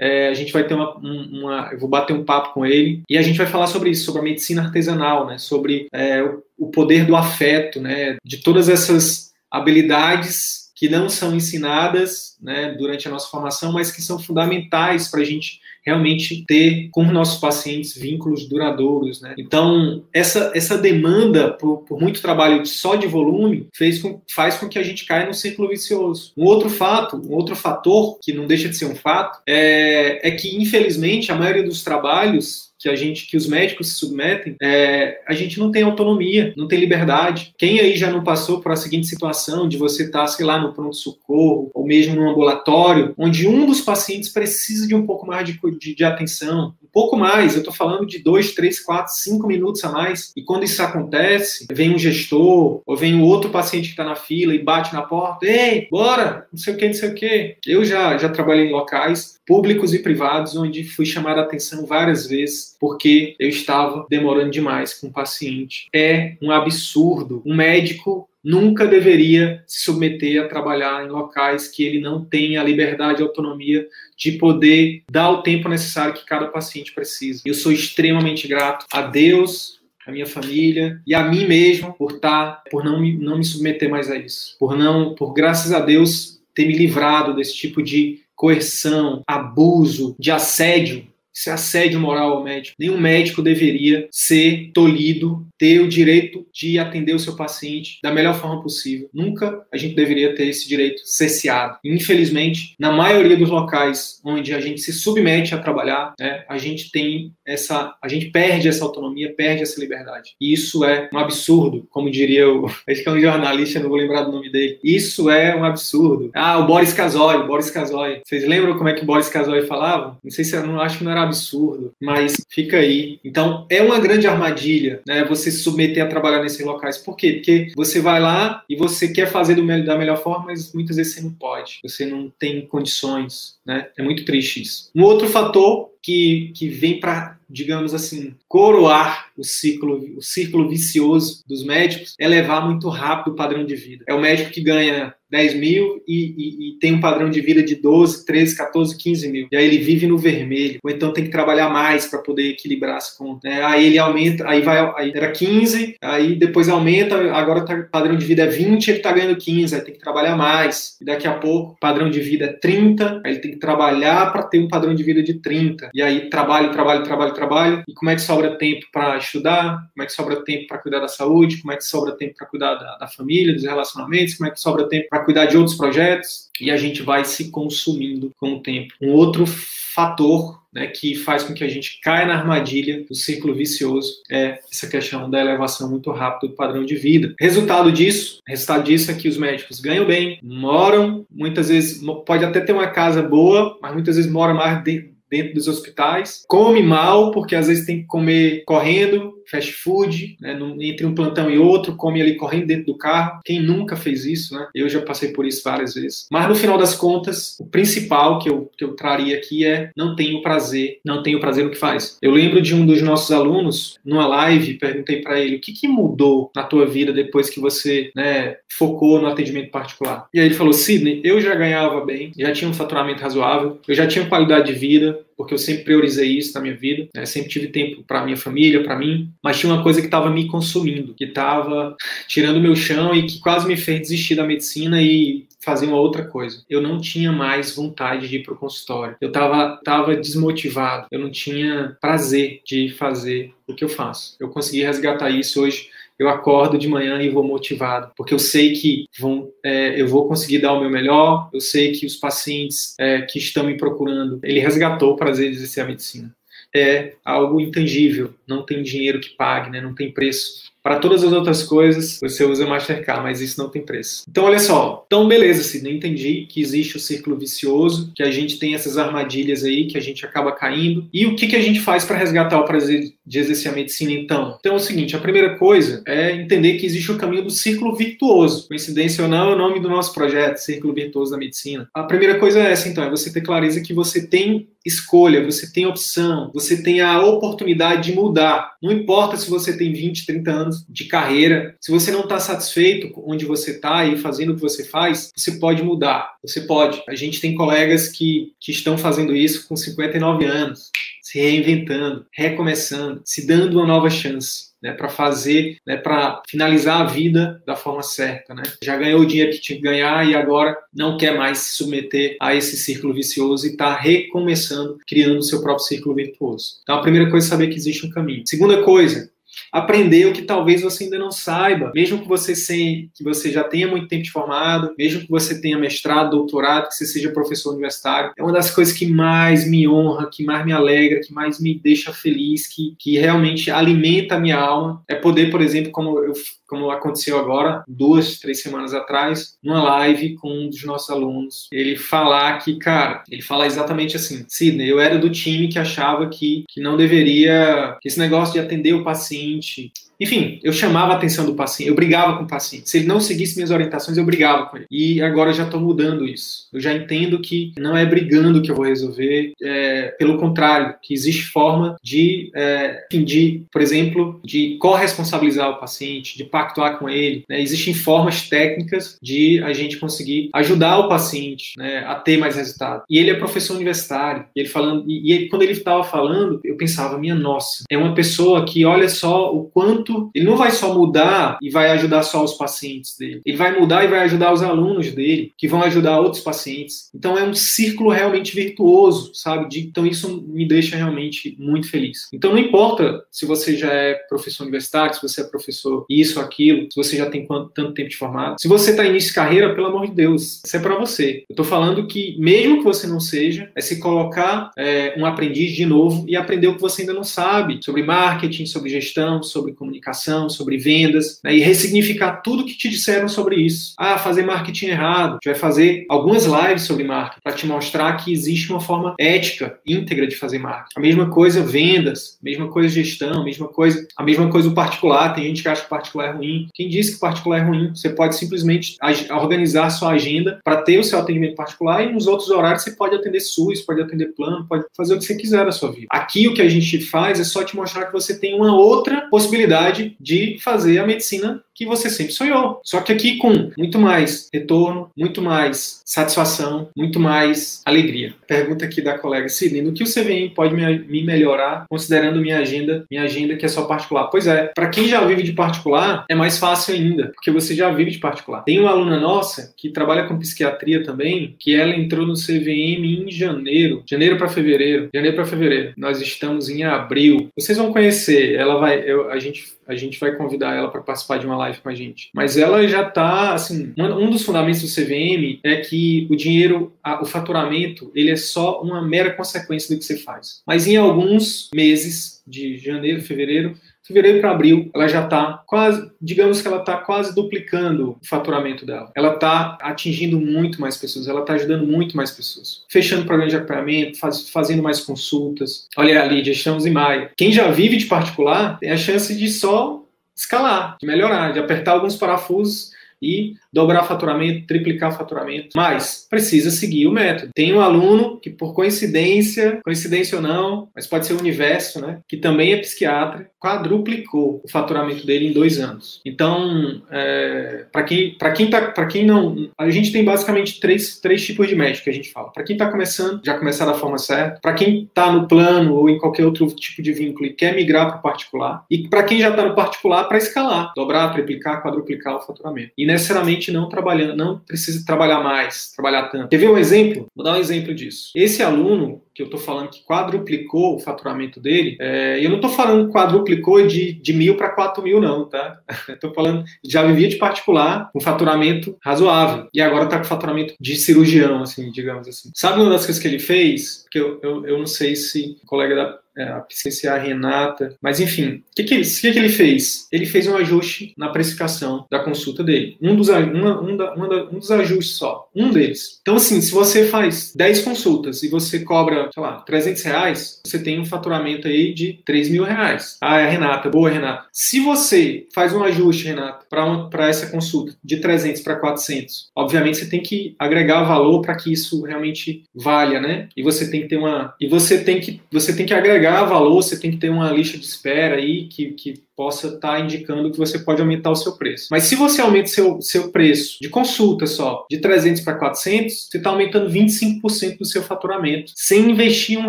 é, 0.00 0.28
a 0.28 0.34
gente 0.34 0.50
vai 0.50 0.66
ter 0.66 0.72
uma, 0.72 0.96
uma, 0.96 1.70
Eu 1.72 1.78
vou 1.78 1.88
bater 1.88 2.14
um 2.14 2.24
papo 2.24 2.54
com 2.54 2.64
ele 2.64 3.02
e 3.08 3.18
a 3.18 3.22
gente 3.22 3.36
vai 3.36 3.46
falar 3.46 3.66
sobre 3.66 3.90
isso, 3.90 4.06
sobre 4.06 4.22
a 4.22 4.24
medicina 4.24 4.62
artesanal, 4.62 5.26
né, 5.26 5.36
sobre 5.36 5.88
é, 5.92 6.22
o, 6.22 6.42
o 6.58 6.70
poder 6.70 7.04
do 7.04 7.14
afeto, 7.14 7.80
né, 7.80 8.16
de 8.24 8.38
todas 8.38 8.70
essas 8.70 9.30
habilidades 9.50 10.70
que 10.74 10.88
não 10.88 11.10
são 11.10 11.34
ensinadas 11.34 12.38
né, 12.40 12.74
durante 12.78 13.06
a 13.06 13.10
nossa 13.10 13.28
formação, 13.28 13.72
mas 13.72 13.92
que 13.92 14.00
são 14.00 14.18
fundamentais 14.18 15.08
para 15.08 15.20
a 15.20 15.24
gente 15.24 15.60
realmente 15.84 16.44
ter 16.46 16.88
com 16.90 17.04
os 17.04 17.12
nossos 17.12 17.40
pacientes 17.40 17.96
vínculos 17.96 18.48
duradouros. 18.48 19.20
Né? 19.20 19.34
Então, 19.38 20.04
essa, 20.12 20.52
essa 20.54 20.76
demanda 20.76 21.52
por, 21.52 21.78
por 21.78 22.00
muito 22.00 22.20
trabalho 22.20 22.64
só 22.66 22.96
de 22.96 23.06
volume 23.06 23.68
fez 23.74 24.00
com, 24.00 24.20
faz 24.30 24.56
com 24.56 24.68
que 24.68 24.78
a 24.78 24.82
gente 24.82 25.04
caia 25.06 25.26
no 25.26 25.34
ciclo 25.34 25.68
vicioso. 25.68 26.32
Um 26.36 26.44
outro 26.44 26.68
fato, 26.68 27.16
um 27.16 27.32
outro 27.34 27.56
fator, 27.56 28.18
que 28.22 28.32
não 28.32 28.46
deixa 28.46 28.68
de 28.68 28.76
ser 28.76 28.86
um 28.86 28.94
fato, 28.94 29.40
é, 29.46 30.28
é 30.28 30.30
que, 30.32 30.56
infelizmente, 30.56 31.32
a 31.32 31.36
maioria 31.36 31.62
dos 31.62 31.82
trabalhos 31.82 32.69
que 32.80 32.88
a 32.88 32.96
gente, 32.96 33.26
que 33.26 33.36
os 33.36 33.46
médicos 33.46 33.88
se 33.88 33.94
submetem, 33.96 34.56
é, 34.60 35.20
a 35.28 35.34
gente 35.34 35.58
não 35.58 35.70
tem 35.70 35.82
autonomia, 35.82 36.54
não 36.56 36.66
tem 36.66 36.80
liberdade. 36.80 37.52
Quem 37.58 37.78
aí 37.78 37.94
já 37.94 38.10
não 38.10 38.24
passou 38.24 38.62
por 38.62 38.72
a 38.72 38.76
seguinte 38.76 39.06
situação 39.06 39.68
de 39.68 39.76
você 39.76 40.04
estar, 40.04 40.20
tá, 40.20 40.26
sei 40.26 40.46
lá, 40.46 40.58
no 40.58 40.72
pronto-socorro 40.72 41.70
ou 41.74 41.86
mesmo 41.86 42.16
no 42.16 42.30
ambulatório, 42.30 43.12
onde 43.18 43.46
um 43.46 43.66
dos 43.66 43.82
pacientes 43.82 44.30
precisa 44.30 44.88
de 44.88 44.94
um 44.94 45.04
pouco 45.04 45.26
mais 45.26 45.46
de, 45.46 45.60
de, 45.78 45.94
de 45.94 46.04
atenção, 46.04 46.74
um 46.82 46.88
pouco 46.90 47.16
mais, 47.16 47.52
eu 47.52 47.58
estou 47.58 47.74
falando 47.74 48.06
de 48.06 48.18
dois, 48.18 48.54
três, 48.54 48.80
quatro, 48.80 49.12
cinco 49.12 49.46
minutos 49.46 49.84
a 49.84 49.92
mais, 49.92 50.32
e 50.34 50.42
quando 50.42 50.64
isso 50.64 50.82
acontece, 50.82 51.66
vem 51.70 51.94
um 51.94 51.98
gestor, 51.98 52.80
ou 52.86 52.96
vem 52.96 53.14
o 53.14 53.24
outro 53.24 53.50
paciente 53.50 53.86
que 53.86 53.90
está 53.90 54.04
na 54.04 54.16
fila 54.16 54.54
e 54.54 54.62
bate 54.62 54.94
na 54.94 55.02
porta, 55.02 55.46
ei, 55.46 55.86
bora, 55.90 56.46
não 56.50 56.58
sei 56.58 56.74
o 56.74 56.76
que, 56.78 56.86
não 56.86 56.94
sei 56.94 57.10
o 57.10 57.14
que. 57.14 57.56
Eu 57.66 57.84
já, 57.84 58.16
já 58.16 58.30
trabalhei 58.30 58.68
em 58.68 58.72
locais 58.72 59.38
públicos 59.46 59.92
e 59.92 59.98
privados, 59.98 60.56
onde 60.56 60.84
fui 60.84 61.04
chamado 61.04 61.38
a 61.38 61.42
atenção 61.42 61.84
várias 61.84 62.26
vezes 62.26 62.69
porque 62.80 63.36
eu 63.38 63.48
estava 63.48 64.06
demorando 64.08 64.50
demais 64.50 64.94
com 64.94 65.08
o 65.08 65.12
paciente. 65.12 65.86
É 65.94 66.36
um 66.40 66.50
absurdo. 66.50 67.42
Um 67.44 67.54
médico 67.54 68.28
nunca 68.42 68.86
deveria 68.86 69.62
se 69.66 69.84
submeter 69.84 70.42
a 70.42 70.48
trabalhar 70.48 71.04
em 71.04 71.10
locais 71.10 71.68
que 71.68 71.84
ele 71.84 72.00
não 72.00 72.24
tem 72.24 72.56
a 72.56 72.64
liberdade 72.64 73.20
e 73.20 73.22
autonomia 73.22 73.86
de 74.16 74.32
poder 74.32 75.02
dar 75.10 75.30
o 75.30 75.42
tempo 75.42 75.68
necessário 75.68 76.14
que 76.14 76.24
cada 76.24 76.46
paciente 76.46 76.92
precisa. 76.92 77.42
Eu 77.44 77.54
sou 77.54 77.70
extremamente 77.70 78.48
grato 78.48 78.86
a 78.90 79.02
Deus, 79.02 79.78
a 80.06 80.10
minha 80.10 80.26
família 80.26 81.00
e 81.06 81.14
a 81.14 81.22
mim 81.22 81.46
mesmo 81.46 81.92
por 81.92 82.12
estar, 82.12 82.62
por 82.70 82.82
não 82.82 82.98
me, 82.98 83.16
não 83.16 83.36
me 83.36 83.44
submeter 83.44 83.90
mais 83.90 84.10
a 84.10 84.16
isso, 84.16 84.56
por 84.58 84.76
não, 84.76 85.14
por 85.14 85.34
graças 85.34 85.72
a 85.72 85.80
Deus 85.80 86.40
ter 86.54 86.66
me 86.66 86.74
livrado 86.74 87.34
desse 87.34 87.54
tipo 87.54 87.82
de 87.82 88.20
coerção, 88.34 89.22
abuso, 89.26 90.16
de 90.18 90.30
assédio. 90.30 91.06
Isso 91.34 91.50
é 91.50 91.52
assédio 91.52 92.00
moral 92.00 92.32
ao 92.32 92.44
médico. 92.44 92.76
Nenhum 92.78 93.00
médico 93.00 93.42
deveria 93.42 94.08
ser 94.10 94.70
tolhido 94.72 95.46
ter 95.60 95.78
o 95.78 95.86
direito 95.86 96.46
de 96.50 96.78
atender 96.78 97.14
o 97.14 97.18
seu 97.18 97.36
paciente 97.36 97.98
da 98.02 98.10
melhor 98.10 98.34
forma 98.34 98.62
possível. 98.62 99.10
Nunca 99.12 99.62
a 99.70 99.76
gente 99.76 99.94
deveria 99.94 100.34
ter 100.34 100.46
esse 100.46 100.66
direito 100.66 101.02
cerceado. 101.04 101.76
Infelizmente, 101.84 102.74
na 102.78 102.90
maioria 102.90 103.36
dos 103.36 103.50
locais 103.50 104.20
onde 104.24 104.54
a 104.54 104.60
gente 104.60 104.80
se 104.80 104.90
submete 104.90 105.54
a 105.54 105.58
trabalhar, 105.58 106.14
né, 106.18 106.44
a 106.48 106.56
gente 106.56 106.90
tem 106.90 107.34
essa, 107.46 107.94
a 108.02 108.08
gente 108.08 108.30
perde 108.30 108.68
essa 108.68 108.82
autonomia, 108.82 109.34
perde 109.34 109.62
essa 109.62 109.78
liberdade. 109.78 110.34
E 110.40 110.50
isso 110.50 110.82
é 110.82 111.10
um 111.12 111.18
absurdo, 111.18 111.86
como 111.90 112.10
diria 112.10 112.48
o, 112.48 112.64
acho 112.88 113.02
que 113.02 113.08
é 113.08 113.12
um 113.12 113.20
jornalista, 113.20 113.80
não 113.80 113.90
vou 113.90 113.98
lembrar 113.98 114.22
do 114.22 114.32
nome 114.32 114.50
dele. 114.50 114.78
Isso 114.82 115.28
é 115.28 115.54
um 115.54 115.64
absurdo. 115.64 116.30
Ah, 116.32 116.58
o 116.58 116.66
Boris 116.66 116.94
Casoy, 116.94 117.46
Boris 117.46 117.70
Casoy. 117.70 118.22
Vocês 118.24 118.48
lembram 118.48 118.78
como 118.78 118.88
é 118.88 118.94
que 118.94 119.04
Boris 119.04 119.28
Casoy 119.28 119.66
falava? 119.66 120.16
Não 120.24 120.30
sei 120.30 120.42
se 120.42 120.56
eu 120.56 120.66
não 120.66 120.80
acho 120.80 120.98
que 120.98 121.04
não 121.04 121.12
era 121.12 121.22
absurdo, 121.22 121.92
mas 122.00 122.34
fica 122.48 122.78
aí. 122.78 123.20
Então, 123.22 123.66
é 123.68 123.82
uma 123.82 123.98
grande 123.98 124.26
armadilha, 124.26 125.02
né? 125.06 125.24
Você 125.24 125.49
se 125.50 125.62
submeter 125.62 126.04
a 126.04 126.08
trabalhar 126.08 126.42
nesses 126.42 126.64
locais. 126.64 126.98
Por 126.98 127.16
quê? 127.16 127.34
Porque 127.34 127.72
você 127.74 128.00
vai 128.00 128.20
lá 128.20 128.64
e 128.68 128.76
você 128.76 129.08
quer 129.08 129.30
fazer 129.30 129.54
do, 129.54 129.66
da 129.84 129.98
melhor 129.98 130.22
forma, 130.22 130.46
mas 130.46 130.72
muitas 130.72 130.96
vezes 130.96 131.14
você 131.14 131.20
não 131.20 131.32
pode, 131.32 131.78
você 131.82 132.06
não 132.06 132.30
tem 132.38 132.66
condições, 132.66 133.58
né? 133.64 133.88
É 133.96 134.02
muito 134.02 134.24
triste 134.24 134.62
isso. 134.62 134.90
Um 134.94 135.02
outro 135.02 135.28
fator 135.28 135.90
que, 136.02 136.52
que 136.54 136.68
vem 136.68 137.00
para, 137.00 137.38
digamos 137.50 137.94
assim, 137.94 138.34
coroar 138.48 139.26
o 139.36 139.44
ciclo, 139.44 139.98
o 140.16 140.22
círculo 140.22 140.68
vicioso 140.68 141.42
dos 141.46 141.64
médicos 141.64 142.14
é 142.18 142.28
levar 142.28 142.66
muito 142.66 142.88
rápido 142.88 143.32
o 143.32 143.36
padrão 143.36 143.64
de 143.64 143.74
vida. 143.74 144.04
É 144.08 144.14
o 144.14 144.20
médico 144.20 144.50
que 144.50 144.62
ganha 144.62 145.14
10 145.30 145.54
mil 145.54 146.02
e, 146.06 146.34
e, 146.36 146.68
e, 146.68 146.78
tem 146.78 146.94
um 146.94 147.00
padrão 147.00 147.30
de 147.30 147.40
vida 147.40 147.62
de 147.62 147.76
12, 147.76 148.26
13, 148.26 148.56
14, 148.56 148.96
15 148.96 149.28
mil. 149.28 149.48
E 149.50 149.56
aí 149.56 149.64
ele 149.64 149.78
vive 149.78 150.06
no 150.06 150.18
vermelho. 150.18 150.80
Ou 150.82 150.90
então 150.90 151.12
tem 151.12 151.24
que 151.24 151.30
trabalhar 151.30 151.70
mais 151.70 152.06
para 152.06 152.18
poder 152.18 152.50
equilibrar 152.50 152.96
as 152.96 153.16
contas. 153.16 153.50
Né? 153.50 153.62
Aí 153.62 153.86
ele 153.86 153.98
aumenta, 153.98 154.48
aí 154.48 154.60
vai, 154.60 154.78
aí 154.96 155.12
era 155.14 155.30
15, 155.30 155.96
aí 156.02 156.34
depois 156.34 156.68
aumenta, 156.68 157.16
agora 157.32 157.64
tá, 157.64 157.80
padrão 157.90 158.16
de 158.16 158.26
vida 158.26 158.42
é 158.42 158.46
20, 158.46 158.88
ele 158.88 158.96
está 158.98 159.12
ganhando 159.12 159.36
15, 159.36 159.74
aí 159.74 159.80
tem 159.82 159.94
que 159.94 160.00
trabalhar 160.00 160.36
mais. 160.36 160.96
E 161.00 161.04
daqui 161.04 161.28
a 161.28 161.34
pouco, 161.34 161.76
padrão 161.80 162.10
de 162.10 162.20
vida 162.20 162.46
é 162.46 162.52
30, 162.52 163.22
aí 163.24 163.32
ele 163.32 163.40
tem 163.40 163.50
que 163.52 163.58
trabalhar 163.58 164.32
para 164.32 164.42
ter 164.42 164.58
um 164.58 164.68
padrão 164.68 164.94
de 164.94 165.02
vida 165.02 165.22
de 165.22 165.34
30. 165.34 165.90
E 165.94 166.02
aí 166.02 166.28
trabalho, 166.28 166.72
trabalho, 166.72 167.04
trabalho, 167.04 167.34
trabalho. 167.40 167.82
E 167.88 167.94
como 167.94 168.10
é 168.10 168.14
que 168.14 168.20
sobra 168.20 168.56
tempo 168.56 168.86
para 168.92 169.16
estudar? 169.16 169.88
Como 169.94 170.02
é 170.02 170.06
que 170.06 170.12
sobra 170.12 170.44
tempo 170.44 170.66
para 170.66 170.78
cuidar 170.78 171.00
da 171.00 171.08
saúde? 171.08 171.58
Como 171.58 171.72
é 171.72 171.76
que 171.76 171.84
sobra 171.84 172.12
tempo 172.12 172.34
para 172.36 172.46
cuidar 172.46 172.74
da, 172.74 172.98
da 172.98 173.08
família, 173.08 173.54
dos 173.54 173.64
relacionamentos? 173.64 174.34
Como 174.34 174.48
é 174.48 174.52
que 174.52 174.60
sobra 174.60 174.88
tempo 174.88 175.08
para 175.08 175.24
cuidar 175.24 175.46
de 175.46 175.56
outros 175.56 175.76
projetos 175.76 176.50
e 176.60 176.70
a 176.70 176.76
gente 176.76 177.02
vai 177.02 177.24
se 177.24 177.50
consumindo 177.50 178.30
com 178.38 178.54
o 178.54 178.60
tempo. 178.60 178.92
Um 179.00 179.12
outro 179.12 179.46
fator 179.46 180.60
né, 180.72 180.86
que 180.86 181.16
faz 181.16 181.42
com 181.42 181.52
que 181.52 181.64
a 181.64 181.68
gente 181.68 182.00
caia 182.00 182.26
na 182.26 182.36
armadilha 182.36 183.04
do 183.08 183.14
círculo 183.14 183.54
vicioso 183.54 184.22
é 184.30 184.60
essa 184.70 184.86
questão 184.86 185.28
da 185.28 185.40
elevação 185.40 185.90
muito 185.90 186.10
rápida 186.12 186.48
do 186.48 186.56
padrão 186.56 186.84
de 186.84 186.94
vida. 186.94 187.34
Resultado 187.40 187.90
disso, 187.90 188.38
resultado 188.46 188.84
disso 188.84 189.10
é 189.10 189.14
que 189.14 189.28
os 189.28 189.36
médicos 189.36 189.80
ganham 189.80 190.06
bem, 190.06 190.38
moram, 190.42 191.26
muitas 191.30 191.68
vezes 191.68 192.00
pode 192.24 192.44
até 192.44 192.60
ter 192.60 192.72
uma 192.72 192.86
casa 192.86 193.22
boa, 193.22 193.78
mas 193.82 193.92
muitas 193.92 194.16
vezes 194.16 194.30
mora 194.30 194.54
mais 194.54 194.84
dentro 195.30 195.54
dos 195.54 195.68
hospitais, 195.68 196.44
come 196.48 196.82
mal 196.82 197.30
porque 197.30 197.54
às 197.54 197.68
vezes 197.68 197.86
tem 197.86 198.00
que 198.00 198.06
comer 198.06 198.64
correndo, 198.66 199.34
fast 199.50 199.72
food, 199.72 200.36
né, 200.40 200.58
entre 200.80 201.04
um 201.04 201.14
plantão 201.14 201.50
e 201.50 201.58
outro, 201.58 201.96
come 201.96 202.20
ali 202.20 202.36
correndo 202.36 202.66
dentro 202.66 202.86
do 202.86 202.98
carro. 202.98 203.40
Quem 203.44 203.60
nunca 203.60 203.96
fez 203.96 204.24
isso, 204.24 204.54
né? 204.54 204.66
Eu 204.74 204.88
já 204.88 205.02
passei 205.02 205.32
por 205.32 205.46
isso 205.46 205.62
várias 205.64 205.94
vezes. 205.94 206.26
Mas 206.30 206.48
no 206.48 206.54
final 206.54 206.78
das 206.78 206.94
contas, 206.94 207.56
o 207.58 207.66
principal 207.66 208.38
que 208.38 208.48
eu, 208.48 208.70
que 208.76 208.84
eu 208.84 208.94
traria 208.94 209.36
aqui 209.36 209.64
é 209.64 209.90
não 209.96 210.14
tenho 210.14 210.42
prazer, 210.42 210.98
não 211.04 211.22
tenho 211.22 211.40
prazer 211.40 211.64
no 211.64 211.70
que 211.70 211.76
faz. 211.76 212.18
Eu 212.22 212.30
lembro 212.30 212.60
de 212.60 212.74
um 212.74 212.86
dos 212.86 213.02
nossos 213.02 213.30
alunos, 213.30 213.98
numa 214.04 214.26
live, 214.26 214.74
perguntei 214.74 215.20
para 215.20 215.40
ele 215.40 215.56
o 215.56 215.60
que, 215.60 215.72
que 215.72 215.88
mudou 215.88 216.50
na 216.54 216.62
tua 216.62 216.86
vida 216.86 217.12
depois 217.12 217.50
que 217.50 217.60
você 217.60 218.10
né, 218.14 218.56
focou 218.68 219.20
no 219.20 219.26
atendimento 219.26 219.70
particular. 219.70 220.26
E 220.32 220.38
aí 220.38 220.46
ele 220.46 220.54
falou: 220.54 220.72
Sidney, 220.72 221.20
eu 221.24 221.40
já 221.40 221.54
ganhava 221.54 222.04
bem, 222.04 222.32
já 222.38 222.52
tinha 222.52 222.70
um 222.70 222.74
faturamento 222.74 223.22
razoável, 223.22 223.78
eu 223.86 223.94
já 223.94 224.06
tinha 224.06 224.26
qualidade 224.26 224.72
de 224.72 224.78
vida, 224.78 225.20
porque 225.40 225.54
eu 225.54 225.58
sempre 225.58 225.84
priorizei 225.84 226.36
isso 226.36 226.52
na 226.52 226.60
minha 226.60 226.76
vida, 226.76 227.08
né? 227.14 227.24
sempre 227.24 227.48
tive 227.48 227.68
tempo 227.68 228.04
para 228.06 228.22
minha 228.22 228.36
família, 228.36 228.84
para 228.84 228.94
mim, 228.94 229.32
mas 229.42 229.58
tinha 229.58 229.72
uma 229.72 229.82
coisa 229.82 229.98
que 229.98 230.06
estava 230.06 230.28
me 230.28 230.46
consumindo, 230.46 231.14
que 231.14 231.24
estava 231.24 231.96
tirando 232.28 232.60
meu 232.60 232.76
chão 232.76 233.14
e 233.14 233.24
que 233.24 233.38
quase 233.40 233.66
me 233.66 233.74
fez 233.74 234.02
desistir 234.02 234.34
da 234.34 234.44
medicina 234.44 235.00
e 235.00 235.46
fazer 235.58 235.86
uma 235.86 235.96
outra 235.96 236.26
coisa. 236.26 236.62
Eu 236.68 236.82
não 236.82 237.00
tinha 237.00 237.32
mais 237.32 237.74
vontade 237.74 238.28
de 238.28 238.36
ir 238.36 238.42
para 238.42 238.52
o 238.52 238.58
consultório. 238.58 239.16
Eu 239.18 239.28
estava 239.28 239.80
tava 239.82 240.14
desmotivado. 240.14 241.06
Eu 241.10 241.20
não 241.20 241.30
tinha 241.30 241.96
prazer 242.02 242.60
de 242.66 242.90
fazer 242.90 243.54
o 243.72 243.74
que 243.76 243.84
eu 243.84 243.88
faço. 243.88 244.36
Eu 244.40 244.48
consegui 244.48 244.82
resgatar 244.82 245.30
isso 245.30 245.62
hoje 245.62 245.88
eu 246.20 246.28
acordo 246.28 246.76
de 246.76 246.86
manhã 246.86 247.22
e 247.22 247.30
vou 247.30 247.42
motivado, 247.42 248.12
porque 248.14 248.34
eu 248.34 248.38
sei 248.38 248.74
que 248.74 249.06
vão, 249.18 249.50
é, 249.64 249.98
eu 249.98 250.06
vou 250.06 250.28
conseguir 250.28 250.58
dar 250.58 250.74
o 250.74 250.80
meu 250.80 250.90
melhor, 250.90 251.48
eu 251.50 251.62
sei 251.62 251.92
que 251.92 252.04
os 252.04 252.14
pacientes 252.14 252.94
é, 253.00 253.22
que 253.22 253.38
estão 253.38 253.64
me 253.64 253.78
procurando, 253.78 254.38
ele 254.42 254.60
resgatou 254.60 255.14
o 255.14 255.16
prazer 255.16 255.48
de 255.48 255.56
exercer 255.56 255.82
a 255.82 255.86
medicina. 255.86 256.30
é 256.76 257.14
algo 257.24 257.58
intangível, 257.58 258.34
não 258.46 258.66
tem 258.66 258.82
dinheiro 258.82 259.18
que 259.18 259.30
pague, 259.30 259.70
né? 259.70 259.80
não 259.80 259.94
tem 259.94 260.12
preço. 260.12 260.70
Para 260.82 260.98
todas 260.98 261.22
as 261.22 261.32
outras 261.32 261.62
coisas, 261.62 262.18
você 262.20 262.44
usa 262.44 262.66
Mastercard, 262.66 263.22
mas 263.22 263.40
isso 263.40 263.60
não 263.60 263.68
tem 263.68 263.82
preço. 263.82 264.24
Então, 264.28 264.44
olha 264.44 264.58
só. 264.58 265.04
Então, 265.06 265.28
beleza, 265.28 265.62
se 265.62 265.82
não 265.82 265.90
entendi 265.90 266.46
que 266.48 266.60
existe 266.60 266.96
o 266.96 267.00
círculo 267.00 267.36
vicioso, 267.36 268.12
que 268.14 268.22
a 268.22 268.30
gente 268.30 268.58
tem 268.58 268.74
essas 268.74 268.96
armadilhas 268.96 269.62
aí, 269.62 269.86
que 269.86 269.98
a 269.98 270.00
gente 270.00 270.24
acaba 270.24 270.52
caindo. 270.52 271.06
E 271.12 271.26
o 271.26 271.36
que, 271.36 271.46
que 271.46 271.56
a 271.56 271.60
gente 271.60 271.80
faz 271.80 272.04
para 272.04 272.16
resgatar 272.16 272.58
o 272.58 272.64
prazer 272.64 273.12
de 273.26 273.38
exercer 273.38 273.70
a 273.70 273.74
medicina, 273.74 274.12
então? 274.12 274.56
Então, 274.58 274.72
é 274.72 274.76
o 274.76 274.80
seguinte: 274.80 275.14
a 275.14 275.20
primeira 275.20 275.56
coisa 275.56 276.02
é 276.06 276.32
entender 276.32 276.78
que 276.78 276.86
existe 276.86 277.12
o 277.12 277.18
caminho 277.18 277.44
do 277.44 277.50
círculo 277.50 277.94
virtuoso. 277.94 278.66
Coincidência 278.66 279.24
ou 279.24 279.30
não, 279.30 279.50
é 279.50 279.54
o 279.54 279.58
nome 279.58 279.80
do 279.80 279.88
nosso 279.88 280.14
projeto, 280.14 280.56
Círculo 280.58 280.94
Virtuoso 280.94 281.32
da 281.32 281.38
Medicina. 281.38 281.88
A 281.94 282.04
primeira 282.04 282.38
coisa 282.38 282.60
é 282.60 282.72
essa, 282.72 282.88
então, 282.88 283.04
é 283.04 283.10
você 283.10 283.32
ter 283.32 283.42
clareza 283.42 283.80
que 283.80 283.92
você 283.92 284.26
tem 284.26 284.68
escolha, 284.84 285.44
você 285.44 285.70
tem 285.70 285.86
opção, 285.86 286.50
você 286.54 286.82
tem 286.82 287.00
a 287.00 287.20
oportunidade 287.22 288.10
de 288.10 288.16
mudar. 288.16 288.72
Não 288.82 288.90
importa 288.90 289.36
se 289.36 289.50
você 289.50 289.76
tem 289.76 289.92
20, 289.92 290.24
30 290.24 290.50
anos 290.50 290.69
de 290.88 291.04
carreira, 291.04 291.74
se 291.80 291.90
você 291.90 292.10
não 292.10 292.20
está 292.20 292.38
satisfeito 292.38 293.12
onde 293.24 293.44
você 293.44 293.72
está 293.72 294.04
e 294.04 294.18
fazendo 294.18 294.52
o 294.52 294.54
que 294.54 294.60
você 294.60 294.84
faz, 294.84 295.30
você 295.36 295.52
pode 295.52 295.82
mudar. 295.82 296.34
Você 296.42 296.62
pode. 296.62 297.02
A 297.08 297.14
gente 297.14 297.40
tem 297.40 297.54
colegas 297.54 298.08
que, 298.08 298.52
que 298.60 298.72
estão 298.72 298.96
fazendo 298.96 299.34
isso 299.34 299.66
com 299.68 299.76
59 299.76 300.44
anos, 300.44 300.90
se 301.22 301.38
reinventando, 301.38 302.26
recomeçando, 302.32 303.22
se 303.24 303.46
dando 303.46 303.78
uma 303.78 303.86
nova 303.86 304.10
chance 304.10 304.70
né, 304.82 304.92
para 304.92 305.08
fazer, 305.08 305.76
né, 305.86 305.96
para 305.96 306.42
finalizar 306.48 307.02
a 307.02 307.04
vida 307.04 307.62
da 307.66 307.76
forma 307.76 308.02
certa, 308.02 308.54
né? 308.54 308.62
Já 308.82 308.96
ganhou 308.96 309.20
o 309.20 309.26
dinheiro 309.26 309.52
que 309.52 309.60
tinha 309.60 309.76
que 309.76 309.84
ganhar 309.84 310.26
e 310.26 310.34
agora 310.34 310.76
não 310.92 311.16
quer 311.16 311.36
mais 311.36 311.58
se 311.58 311.76
submeter 311.76 312.36
a 312.40 312.54
esse 312.54 312.76
círculo 312.76 313.12
vicioso 313.12 313.66
e 313.66 313.70
está 313.70 313.94
recomeçando, 313.94 314.98
criando 315.06 315.38
o 315.38 315.42
seu 315.42 315.60
próprio 315.60 315.86
círculo 315.86 316.14
virtuoso. 316.14 316.78
Então, 316.82 316.96
a 316.96 317.02
primeira 317.02 317.30
coisa 317.30 317.46
é 317.46 317.50
saber 317.50 317.68
que 317.68 317.76
existe 317.76 318.06
um 318.06 318.10
caminho. 318.10 318.42
Segunda 318.46 318.82
coisa, 318.82 319.30
aprender 319.72 320.26
o 320.26 320.32
que 320.32 320.42
talvez 320.42 320.82
você 320.82 321.04
ainda 321.04 321.18
não 321.18 321.30
saiba, 321.30 321.90
mesmo 321.94 322.20
que 322.20 322.28
você, 322.28 322.54
sem, 322.54 323.10
que 323.14 323.24
você 323.24 323.50
já 323.50 323.64
tenha 323.64 323.88
muito 323.88 324.08
tempo 324.08 324.22
de 324.22 324.30
formado, 324.30 324.94
mesmo 324.98 325.20
que 325.20 325.30
você 325.30 325.60
tenha 325.60 325.78
mestrado, 325.78 326.30
doutorado, 326.30 326.88
que 326.88 326.94
você 326.94 327.06
seja 327.06 327.30
professor 327.30 327.72
universitário. 327.72 328.32
É 328.36 328.42
uma 328.42 328.52
das 328.52 328.70
coisas 328.70 328.96
que 328.96 329.06
mais 329.06 329.68
me 329.68 329.88
honra, 329.88 330.28
que 330.30 330.44
mais 330.44 330.64
me 330.64 330.72
alegra, 330.72 331.20
que 331.20 331.32
mais 331.32 331.60
me 331.60 331.78
deixa 331.78 332.12
feliz, 332.12 332.66
que, 332.66 332.94
que 332.98 333.18
realmente 333.18 333.70
alimenta 333.70 334.36
a 334.36 334.40
minha 334.40 334.58
alma. 334.58 335.02
É 335.08 335.14
poder, 335.14 335.50
por 335.50 335.60
exemplo, 335.60 335.90
como 335.92 336.18
eu 336.18 336.32
como 336.70 336.88
aconteceu 336.88 337.36
agora, 337.36 337.82
duas, 337.88 338.38
três 338.38 338.62
semanas 338.62 338.94
atrás, 338.94 339.56
numa 339.60 339.82
live 339.82 340.36
com 340.36 340.48
um 340.48 340.70
dos 340.70 340.84
nossos 340.84 341.10
alunos, 341.10 341.66
ele 341.72 341.96
falar 341.96 342.58
que, 342.58 342.76
cara, 342.76 343.24
ele 343.28 343.42
fala 343.42 343.66
exatamente 343.66 344.14
assim, 344.14 344.44
Sidney, 344.48 344.88
eu 344.88 345.00
era 345.00 345.18
do 345.18 345.28
time 345.28 345.66
que 345.66 345.80
achava 345.80 346.28
que, 346.28 346.64
que 346.68 346.80
não 346.80 346.96
deveria, 346.96 347.98
que 348.00 348.06
esse 348.06 348.20
negócio 348.20 348.54
de 348.54 348.60
atender 348.60 348.94
o 348.94 349.02
paciente, 349.02 349.49
seguinte: 349.58 350.09
enfim, 350.20 350.60
eu 350.62 350.72
chamava 350.72 351.14
a 351.14 351.16
atenção 351.16 351.46
do 351.46 351.54
paciente, 351.54 351.88
eu 351.88 351.94
brigava 351.94 352.36
com 352.36 352.44
o 352.44 352.48
paciente. 352.48 352.90
Se 352.90 352.98
ele 352.98 353.06
não 353.06 353.20
seguisse 353.20 353.56
minhas 353.56 353.70
orientações, 353.70 354.18
eu 354.18 354.24
brigava 354.24 354.66
com 354.66 354.76
ele. 354.76 354.86
E 354.90 355.22
agora 355.22 355.50
eu 355.50 355.54
já 355.54 355.64
estou 355.64 355.80
mudando 355.80 356.26
isso. 356.26 356.68
Eu 356.72 356.80
já 356.80 356.92
entendo 356.92 357.40
que 357.40 357.72
não 357.78 357.96
é 357.96 358.04
brigando 358.04 358.60
que 358.60 358.70
eu 358.70 358.74
vou 358.74 358.84
resolver, 358.84 359.52
é, 359.62 360.08
pelo 360.18 360.38
contrário, 360.38 360.94
que 361.02 361.14
existe 361.14 361.44
forma 361.44 361.96
de, 362.02 362.50
é, 362.54 363.06
de, 363.10 363.64
por 363.72 363.80
exemplo, 363.80 364.40
de 364.44 364.76
corresponsabilizar 364.78 365.70
o 365.70 365.80
paciente, 365.80 366.36
de 366.36 366.44
pactuar 366.44 366.98
com 366.98 367.08
ele. 367.08 367.44
Né? 367.48 367.62
Existem 367.62 367.94
formas 367.94 368.48
técnicas 368.48 369.18
de 369.22 369.62
a 369.62 369.72
gente 369.72 369.96
conseguir 369.96 370.50
ajudar 370.54 370.98
o 370.98 371.08
paciente 371.08 371.72
né, 371.78 372.04
a 372.06 372.14
ter 372.14 372.36
mais 372.36 372.56
resultado. 372.56 373.04
E 373.08 373.18
ele 373.18 373.30
é 373.30 373.34
professor 373.34 373.74
universitário. 373.74 374.44
E 374.54 374.60
ele 374.60 374.68
falando, 374.68 375.04
e, 375.08 375.32
e 375.32 375.48
quando 375.48 375.62
ele 375.62 375.72
estava 375.72 376.04
falando, 376.04 376.60
eu 376.62 376.76
pensava, 376.76 377.18
minha 377.18 377.34
nossa, 377.34 377.84
é 377.90 377.96
uma 377.96 378.14
pessoa 378.14 378.64
que 378.66 378.84
olha 378.84 379.08
só 379.08 379.54
o 379.54 379.64
quanto 379.64 380.09
ele 380.34 380.44
não 380.44 380.56
vai 380.56 380.70
só 380.70 380.94
mudar 380.94 381.58
e 381.62 381.70
vai 381.70 381.90
ajudar 381.90 382.22
só 382.22 382.44
os 382.44 382.54
pacientes 382.54 383.16
dele. 383.16 383.40
Ele 383.44 383.56
vai 383.56 383.78
mudar 383.78 384.04
e 384.04 384.08
vai 384.08 384.20
ajudar 384.20 384.52
os 384.52 384.62
alunos 384.62 385.10
dele, 385.12 385.52
que 385.56 385.68
vão 385.68 385.82
ajudar 385.82 386.20
outros 386.20 386.42
pacientes. 386.42 387.10
Então 387.14 387.36
é 387.36 387.44
um 387.44 387.54
círculo 387.54 388.10
realmente 388.10 388.54
virtuoso, 388.54 389.32
sabe? 389.34 389.68
Então 389.78 390.06
isso 390.06 390.42
me 390.46 390.66
deixa 390.66 390.96
realmente 390.96 391.56
muito 391.58 391.90
feliz. 391.90 392.28
Então 392.32 392.52
não 392.52 392.58
importa 392.58 393.24
se 393.30 393.46
você 393.46 393.76
já 393.76 393.92
é 393.92 394.14
professor 394.28 394.64
universitário, 394.64 395.14
se 395.14 395.22
você 395.22 395.42
é 395.42 395.44
professor 395.44 396.04
isso, 396.08 396.40
aquilo, 396.40 396.88
se 396.90 396.96
você 396.96 397.16
já 397.16 397.28
tem 397.28 397.46
quanto, 397.46 397.70
tanto 397.74 397.94
tempo 397.94 398.08
de 398.08 398.16
formado. 398.16 398.56
Se 398.60 398.68
você 398.68 398.90
está 398.92 399.04
início 399.04 399.28
de 399.28 399.34
carreira, 399.34 399.74
pelo 399.74 399.88
amor 399.88 400.06
de 400.06 400.14
Deus, 400.14 400.62
isso 400.64 400.76
é 400.76 400.80
para 400.80 400.98
você. 400.98 401.44
Eu 401.48 401.52
estou 401.52 401.64
falando 401.64 402.06
que 402.06 402.36
mesmo 402.38 402.78
que 402.78 402.84
você 402.84 403.06
não 403.06 403.20
seja, 403.20 403.70
é 403.74 403.80
se 403.80 404.00
colocar 404.00 404.70
é, 404.76 405.14
um 405.16 405.24
aprendiz 405.24 405.72
de 405.72 405.86
novo 405.86 406.24
e 406.28 406.36
aprender 406.36 406.68
o 406.68 406.74
que 406.74 406.80
você 406.80 407.02
ainda 407.02 407.14
não 407.14 407.24
sabe 407.24 407.80
sobre 407.84 408.02
marketing, 408.02 408.66
sobre 408.66 408.90
gestão, 408.90 409.42
sobre 409.42 409.72
comunicação 409.72 409.99
comunicação, 410.00 410.48
sobre 410.48 410.78
vendas, 410.78 411.40
né, 411.44 411.54
e 411.54 411.60
ressignificar 411.60 412.40
tudo 412.42 412.64
que 412.64 412.76
te 412.76 412.88
disseram 412.88 413.28
sobre 413.28 413.56
isso. 413.56 413.94
Ah, 413.98 414.18
fazer 414.18 414.42
marketing 414.42 414.86
errado. 414.86 415.30
A 415.30 415.34
gente 415.34 415.44
vai 415.46 415.54
fazer 415.54 416.06
algumas 416.08 416.46
lives 416.46 416.82
sobre 416.82 417.04
marketing 417.04 417.40
para 417.42 417.52
te 417.52 417.66
mostrar 417.66 418.16
que 418.16 418.32
existe 418.32 418.70
uma 418.70 418.80
forma 418.80 419.14
ética, 419.18 419.78
íntegra 419.86 420.26
de 420.26 420.36
fazer 420.36 420.58
marketing. 420.58 420.94
A 420.96 421.00
mesma 421.00 421.28
coisa 421.28 421.62
vendas, 421.62 422.38
mesma 422.42 422.68
coisa 422.68 422.88
gestão, 422.88 423.44
mesma 423.44 423.68
coisa, 423.68 424.06
a 424.16 424.22
mesma 424.22 424.48
coisa 424.48 424.68
o 424.68 424.74
particular. 424.74 425.34
Tem 425.34 425.44
gente 425.44 425.62
que 425.62 425.68
acha 425.68 425.82
que 425.82 425.86
o 425.86 425.90
particular 425.90 426.28
é 426.28 426.32
ruim. 426.32 426.68
Quem 426.74 426.88
disse 426.88 427.12
que 427.12 427.16
o 427.18 427.20
particular 427.20 427.58
é 427.58 427.62
ruim? 427.62 427.90
Você 427.94 428.10
pode 428.10 428.36
simplesmente 428.36 428.96
organizar 429.30 429.90
sua 429.90 430.10
agenda 430.10 430.58
para 430.64 430.82
ter 430.82 430.98
o 430.98 431.04
seu 431.04 431.18
atendimento 431.18 431.54
particular 431.54 432.04
e 432.04 432.12
nos 432.12 432.26
outros 432.26 432.50
horários 432.50 432.82
você 432.82 432.92
pode 432.92 433.14
atender 433.14 433.40
SUS, 433.40 433.82
pode 433.82 434.00
atender 434.00 434.32
plano, 434.34 434.66
pode 434.68 434.84
fazer 434.96 435.14
o 435.14 435.18
que 435.18 435.24
você 435.24 435.36
quiser 435.36 435.64
da 435.64 435.72
sua 435.72 435.92
vida. 435.92 436.06
Aqui 436.10 436.48
o 436.48 436.54
que 436.54 436.62
a 436.62 436.68
gente 436.68 437.00
faz 437.00 437.38
é 437.38 437.44
só 437.44 437.62
te 437.62 437.76
mostrar 437.76 438.06
que 438.06 438.12
você 438.12 438.38
tem 438.38 438.54
uma 438.54 438.74
outra 438.74 439.28
possibilidade 439.30 439.89
de 439.92 440.58
fazer 440.60 440.98
a 440.98 441.06
medicina 441.06 441.62
que 441.80 441.86
você 441.86 442.10
sempre 442.10 442.34
sonhou. 442.34 442.78
Só 442.84 443.00
que 443.00 443.10
aqui 443.10 443.38
com 443.38 443.70
muito 443.78 443.98
mais 443.98 444.50
retorno, 444.52 445.10
muito 445.16 445.40
mais 445.40 446.02
satisfação, 446.04 446.90
muito 446.94 447.18
mais 447.18 447.80
alegria. 447.86 448.34
Pergunta 448.46 448.84
aqui 448.84 449.00
da 449.00 449.18
colega 449.18 449.48
Sidney, 449.48 449.80
no 449.80 449.94
que 449.94 450.02
o 450.02 450.06
CVM 450.06 450.52
pode 450.54 450.74
me 450.74 451.24
melhorar 451.24 451.86
considerando 451.88 452.38
minha 452.38 452.58
agenda, 452.58 453.06
minha 453.10 453.22
agenda 453.22 453.56
que 453.56 453.64
é 453.64 453.68
só 453.68 453.86
particular? 453.86 454.24
Pois 454.24 454.46
é, 454.46 454.70
para 454.74 454.90
quem 454.90 455.08
já 455.08 455.24
vive 455.24 455.42
de 455.42 455.52
particular, 455.52 456.26
é 456.28 456.34
mais 456.34 456.58
fácil 456.58 456.94
ainda, 456.94 457.28
porque 457.28 457.50
você 457.50 457.74
já 457.74 457.90
vive 457.90 458.10
de 458.10 458.18
particular. 458.18 458.62
Tem 458.62 458.78
uma 458.78 458.90
aluna 458.90 459.18
nossa 459.18 459.72
que 459.74 459.88
trabalha 459.88 460.24
com 460.24 460.38
psiquiatria 460.38 461.02
também, 461.02 461.56
que 461.58 461.74
ela 461.74 461.96
entrou 461.96 462.26
no 462.26 462.34
CVM 462.34 463.24
em 463.26 463.30
janeiro, 463.30 464.02
janeiro 464.06 464.36
para 464.36 464.50
fevereiro, 464.50 465.08
janeiro 465.14 465.34
para 465.34 465.46
fevereiro. 465.46 465.94
Nós 465.96 466.20
estamos 466.20 466.68
em 466.68 466.82
abril. 466.82 467.48
Vocês 467.58 467.78
vão 467.78 467.90
conhecer, 467.90 468.54
ela 468.54 468.78
vai, 468.78 468.98
eu, 469.00 469.30
a 469.30 469.38
gente 469.38 469.80
a 469.90 469.96
gente 469.96 470.20
vai 470.20 470.32
convidar 470.36 470.76
ela 470.76 470.88
para 470.88 471.00
participar 471.00 471.38
de 471.38 471.46
uma 471.46 471.56
live 471.56 471.69
com 471.78 471.88
a 471.88 471.94
gente. 471.94 472.30
Mas 472.34 472.56
ela 472.56 472.86
já 472.86 473.06
está, 473.06 473.54
assim, 473.54 473.92
um 473.96 474.30
dos 474.30 474.42
fundamentos 474.42 474.82
do 474.82 474.88
CVM 474.88 475.60
é 475.62 475.76
que 475.76 476.26
o 476.30 476.36
dinheiro, 476.36 476.92
o 477.20 477.24
faturamento, 477.24 478.10
ele 478.14 478.30
é 478.30 478.36
só 478.36 478.80
uma 478.82 479.00
mera 479.06 479.32
consequência 479.32 479.94
do 479.94 479.98
que 479.98 480.04
você 480.04 480.16
faz. 480.18 480.62
Mas 480.66 480.86
em 480.86 480.96
alguns 480.96 481.70
meses, 481.74 482.40
de 482.50 482.78
janeiro, 482.78 483.22
fevereiro, 483.22 483.76
fevereiro 484.02 484.40
para 484.40 484.50
abril, 484.50 484.90
ela 484.92 485.06
já 485.06 485.24
está 485.24 485.62
quase, 485.66 486.10
digamos 486.20 486.60
que 486.60 486.66
ela 486.66 486.80
está 486.80 486.96
quase 486.96 487.32
duplicando 487.34 488.18
o 488.20 488.26
faturamento 488.26 488.84
dela. 488.84 489.12
Ela 489.16 489.34
está 489.34 489.78
atingindo 489.80 490.38
muito 490.38 490.80
mais 490.80 490.96
pessoas, 490.96 491.28
ela 491.28 491.40
está 491.40 491.54
ajudando 491.54 491.86
muito 491.86 492.16
mais 492.16 492.32
pessoas. 492.32 492.84
Fechando 492.88 493.24
programas 493.24 493.52
de 493.52 493.58
acompanhamento, 493.58 494.18
faz, 494.18 494.50
fazendo 494.50 494.82
mais 494.82 495.00
consultas. 495.00 495.86
Olha 495.96 496.20
ali, 496.20 496.44
já 496.44 496.52
estamos 496.52 496.84
em 496.84 496.90
maio. 496.90 497.30
Quem 497.36 497.52
já 497.52 497.70
vive 497.70 497.96
de 497.96 498.06
particular 498.06 498.78
tem 498.80 498.90
a 498.90 498.96
chance 498.96 499.36
de 499.36 499.48
só 499.48 499.99
escalar, 500.40 500.96
de 501.00 501.06
melhorar, 501.06 501.52
de 501.52 501.60
apertar 501.60 501.92
alguns 501.92 502.16
parafusos 502.16 502.92
e 503.22 503.54
dobrar 503.72 504.04
faturamento, 504.04 504.66
triplicar 504.66 505.16
faturamento, 505.16 505.70
mas 505.74 506.26
precisa 506.28 506.70
seguir 506.70 507.06
o 507.06 507.12
método. 507.12 507.52
Tem 507.54 507.74
um 507.74 507.80
aluno 507.80 508.38
que, 508.38 508.50
por 508.50 508.74
coincidência, 508.74 509.80
coincidência 509.84 510.36
ou 510.36 510.42
não, 510.42 510.88
mas 510.94 511.06
pode 511.06 511.26
ser 511.26 511.34
o 511.34 511.40
universo, 511.40 512.00
né, 512.00 512.20
que 512.28 512.36
também 512.36 512.72
é 512.72 512.78
psiquiatra, 512.78 513.50
quadruplicou 513.60 514.60
o 514.64 514.68
faturamento 514.68 515.26
dele 515.26 515.48
em 515.48 515.52
dois 515.52 515.78
anos. 515.78 516.20
Então, 516.24 517.02
é, 517.10 517.84
para 517.92 518.02
quem, 518.02 518.30
para 518.32 518.52
quem, 518.52 518.70
tá, 518.70 519.06
quem 519.06 519.26
não, 519.26 519.70
a 519.76 519.90
gente 519.90 520.10
tem 520.10 520.24
basicamente 520.24 520.80
três, 520.80 521.18
três 521.20 521.44
tipos 521.44 521.68
de 521.68 521.74
médico 521.74 522.04
que 522.04 522.10
a 522.10 522.14
gente 522.14 522.32
fala. 522.32 522.50
Para 522.50 522.64
quem 522.64 522.74
está 522.74 522.90
começando, 522.90 523.44
já 523.44 523.58
começar 523.58 523.84
da 523.84 523.94
forma 523.94 524.16
certa. 524.16 524.60
Para 524.60 524.72
quem 524.72 525.04
está 525.04 525.30
no 525.30 525.46
plano 525.46 525.94
ou 525.94 526.08
em 526.08 526.18
qualquer 526.18 526.46
outro 526.46 526.66
tipo 526.68 527.02
de 527.02 527.12
vínculo 527.12 527.46
e 527.46 527.52
quer 527.52 527.74
migrar 527.74 528.08
para 528.08 528.18
o 528.18 528.22
particular. 528.22 528.84
E 528.90 529.08
para 529.08 529.22
quem 529.24 529.38
já 529.38 529.50
está 529.50 529.64
no 529.64 529.74
particular, 529.74 530.24
para 530.24 530.38
escalar, 530.38 530.92
dobrar, 530.96 531.32
triplicar, 531.32 531.82
quadruplicar 531.82 532.36
o 532.36 532.40
faturamento. 532.40 532.92
E 532.96 533.09
necessariamente 533.12 533.70
não 533.70 533.88
trabalhando, 533.88 534.36
não 534.36 534.58
precisa 534.58 535.04
trabalhar 535.04 535.40
mais, 535.40 535.92
trabalhar 535.92 536.28
tanto. 536.28 536.48
Quer 536.48 536.58
ver 536.58 536.70
um 536.70 536.78
exemplo? 536.78 537.26
Vou 537.34 537.44
dar 537.44 537.54
um 537.54 537.60
exemplo 537.60 537.94
disso. 537.94 538.30
Esse 538.34 538.62
aluno 538.62 539.22
que 539.34 539.42
eu 539.42 539.46
estou 539.46 539.60
falando 539.60 539.90
que 539.90 540.04
quadruplicou 540.04 540.96
o 540.96 540.98
faturamento 540.98 541.60
dele, 541.60 541.96
é, 542.00 542.44
eu 542.44 542.50
não 542.50 542.56
estou 542.56 542.70
falando 542.70 543.10
quadruplicou 543.10 543.86
de, 543.86 544.12
de 544.12 544.32
mil 544.32 544.56
para 544.56 544.70
quatro 544.70 545.02
mil, 545.02 545.20
não, 545.20 545.48
tá? 545.48 545.78
Estou 546.08 546.34
falando, 546.34 546.64
já 546.84 547.02
vivia 547.02 547.28
de 547.28 547.36
particular, 547.36 548.10
com 548.12 548.20
faturamento 548.20 548.96
razoável, 549.02 549.68
e 549.72 549.80
agora 549.80 550.04
está 550.04 550.18
com 550.18 550.24
faturamento 550.24 550.74
de 550.78 550.96
cirurgião, 550.96 551.62
assim, 551.62 551.90
digamos 551.90 552.28
assim. 552.28 552.50
Sabe 552.54 552.80
uma 552.80 552.90
das 552.90 553.06
coisas 553.06 553.22
que 553.22 553.28
ele 553.28 553.38
fez? 553.38 554.04
Que 554.10 554.18
eu, 554.18 554.38
eu, 554.42 554.66
eu 554.66 554.78
não 554.78 554.86
sei 554.86 555.16
se 555.16 555.56
o 555.62 555.66
colega 555.66 555.94
da, 555.94 556.18
é, 556.40 557.08
a 557.08 557.18
Renata, 557.18 557.96
mas 558.00 558.20
enfim, 558.20 558.62
o 558.70 558.74
que, 558.74 558.84
que, 558.84 559.00
que, 559.02 559.32
que, 559.32 559.38
ele 559.38 559.48
fez? 559.48 560.08
Ele 560.12 560.26
fez 560.26 560.46
um 560.46 560.56
ajuste 560.56 561.14
na 561.16 561.28
precificação 561.28 562.06
da 562.10 562.20
consulta 562.20 562.62
dele. 562.62 562.96
Um 563.00 563.16
dos, 563.16 563.28
uma, 563.28 563.80
um, 563.80 563.96
da, 563.96 564.14
uma 564.14 564.28
um 564.50 564.58
dos 564.58 564.70
ajustes 564.70 565.16
só, 565.16 565.48
um 565.54 565.70
deles. 565.70 566.20
Então, 566.22 566.36
assim, 566.36 566.60
se 566.60 566.72
você 566.72 567.06
faz 567.06 567.52
10 567.54 567.82
consultas 567.82 568.42
e 568.42 568.48
você 568.48 568.80
cobra, 568.80 569.30
sei 569.32 569.42
lá, 569.42 569.60
300 569.60 570.02
reais, 570.02 570.60
você 570.64 570.78
tem 570.78 571.00
um 571.00 571.04
faturamento 571.04 571.68
aí 571.68 571.92
de 571.92 572.20
3 572.24 572.50
mil 572.50 572.64
reais. 572.64 573.16
Ah, 573.20 573.40
é 573.40 573.48
Renata, 573.48 573.88
boa, 573.88 574.10
Renata. 574.10 574.46
Se 574.52 574.80
você 574.80 575.46
faz 575.54 575.72
um 575.72 575.82
ajuste, 575.82 576.26
Renata, 576.26 576.64
para 576.68 577.28
essa 577.28 577.46
consulta 577.48 577.94
de 578.02 578.18
300 578.18 578.60
para 578.62 578.76
400, 578.76 579.50
obviamente 579.54 579.98
você 579.98 580.06
tem 580.06 580.22
que 580.22 580.54
agregar 580.58 581.04
valor 581.04 581.40
para 581.42 581.56
que 581.56 581.72
isso 581.72 582.02
realmente 582.02 582.64
valha, 582.74 583.20
né? 583.20 583.48
E 583.56 583.62
você 583.62 583.90
tem 583.90 584.02
que 584.02 584.08
ter 584.08 584.16
uma 584.16 584.54
e 584.60 584.68
você 584.68 585.02
tem 585.02 585.20
que 585.20 585.40
você 585.50 585.74
tem 585.74 585.86
que 585.86 585.94
agregar 585.94 586.29
valor, 586.44 586.82
você 586.82 586.98
tem 586.98 587.10
que 587.10 587.16
ter 587.16 587.30
uma 587.30 587.50
lista 587.50 587.78
de 587.78 587.84
espera 587.84 588.36
aí 588.36 588.66
que, 588.66 588.92
que 588.92 589.22
possa 589.36 589.68
estar 589.68 589.92
tá 589.92 590.00
indicando 590.00 590.50
que 590.50 590.58
você 590.58 590.78
pode 590.78 591.00
aumentar 591.00 591.30
o 591.30 591.36
seu 591.36 591.56
preço. 591.56 591.88
Mas 591.90 592.04
se 592.04 592.14
você 592.14 592.40
aumenta 592.40 592.68
seu 592.68 593.00
seu 593.00 593.30
preço 593.30 593.78
de 593.80 593.88
consulta 593.88 594.46
só 594.46 594.86
de 594.90 594.98
300 594.98 595.42
para 595.42 595.54
400, 595.54 596.28
você 596.28 596.38
está 596.38 596.50
aumentando 596.50 596.90
25% 596.90 597.78
do 597.78 597.84
seu 597.84 598.02
faturamento 598.02 598.72
sem 598.76 599.10
investir 599.10 599.58
um 599.58 599.68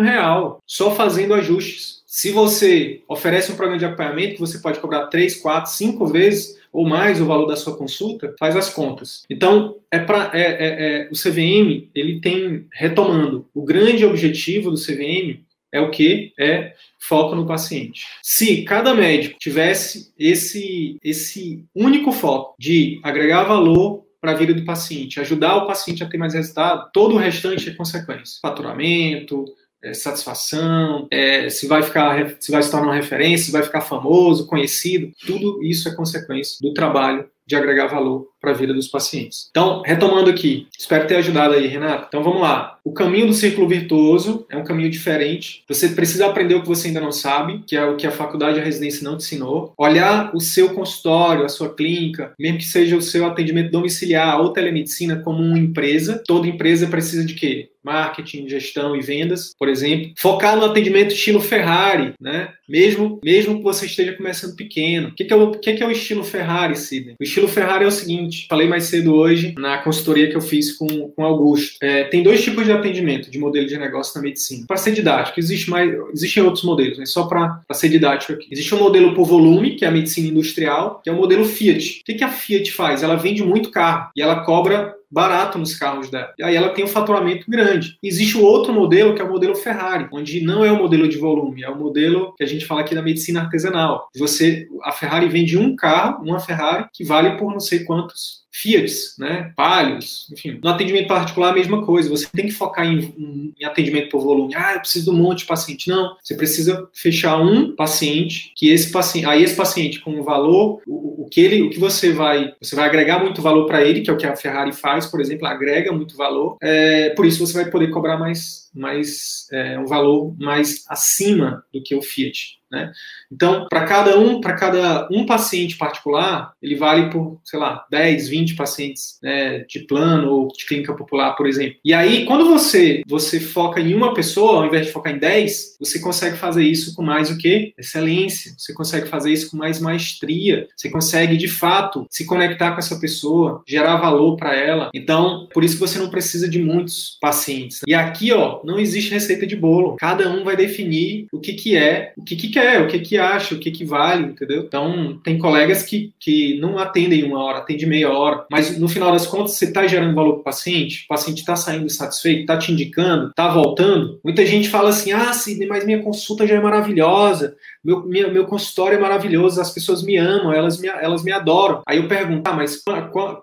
real, 0.00 0.58
só 0.66 0.94
fazendo 0.94 1.34
ajustes. 1.34 2.02
Se 2.06 2.30
você 2.30 3.00
oferece 3.08 3.50
um 3.50 3.56
programa 3.56 3.78
de 3.78 3.86
acompanhamento 3.86 4.34
que 4.34 4.40
você 4.40 4.58
pode 4.58 4.78
cobrar 4.78 5.06
3, 5.06 5.36
4, 5.36 5.72
5 5.72 6.06
vezes 6.06 6.60
ou 6.70 6.86
mais 6.86 7.20
o 7.20 7.26
valor 7.26 7.46
da 7.46 7.56
sua 7.56 7.76
consulta, 7.76 8.34
faz 8.38 8.56
as 8.56 8.68
contas. 8.68 9.22
Então, 9.28 9.76
é 9.90 9.98
para 9.98 10.30
é, 10.34 10.42
é, 10.42 10.56
é, 11.02 11.08
o 11.10 11.14
CVM, 11.14 11.88
ele 11.94 12.20
tem, 12.20 12.66
retomando, 12.72 13.46
o 13.54 13.62
grande 13.62 14.04
objetivo 14.04 14.70
do 14.70 14.76
CVM 14.76 15.40
é 15.72 15.80
o 15.80 15.90
que? 15.90 16.32
É 16.38 16.74
foco 16.98 17.34
no 17.34 17.46
paciente. 17.46 18.06
Se 18.22 18.62
cada 18.62 18.94
médico 18.94 19.38
tivesse 19.38 20.12
esse, 20.18 20.98
esse 21.02 21.64
único 21.74 22.12
foco 22.12 22.54
de 22.58 23.00
agregar 23.02 23.44
valor 23.44 24.04
para 24.20 24.32
a 24.32 24.36
vida 24.36 24.54
do 24.54 24.64
paciente, 24.64 25.18
ajudar 25.18 25.56
o 25.56 25.66
paciente 25.66 26.04
a 26.04 26.08
ter 26.08 26.16
mais 26.16 26.34
resultado, 26.34 26.90
todo 26.92 27.16
o 27.16 27.18
restante 27.18 27.68
é 27.68 27.74
consequência. 27.74 28.38
Faturamento, 28.40 29.44
é, 29.82 29.92
satisfação, 29.92 31.08
é, 31.10 31.48
se 31.48 31.66
vai 31.66 31.82
ficar, 31.82 32.36
se 32.38 32.52
vai 32.52 32.62
se 32.62 32.70
tornar 32.70 32.86
uma 32.86 32.94
referência, 32.94 33.46
se 33.46 33.52
vai 33.52 33.64
ficar 33.64 33.80
famoso, 33.80 34.46
conhecido, 34.46 35.10
tudo 35.26 35.60
isso 35.64 35.88
é 35.88 35.94
consequência 35.94 36.58
do 36.60 36.72
trabalho 36.72 37.28
de 37.44 37.56
agregar 37.56 37.88
valor 37.88 38.28
para 38.40 38.52
a 38.52 38.54
vida 38.54 38.72
dos 38.72 38.86
pacientes. 38.86 39.48
Então, 39.50 39.82
retomando 39.84 40.30
aqui, 40.30 40.68
espero 40.78 41.06
ter 41.08 41.16
ajudado 41.16 41.54
aí, 41.54 41.66
Renato. 41.66 42.06
Então, 42.06 42.22
vamos 42.22 42.40
lá. 42.40 42.78
O 42.84 42.92
caminho 42.92 43.28
do 43.28 43.32
círculo 43.32 43.68
virtuoso 43.68 44.44
é 44.50 44.56
um 44.56 44.64
caminho 44.64 44.90
diferente. 44.90 45.62
Você 45.68 45.90
precisa 45.90 46.26
aprender 46.26 46.56
o 46.56 46.62
que 46.62 46.68
você 46.68 46.88
ainda 46.88 47.00
não 47.00 47.12
sabe, 47.12 47.62
que 47.64 47.76
é 47.76 47.84
o 47.84 47.96
que 47.96 48.06
a 48.06 48.10
faculdade 48.10 48.58
e 48.58 48.60
a 48.60 48.64
residência 48.64 49.04
não 49.04 49.16
te 49.16 49.24
ensinou. 49.24 49.72
Olhar 49.78 50.34
o 50.34 50.40
seu 50.40 50.74
consultório, 50.74 51.44
a 51.44 51.48
sua 51.48 51.72
clínica, 51.72 52.32
mesmo 52.38 52.58
que 52.58 52.64
seja 52.64 52.96
o 52.96 53.02
seu 53.02 53.24
atendimento 53.24 53.70
domiciliar 53.70 54.40
ou 54.40 54.52
telemedicina 54.52 55.16
como 55.16 55.42
uma 55.42 55.58
empresa. 55.58 56.22
Toda 56.26 56.48
empresa 56.48 56.88
precisa 56.88 57.24
de 57.24 57.34
quê? 57.34 57.68
marketing, 57.84 58.48
gestão 58.48 58.94
e 58.94 59.00
vendas, 59.00 59.54
por 59.58 59.68
exemplo. 59.68 60.12
Focar 60.16 60.56
no 60.56 60.64
atendimento 60.64 61.12
estilo 61.12 61.40
Ferrari, 61.40 62.14
né? 62.20 62.50
Mesmo, 62.68 63.20
mesmo 63.24 63.58
que 63.58 63.62
você 63.62 63.86
esteja 63.86 64.12
começando 64.12 64.56
pequeno. 64.56 65.08
O 65.08 65.14
que, 65.14 65.30
é, 65.30 65.36
o, 65.36 65.50
que, 65.50 65.74
que 65.74 65.82
é 65.82 65.86
o 65.86 65.90
estilo 65.90 66.24
Ferrari, 66.24 66.76
Sidney? 66.76 67.16
O 67.20 67.24
estilo 67.24 67.48
Ferrari 67.48 67.84
é 67.84 67.88
o 67.88 67.92
seguinte, 67.92 68.46
falei 68.48 68.68
mais 68.68 68.84
cedo 68.84 69.14
hoje 69.14 69.54
na 69.58 69.78
consultoria 69.78 70.30
que 70.30 70.36
eu 70.36 70.40
fiz 70.40 70.72
com, 70.72 70.86
com 71.10 71.24
Augusto. 71.24 71.76
É, 71.82 72.04
tem 72.04 72.22
dois 72.22 72.42
tipos 72.42 72.64
de 72.64 72.71
atendimento 72.72 73.30
de 73.30 73.38
modelo 73.38 73.66
de 73.66 73.76
negócio 73.76 74.16
na 74.16 74.22
medicina. 74.22 74.64
Para 74.66 74.76
ser 74.76 74.92
didático, 74.92 75.38
existe 75.38 75.70
mais, 75.70 75.92
existem 76.12 76.42
outros 76.42 76.64
modelos, 76.64 76.98
mas 76.98 77.10
só 77.10 77.24
para 77.24 77.62
ser 77.72 77.88
didático 77.88 78.32
aqui. 78.32 78.48
Existe 78.50 78.74
um 78.74 78.78
modelo 78.78 79.14
por 79.14 79.26
volume, 79.26 79.76
que 79.76 79.84
é 79.84 79.88
a 79.88 79.92
medicina 79.92 80.28
industrial, 80.28 81.00
que 81.02 81.10
é 81.10 81.12
o 81.12 81.16
modelo 81.16 81.44
Fiat. 81.44 82.00
O 82.00 82.04
que, 82.04 82.14
que 82.14 82.24
a 82.24 82.28
Fiat 82.28 82.72
faz? 82.72 83.02
Ela 83.02 83.16
vende 83.16 83.42
muito 83.42 83.70
carro 83.70 84.10
e 84.16 84.22
ela 84.22 84.44
cobra 84.44 84.94
barato 85.12 85.58
nos 85.58 85.74
carros 85.74 86.10
dela. 86.10 86.32
E 86.38 86.42
aí 86.42 86.56
ela 86.56 86.70
tem 86.70 86.84
um 86.84 86.88
faturamento 86.88 87.44
grande. 87.48 87.98
Existe 88.02 88.36
o 88.38 88.42
outro 88.42 88.72
modelo, 88.72 89.14
que 89.14 89.20
é 89.20 89.24
o 89.24 89.30
modelo 89.30 89.54
Ferrari, 89.54 90.08
onde 90.10 90.40
não 90.40 90.64
é 90.64 90.72
o 90.72 90.78
modelo 90.78 91.08
de 91.08 91.18
volume, 91.18 91.62
é 91.62 91.68
o 91.68 91.78
modelo 91.78 92.34
que 92.36 92.42
a 92.42 92.46
gente 92.46 92.64
fala 92.64 92.80
aqui 92.80 92.94
da 92.94 93.02
medicina 93.02 93.40
artesanal. 93.40 94.08
Você, 94.16 94.66
a 94.82 94.92
Ferrari 94.92 95.28
vende 95.28 95.58
um 95.58 95.76
carro, 95.76 96.24
uma 96.24 96.40
Ferrari, 96.40 96.86
que 96.92 97.04
vale 97.04 97.36
por 97.36 97.52
não 97.52 97.60
sei 97.60 97.84
quantos 97.84 98.42
Fiats, 98.54 99.14
né, 99.18 99.50
Palhos, 99.56 100.28
enfim. 100.30 100.60
No 100.62 100.68
atendimento 100.68 101.08
particular, 101.08 101.50
a 101.50 101.54
mesma 101.54 101.84
coisa. 101.86 102.10
Você 102.10 102.28
tem 102.30 102.46
que 102.46 102.52
focar 102.52 102.86
em, 102.86 103.54
em, 103.58 103.64
atendimento 103.64 104.10
por 104.10 104.20
volume. 104.20 104.54
Ah, 104.54 104.74
eu 104.74 104.80
preciso 104.80 105.10
de 105.10 105.10
um 105.10 105.22
monte 105.22 105.38
de 105.38 105.46
paciente. 105.46 105.88
Não, 105.88 106.14
você 106.22 106.34
precisa 106.34 106.86
fechar 106.92 107.40
um 107.40 107.74
paciente, 107.74 108.52
que 108.54 108.68
esse 108.68 108.92
paciente, 108.92 109.26
aí 109.26 109.42
esse 109.42 109.56
paciente 109.56 110.00
com 110.00 110.20
o 110.20 110.22
valor, 110.22 110.82
o, 110.86 111.22
o 111.22 111.28
que 111.30 111.40
ele, 111.40 111.62
o 111.62 111.70
que 111.70 111.80
você 111.80 112.12
vai, 112.12 112.52
você 112.60 112.76
vai 112.76 112.86
agregar 112.86 113.20
muito 113.20 113.40
valor 113.40 113.64
para 113.64 113.82
ele, 113.82 114.02
que 114.02 114.10
é 114.10 114.12
o 114.12 114.18
que 114.18 114.26
a 114.26 114.36
Ferrari 114.36 114.72
faz, 114.72 115.01
por 115.06 115.20
exemplo, 115.20 115.46
agrega 115.46 115.92
muito 115.92 116.16
valor. 116.16 116.56
É, 116.62 117.10
por 117.10 117.26
isso 117.26 117.44
você 117.44 117.54
vai 117.54 117.70
poder 117.70 117.88
cobrar 117.90 118.18
mais, 118.18 118.70
mais 118.74 119.46
é, 119.52 119.78
um 119.78 119.86
valor 119.86 120.34
mais 120.38 120.84
acima 120.88 121.64
do 121.72 121.82
que 121.82 121.94
o 121.94 122.02
Fiat. 122.02 122.61
Né? 122.72 122.90
Então, 123.30 123.66
para 123.68 123.84
cada 123.84 124.18
um, 124.18 124.40
para 124.40 124.54
cada 124.54 125.06
um 125.12 125.26
paciente 125.26 125.76
particular, 125.76 126.54
ele 126.62 126.74
vale 126.74 127.10
por, 127.10 127.38
sei 127.44 127.58
lá, 127.58 127.84
10, 127.90 128.28
20 128.30 128.54
pacientes 128.54 129.18
né, 129.22 129.58
de 129.68 129.80
plano 129.80 130.30
ou 130.30 130.48
de 130.48 130.64
clínica 130.64 130.94
popular, 130.94 131.32
por 131.36 131.46
exemplo. 131.46 131.76
E 131.84 131.92
aí, 131.92 132.24
quando 132.24 132.48
você 132.48 133.02
você 133.06 133.38
foca 133.38 133.78
em 133.78 133.94
uma 133.94 134.14
pessoa, 134.14 134.60
ao 134.60 134.66
invés 134.66 134.86
de 134.86 134.92
focar 134.92 135.14
em 135.14 135.18
10, 135.18 135.76
você 135.78 136.00
consegue 136.00 136.36
fazer 136.36 136.64
isso 136.64 136.94
com 136.94 137.02
mais 137.02 137.30
o 137.30 137.36
quê? 137.36 137.74
Excelência. 137.76 138.54
Você 138.56 138.72
consegue 138.72 139.06
fazer 139.06 139.30
isso 139.30 139.50
com 139.50 139.56
mais 139.58 139.78
maestria. 139.78 140.66
Você 140.74 140.88
consegue, 140.88 141.36
de 141.36 141.48
fato, 141.48 142.06
se 142.08 142.24
conectar 142.24 142.72
com 142.72 142.78
essa 142.78 142.98
pessoa, 142.98 143.62
gerar 143.68 143.96
valor 143.96 144.36
para 144.36 144.56
ela. 144.56 144.90
Então, 144.94 145.46
por 145.52 145.62
isso 145.62 145.74
que 145.74 145.80
você 145.80 145.98
não 145.98 146.08
precisa 146.08 146.48
de 146.48 146.58
muitos 146.58 147.18
pacientes. 147.20 147.80
E 147.86 147.92
aqui, 147.92 148.32
ó, 148.32 148.60
não 148.64 148.78
existe 148.78 149.12
receita 149.12 149.46
de 149.46 149.56
bolo. 149.56 149.96
Cada 149.96 150.30
um 150.30 150.42
vai 150.42 150.56
definir 150.56 151.26
o 151.30 151.38
que 151.38 151.52
que 151.52 151.76
é, 151.76 152.14
o 152.16 152.24
que 152.24 152.36
que 152.36 152.48
o 152.80 152.88
que 152.88 152.98
que 153.00 153.18
acha, 153.18 153.54
o 153.54 153.58
que 153.58 153.70
que 153.70 153.84
vale, 153.84 154.24
entendeu? 154.24 154.62
Então, 154.62 155.18
tem 155.22 155.38
colegas 155.38 155.82
que, 155.82 156.12
que 156.18 156.58
não 156.60 156.78
atendem 156.78 157.24
uma 157.24 157.42
hora, 157.42 157.58
atendem 157.58 157.88
meia 157.88 158.10
hora, 158.10 158.44
mas 158.50 158.78
no 158.78 158.88
final 158.88 159.12
das 159.12 159.26
contas, 159.26 159.52
você 159.52 159.66
está 159.66 159.86
gerando 159.86 160.14
valor 160.14 160.34
para 160.34 160.40
o 160.40 160.44
paciente, 160.44 161.04
o 161.04 161.08
paciente 161.08 161.38
está 161.38 161.56
saindo 161.56 161.88
satisfeito, 161.90 162.40
está 162.40 162.56
te 162.56 162.72
indicando, 162.72 163.30
está 163.30 163.48
voltando. 163.48 164.20
Muita 164.24 164.44
gente 164.46 164.68
fala 164.68 164.90
assim, 164.90 165.12
ah, 165.12 165.32
Sidney, 165.32 165.68
mas 165.68 165.84
minha 165.84 166.02
consulta 166.02 166.46
já 166.46 166.56
é 166.56 166.60
maravilhosa, 166.60 167.56
meu, 167.84 168.06
minha, 168.06 168.28
meu 168.28 168.46
consultório 168.46 168.96
é 168.96 169.00
maravilhoso, 169.00 169.60
as 169.60 169.70
pessoas 169.70 170.04
me 170.04 170.16
amam, 170.16 170.52
elas 170.52 170.78
me, 170.78 170.86
elas 170.86 171.24
me 171.24 171.32
adoram. 171.32 171.82
Aí 171.86 171.98
eu 171.98 172.06
pergunto, 172.06 172.48
ah, 172.48 172.52
mas 172.52 172.80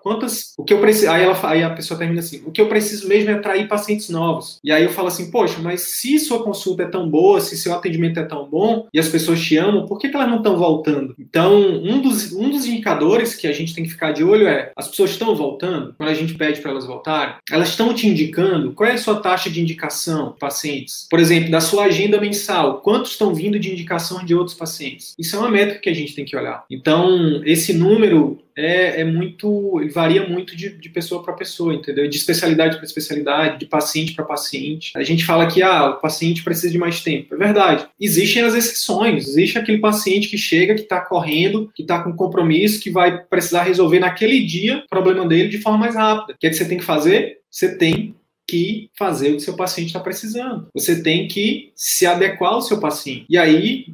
quantas, 0.02 0.54
o 0.56 0.64
que 0.64 0.72
eu 0.72 0.80
preciso, 0.80 1.10
aí, 1.10 1.22
ela, 1.22 1.38
aí 1.42 1.62
a 1.62 1.70
pessoa 1.70 1.98
termina 1.98 2.20
assim, 2.20 2.42
o 2.46 2.50
que 2.50 2.60
eu 2.60 2.68
preciso 2.68 3.06
mesmo 3.06 3.30
é 3.30 3.34
atrair 3.34 3.68
pacientes 3.68 4.08
novos. 4.08 4.58
E 4.64 4.72
aí 4.72 4.82
eu 4.82 4.90
falo 4.90 5.08
assim, 5.08 5.30
poxa, 5.30 5.58
mas 5.60 5.82
se 5.82 6.18
sua 6.18 6.42
consulta 6.42 6.84
é 6.84 6.86
tão 6.86 7.08
boa, 7.08 7.40
se 7.40 7.56
seu 7.56 7.74
atendimento 7.74 8.18
é 8.18 8.24
tão 8.24 8.48
bom, 8.48 8.86
e 8.94 8.98
as 8.98 9.08
pessoas 9.10 9.40
te 9.40 9.56
amam, 9.56 9.86
por 9.86 9.98
que, 9.98 10.08
que 10.08 10.16
elas 10.16 10.28
não 10.28 10.38
estão 10.38 10.56
voltando? 10.56 11.14
Então, 11.18 11.58
um 11.60 12.00
dos, 12.00 12.32
um 12.32 12.50
dos 12.50 12.66
indicadores 12.66 13.34
que 13.34 13.46
a 13.46 13.52
gente 13.52 13.74
tem 13.74 13.84
que 13.84 13.90
ficar 13.90 14.12
de 14.12 14.24
olho 14.24 14.46
é, 14.46 14.72
as 14.76 14.88
pessoas 14.88 15.10
estão 15.10 15.34
voltando? 15.34 15.94
Quando 15.96 16.08
a 16.08 16.14
gente 16.14 16.34
pede 16.34 16.60
para 16.60 16.70
elas 16.70 16.86
voltarem, 16.86 17.34
elas 17.50 17.68
estão 17.68 17.92
te 17.94 18.06
indicando? 18.06 18.72
Qual 18.72 18.88
é 18.88 18.94
a 18.94 18.98
sua 18.98 19.20
taxa 19.20 19.50
de 19.50 19.60
indicação 19.60 20.32
de 20.32 20.38
pacientes? 20.38 21.06
Por 21.10 21.18
exemplo, 21.18 21.50
da 21.50 21.60
sua 21.60 21.84
agenda 21.84 22.20
mensal, 22.20 22.80
quantos 22.80 23.12
estão 23.12 23.34
vindo 23.34 23.58
de 23.58 23.70
indicação 23.70 24.24
de 24.24 24.34
outros 24.34 24.56
pacientes. 24.56 25.14
Isso 25.18 25.36
é 25.36 25.38
uma 25.38 25.50
métrica 25.50 25.80
que 25.80 25.90
a 25.90 25.94
gente 25.94 26.14
tem 26.14 26.24
que 26.24 26.36
olhar. 26.36 26.64
Então, 26.70 27.42
esse 27.44 27.72
número 27.72 28.38
é, 28.60 29.00
é 29.00 29.04
muito. 29.04 29.80
varia 29.92 30.28
muito 30.28 30.56
de, 30.56 30.70
de 30.70 30.88
pessoa 30.88 31.22
para 31.22 31.32
pessoa, 31.32 31.74
entendeu? 31.74 32.08
De 32.08 32.16
especialidade 32.16 32.76
para 32.76 32.84
especialidade, 32.84 33.58
de 33.58 33.66
paciente 33.66 34.14
para 34.14 34.24
paciente. 34.24 34.92
A 34.96 35.02
gente 35.02 35.24
fala 35.24 35.46
que 35.46 35.62
ah, 35.62 35.90
o 35.90 36.00
paciente 36.00 36.44
precisa 36.44 36.70
de 36.70 36.78
mais 36.78 37.02
tempo. 37.02 37.34
É 37.34 37.38
verdade. 37.38 37.86
Existem 37.98 38.42
as 38.42 38.54
exceções. 38.54 39.28
Existe 39.28 39.58
aquele 39.58 39.78
paciente 39.78 40.28
que 40.28 40.38
chega, 40.38 40.74
que 40.74 40.82
está 40.82 41.00
correndo, 41.00 41.70
que 41.74 41.82
está 41.82 42.02
com 42.02 42.12
compromisso, 42.12 42.80
que 42.80 42.90
vai 42.90 43.18
precisar 43.24 43.62
resolver 43.62 44.00
naquele 44.00 44.44
dia 44.44 44.78
o 44.78 44.88
problema 44.88 45.26
dele 45.26 45.48
de 45.48 45.58
forma 45.58 45.78
mais 45.78 45.94
rápida. 45.94 46.34
O 46.34 46.38
que 46.38 46.46
é 46.46 46.50
que 46.50 46.56
você 46.56 46.68
tem 46.68 46.78
que 46.78 46.84
fazer? 46.84 47.38
Você 47.50 47.76
tem 47.76 48.14
que 48.46 48.90
fazer 48.98 49.30
o 49.30 49.36
que 49.36 49.42
seu 49.42 49.54
paciente 49.54 49.88
está 49.88 50.00
precisando. 50.00 50.68
Você 50.74 51.02
tem 51.02 51.28
que 51.28 51.70
se 51.74 52.04
adequar 52.04 52.54
ao 52.54 52.62
seu 52.62 52.80
paciente. 52.80 53.24
E 53.28 53.38
aí, 53.38 53.86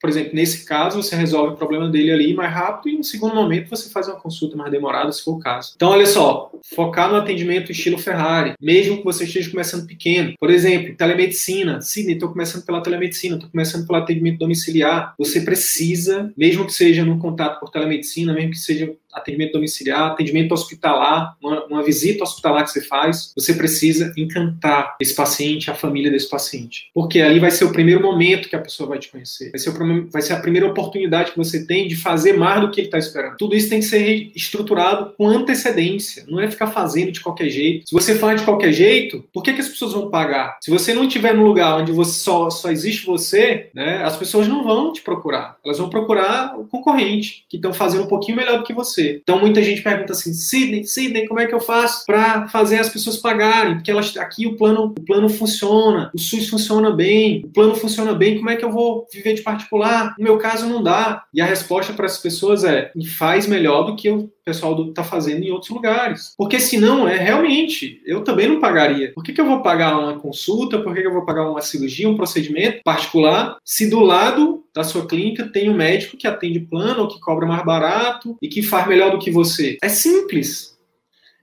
por 0.00 0.10
exemplo, 0.10 0.34
nesse 0.34 0.64
caso, 0.64 1.02
você 1.02 1.16
resolve 1.16 1.54
o 1.54 1.56
problema 1.56 1.88
dele 1.88 2.10
ali 2.10 2.34
mais 2.34 2.52
rápido 2.52 2.92
e 2.92 2.98
no 2.98 3.04
segundo 3.04 3.34
momento 3.34 3.70
você 3.70 3.90
faz 3.90 4.08
uma 4.08 4.20
consulta 4.20 4.56
mais 4.56 4.70
demorada, 4.70 5.10
se 5.12 5.22
for 5.22 5.36
o 5.36 5.38
caso. 5.38 5.72
Então, 5.76 5.90
olha 5.90 6.06
só, 6.06 6.50
focar 6.74 7.10
no 7.10 7.16
atendimento 7.16 7.72
estilo 7.72 7.98
Ferrari, 7.98 8.54
mesmo 8.60 8.98
que 8.98 9.04
você 9.04 9.24
esteja 9.24 9.50
começando 9.50 9.86
pequeno. 9.86 10.34
Por 10.38 10.50
exemplo, 10.50 10.94
telemedicina. 10.96 11.80
Sidney, 11.80 12.14
estou 12.14 12.30
começando 12.30 12.64
pela 12.64 12.82
telemedicina, 12.82 13.36
estou 13.36 13.50
começando 13.50 13.86
pelo 13.86 13.98
atendimento 13.98 14.38
domiciliar. 14.38 15.14
Você 15.18 15.40
precisa, 15.40 16.32
mesmo 16.36 16.66
que 16.66 16.72
seja 16.72 17.04
no 17.04 17.18
contato 17.18 17.60
por 17.60 17.70
telemedicina, 17.70 18.32
mesmo 18.32 18.50
que 18.50 18.58
seja 18.58 18.92
atendimento 19.14 19.52
domiciliar, 19.52 20.10
atendimento 20.10 20.52
hospitalar, 20.52 21.36
uma, 21.42 21.64
uma 21.66 21.82
visita 21.82 22.24
hospitalar 22.24 22.64
que 22.64 22.70
você 22.70 22.82
faz, 22.82 23.32
você 23.34 23.54
precisa 23.54 24.12
encantar 24.16 24.96
esse 25.00 25.14
paciente, 25.14 25.70
a 25.70 25.74
família 25.74 26.10
desse 26.10 26.28
paciente. 26.28 26.90
Porque 26.92 27.20
ali 27.20 27.38
vai 27.38 27.50
ser 27.50 27.64
o 27.64 27.72
primeiro 27.72 28.02
momento 28.02 28.48
que 28.48 28.56
a 28.56 28.60
pessoa 28.60 28.88
vai 28.88 28.98
te 28.98 29.10
conhecer. 29.10 29.50
Vai 29.50 29.58
ser, 29.58 29.70
o, 29.70 30.10
vai 30.10 30.22
ser 30.22 30.32
a 30.32 30.40
primeira 30.40 30.66
oportunidade 30.66 31.32
que 31.32 31.38
você 31.38 31.66
tem 31.66 31.86
de 31.86 31.96
fazer 31.96 32.34
mais 32.34 32.60
do 32.60 32.70
que 32.70 32.80
ele 32.80 32.88
está 32.88 32.98
esperando. 32.98 33.36
Tudo 33.36 33.54
isso 33.54 33.68
tem 33.68 33.80
que 33.80 33.86
ser 33.86 34.32
estruturado 34.34 35.14
com 35.16 35.28
antecedência. 35.28 36.24
Não 36.28 36.40
é 36.40 36.50
ficar 36.50 36.68
fazendo 36.68 37.12
de 37.12 37.20
qualquer 37.20 37.48
jeito. 37.48 37.88
Se 37.88 37.94
você 37.94 38.14
faz 38.16 38.40
de 38.40 38.44
qualquer 38.44 38.72
jeito, 38.72 39.24
por 39.32 39.42
que, 39.42 39.52
que 39.52 39.60
as 39.60 39.68
pessoas 39.68 39.92
vão 39.92 40.10
pagar? 40.10 40.58
Se 40.60 40.70
você 40.70 40.92
não 40.92 41.04
estiver 41.04 41.34
no 41.34 41.44
lugar 41.44 41.80
onde 41.80 41.92
você 41.92 42.18
só, 42.18 42.50
só 42.50 42.70
existe 42.70 43.06
você, 43.06 43.70
né, 43.74 44.02
as 44.02 44.16
pessoas 44.16 44.48
não 44.48 44.64
vão 44.64 44.92
te 44.92 45.02
procurar. 45.02 45.56
Elas 45.64 45.78
vão 45.78 45.88
procurar 45.88 46.58
o 46.58 46.64
concorrente, 46.66 47.44
que 47.48 47.56
estão 47.56 47.72
fazendo 47.72 48.04
um 48.04 48.08
pouquinho 48.08 48.36
melhor 48.36 48.58
do 48.58 48.64
que 48.64 48.72
você. 48.72 49.03
Então 49.22 49.38
muita 49.38 49.62
gente 49.62 49.82
pergunta 49.82 50.12
assim, 50.12 50.32
Sidney, 50.32 50.84
Sidney, 50.84 51.26
como 51.26 51.40
é 51.40 51.46
que 51.46 51.54
eu 51.54 51.60
faço 51.60 52.04
para 52.06 52.48
fazer 52.48 52.78
as 52.78 52.88
pessoas 52.88 53.16
pagarem? 53.16 53.74
Porque 53.74 53.90
elas, 53.90 54.16
aqui 54.16 54.46
o 54.46 54.56
plano, 54.56 54.94
o 54.98 55.04
plano 55.04 55.28
funciona, 55.28 56.10
o 56.14 56.18
SUS 56.18 56.48
funciona 56.48 56.90
bem, 56.90 57.42
o 57.44 57.48
plano 57.48 57.74
funciona 57.74 58.14
bem, 58.14 58.36
como 58.36 58.50
é 58.50 58.56
que 58.56 58.64
eu 58.64 58.70
vou 58.70 59.06
viver 59.12 59.34
de 59.34 59.42
particular? 59.42 60.14
No 60.18 60.24
meu 60.24 60.38
caso 60.38 60.66
não 60.66 60.82
dá. 60.82 61.24
E 61.32 61.40
a 61.40 61.46
resposta 61.46 61.92
para 61.92 62.06
essas 62.06 62.20
pessoas 62.20 62.64
é, 62.64 62.90
faz 63.18 63.46
melhor 63.46 63.84
do 63.84 63.96
que 63.96 64.10
o 64.10 64.30
pessoal 64.44 64.88
está 64.88 65.02
fazendo 65.02 65.42
em 65.42 65.50
outros 65.50 65.70
lugares. 65.70 66.34
Porque 66.36 66.60
senão, 66.60 67.08
é 67.08 67.16
realmente, 67.16 68.00
eu 68.04 68.22
também 68.22 68.48
não 68.48 68.60
pagaria. 68.60 69.12
Por 69.14 69.24
que, 69.24 69.32
que 69.32 69.40
eu 69.40 69.46
vou 69.46 69.62
pagar 69.62 69.98
uma 69.98 70.18
consulta? 70.18 70.78
Por 70.78 70.94
que, 70.94 71.00
que 71.00 71.06
eu 71.06 71.12
vou 71.12 71.24
pagar 71.24 71.48
uma 71.48 71.62
cirurgia, 71.62 72.08
um 72.08 72.16
procedimento 72.16 72.82
particular, 72.84 73.56
se 73.64 73.88
do 73.88 74.00
lado 74.00 74.63
da 74.74 74.82
sua 74.82 75.06
clínica 75.06 75.48
tem 75.48 75.70
um 75.70 75.74
médico 75.74 76.16
que 76.16 76.26
atende 76.26 76.60
plano 76.60 77.02
ou 77.02 77.08
que 77.08 77.20
cobra 77.20 77.46
mais 77.46 77.64
barato 77.64 78.36
e 78.42 78.48
que 78.48 78.62
faz 78.62 78.88
melhor 78.88 79.10
do 79.10 79.18
que 79.18 79.30
você? 79.30 79.78
É 79.82 79.88
simples. 79.88 80.74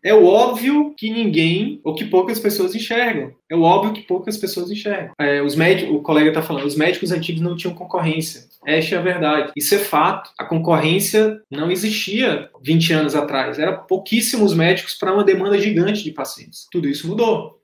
É 0.04 0.14
o 0.16 0.26
óbvio 0.26 0.96
que 0.98 1.12
ninguém, 1.12 1.80
ou 1.84 1.94
que 1.94 2.06
poucas 2.06 2.40
pessoas 2.40 2.74
enxergam. 2.74 3.34
É 3.48 3.56
o 3.56 3.62
óbvio 3.62 3.94
que 3.94 4.02
poucas 4.02 4.36
pessoas 4.36 4.72
enxergam. 4.72 5.12
É, 5.20 5.44
os 5.44 5.56
médicos, 5.56 5.96
o 5.96 6.02
colega 6.02 6.30
está 6.30 6.42
falando, 6.42 6.66
os 6.66 6.76
médicos 6.76 7.12
antigos 7.12 7.40
não 7.40 7.56
tinham 7.56 7.76
concorrência. 7.76 8.46
Esta 8.66 8.96
é 8.96 8.98
a 8.98 9.02
verdade. 9.02 9.52
Isso 9.56 9.76
é 9.76 9.78
fato. 9.78 10.32
A 10.40 10.46
concorrência 10.46 11.40
não 11.52 11.70
existia 11.72 12.50
20 12.64 12.94
anos 12.94 13.16
atrás. 13.16 13.60
Era 13.60 13.74
pouquíssimos 13.74 14.56
médicos 14.56 14.96
para 14.96 15.14
uma 15.14 15.24
demanda 15.24 15.60
gigante 15.60 16.04
de 16.04 16.12
pacientes. 16.12 16.68
Tudo 16.72 16.88
isso 16.88 17.08
mudou. 17.08 17.61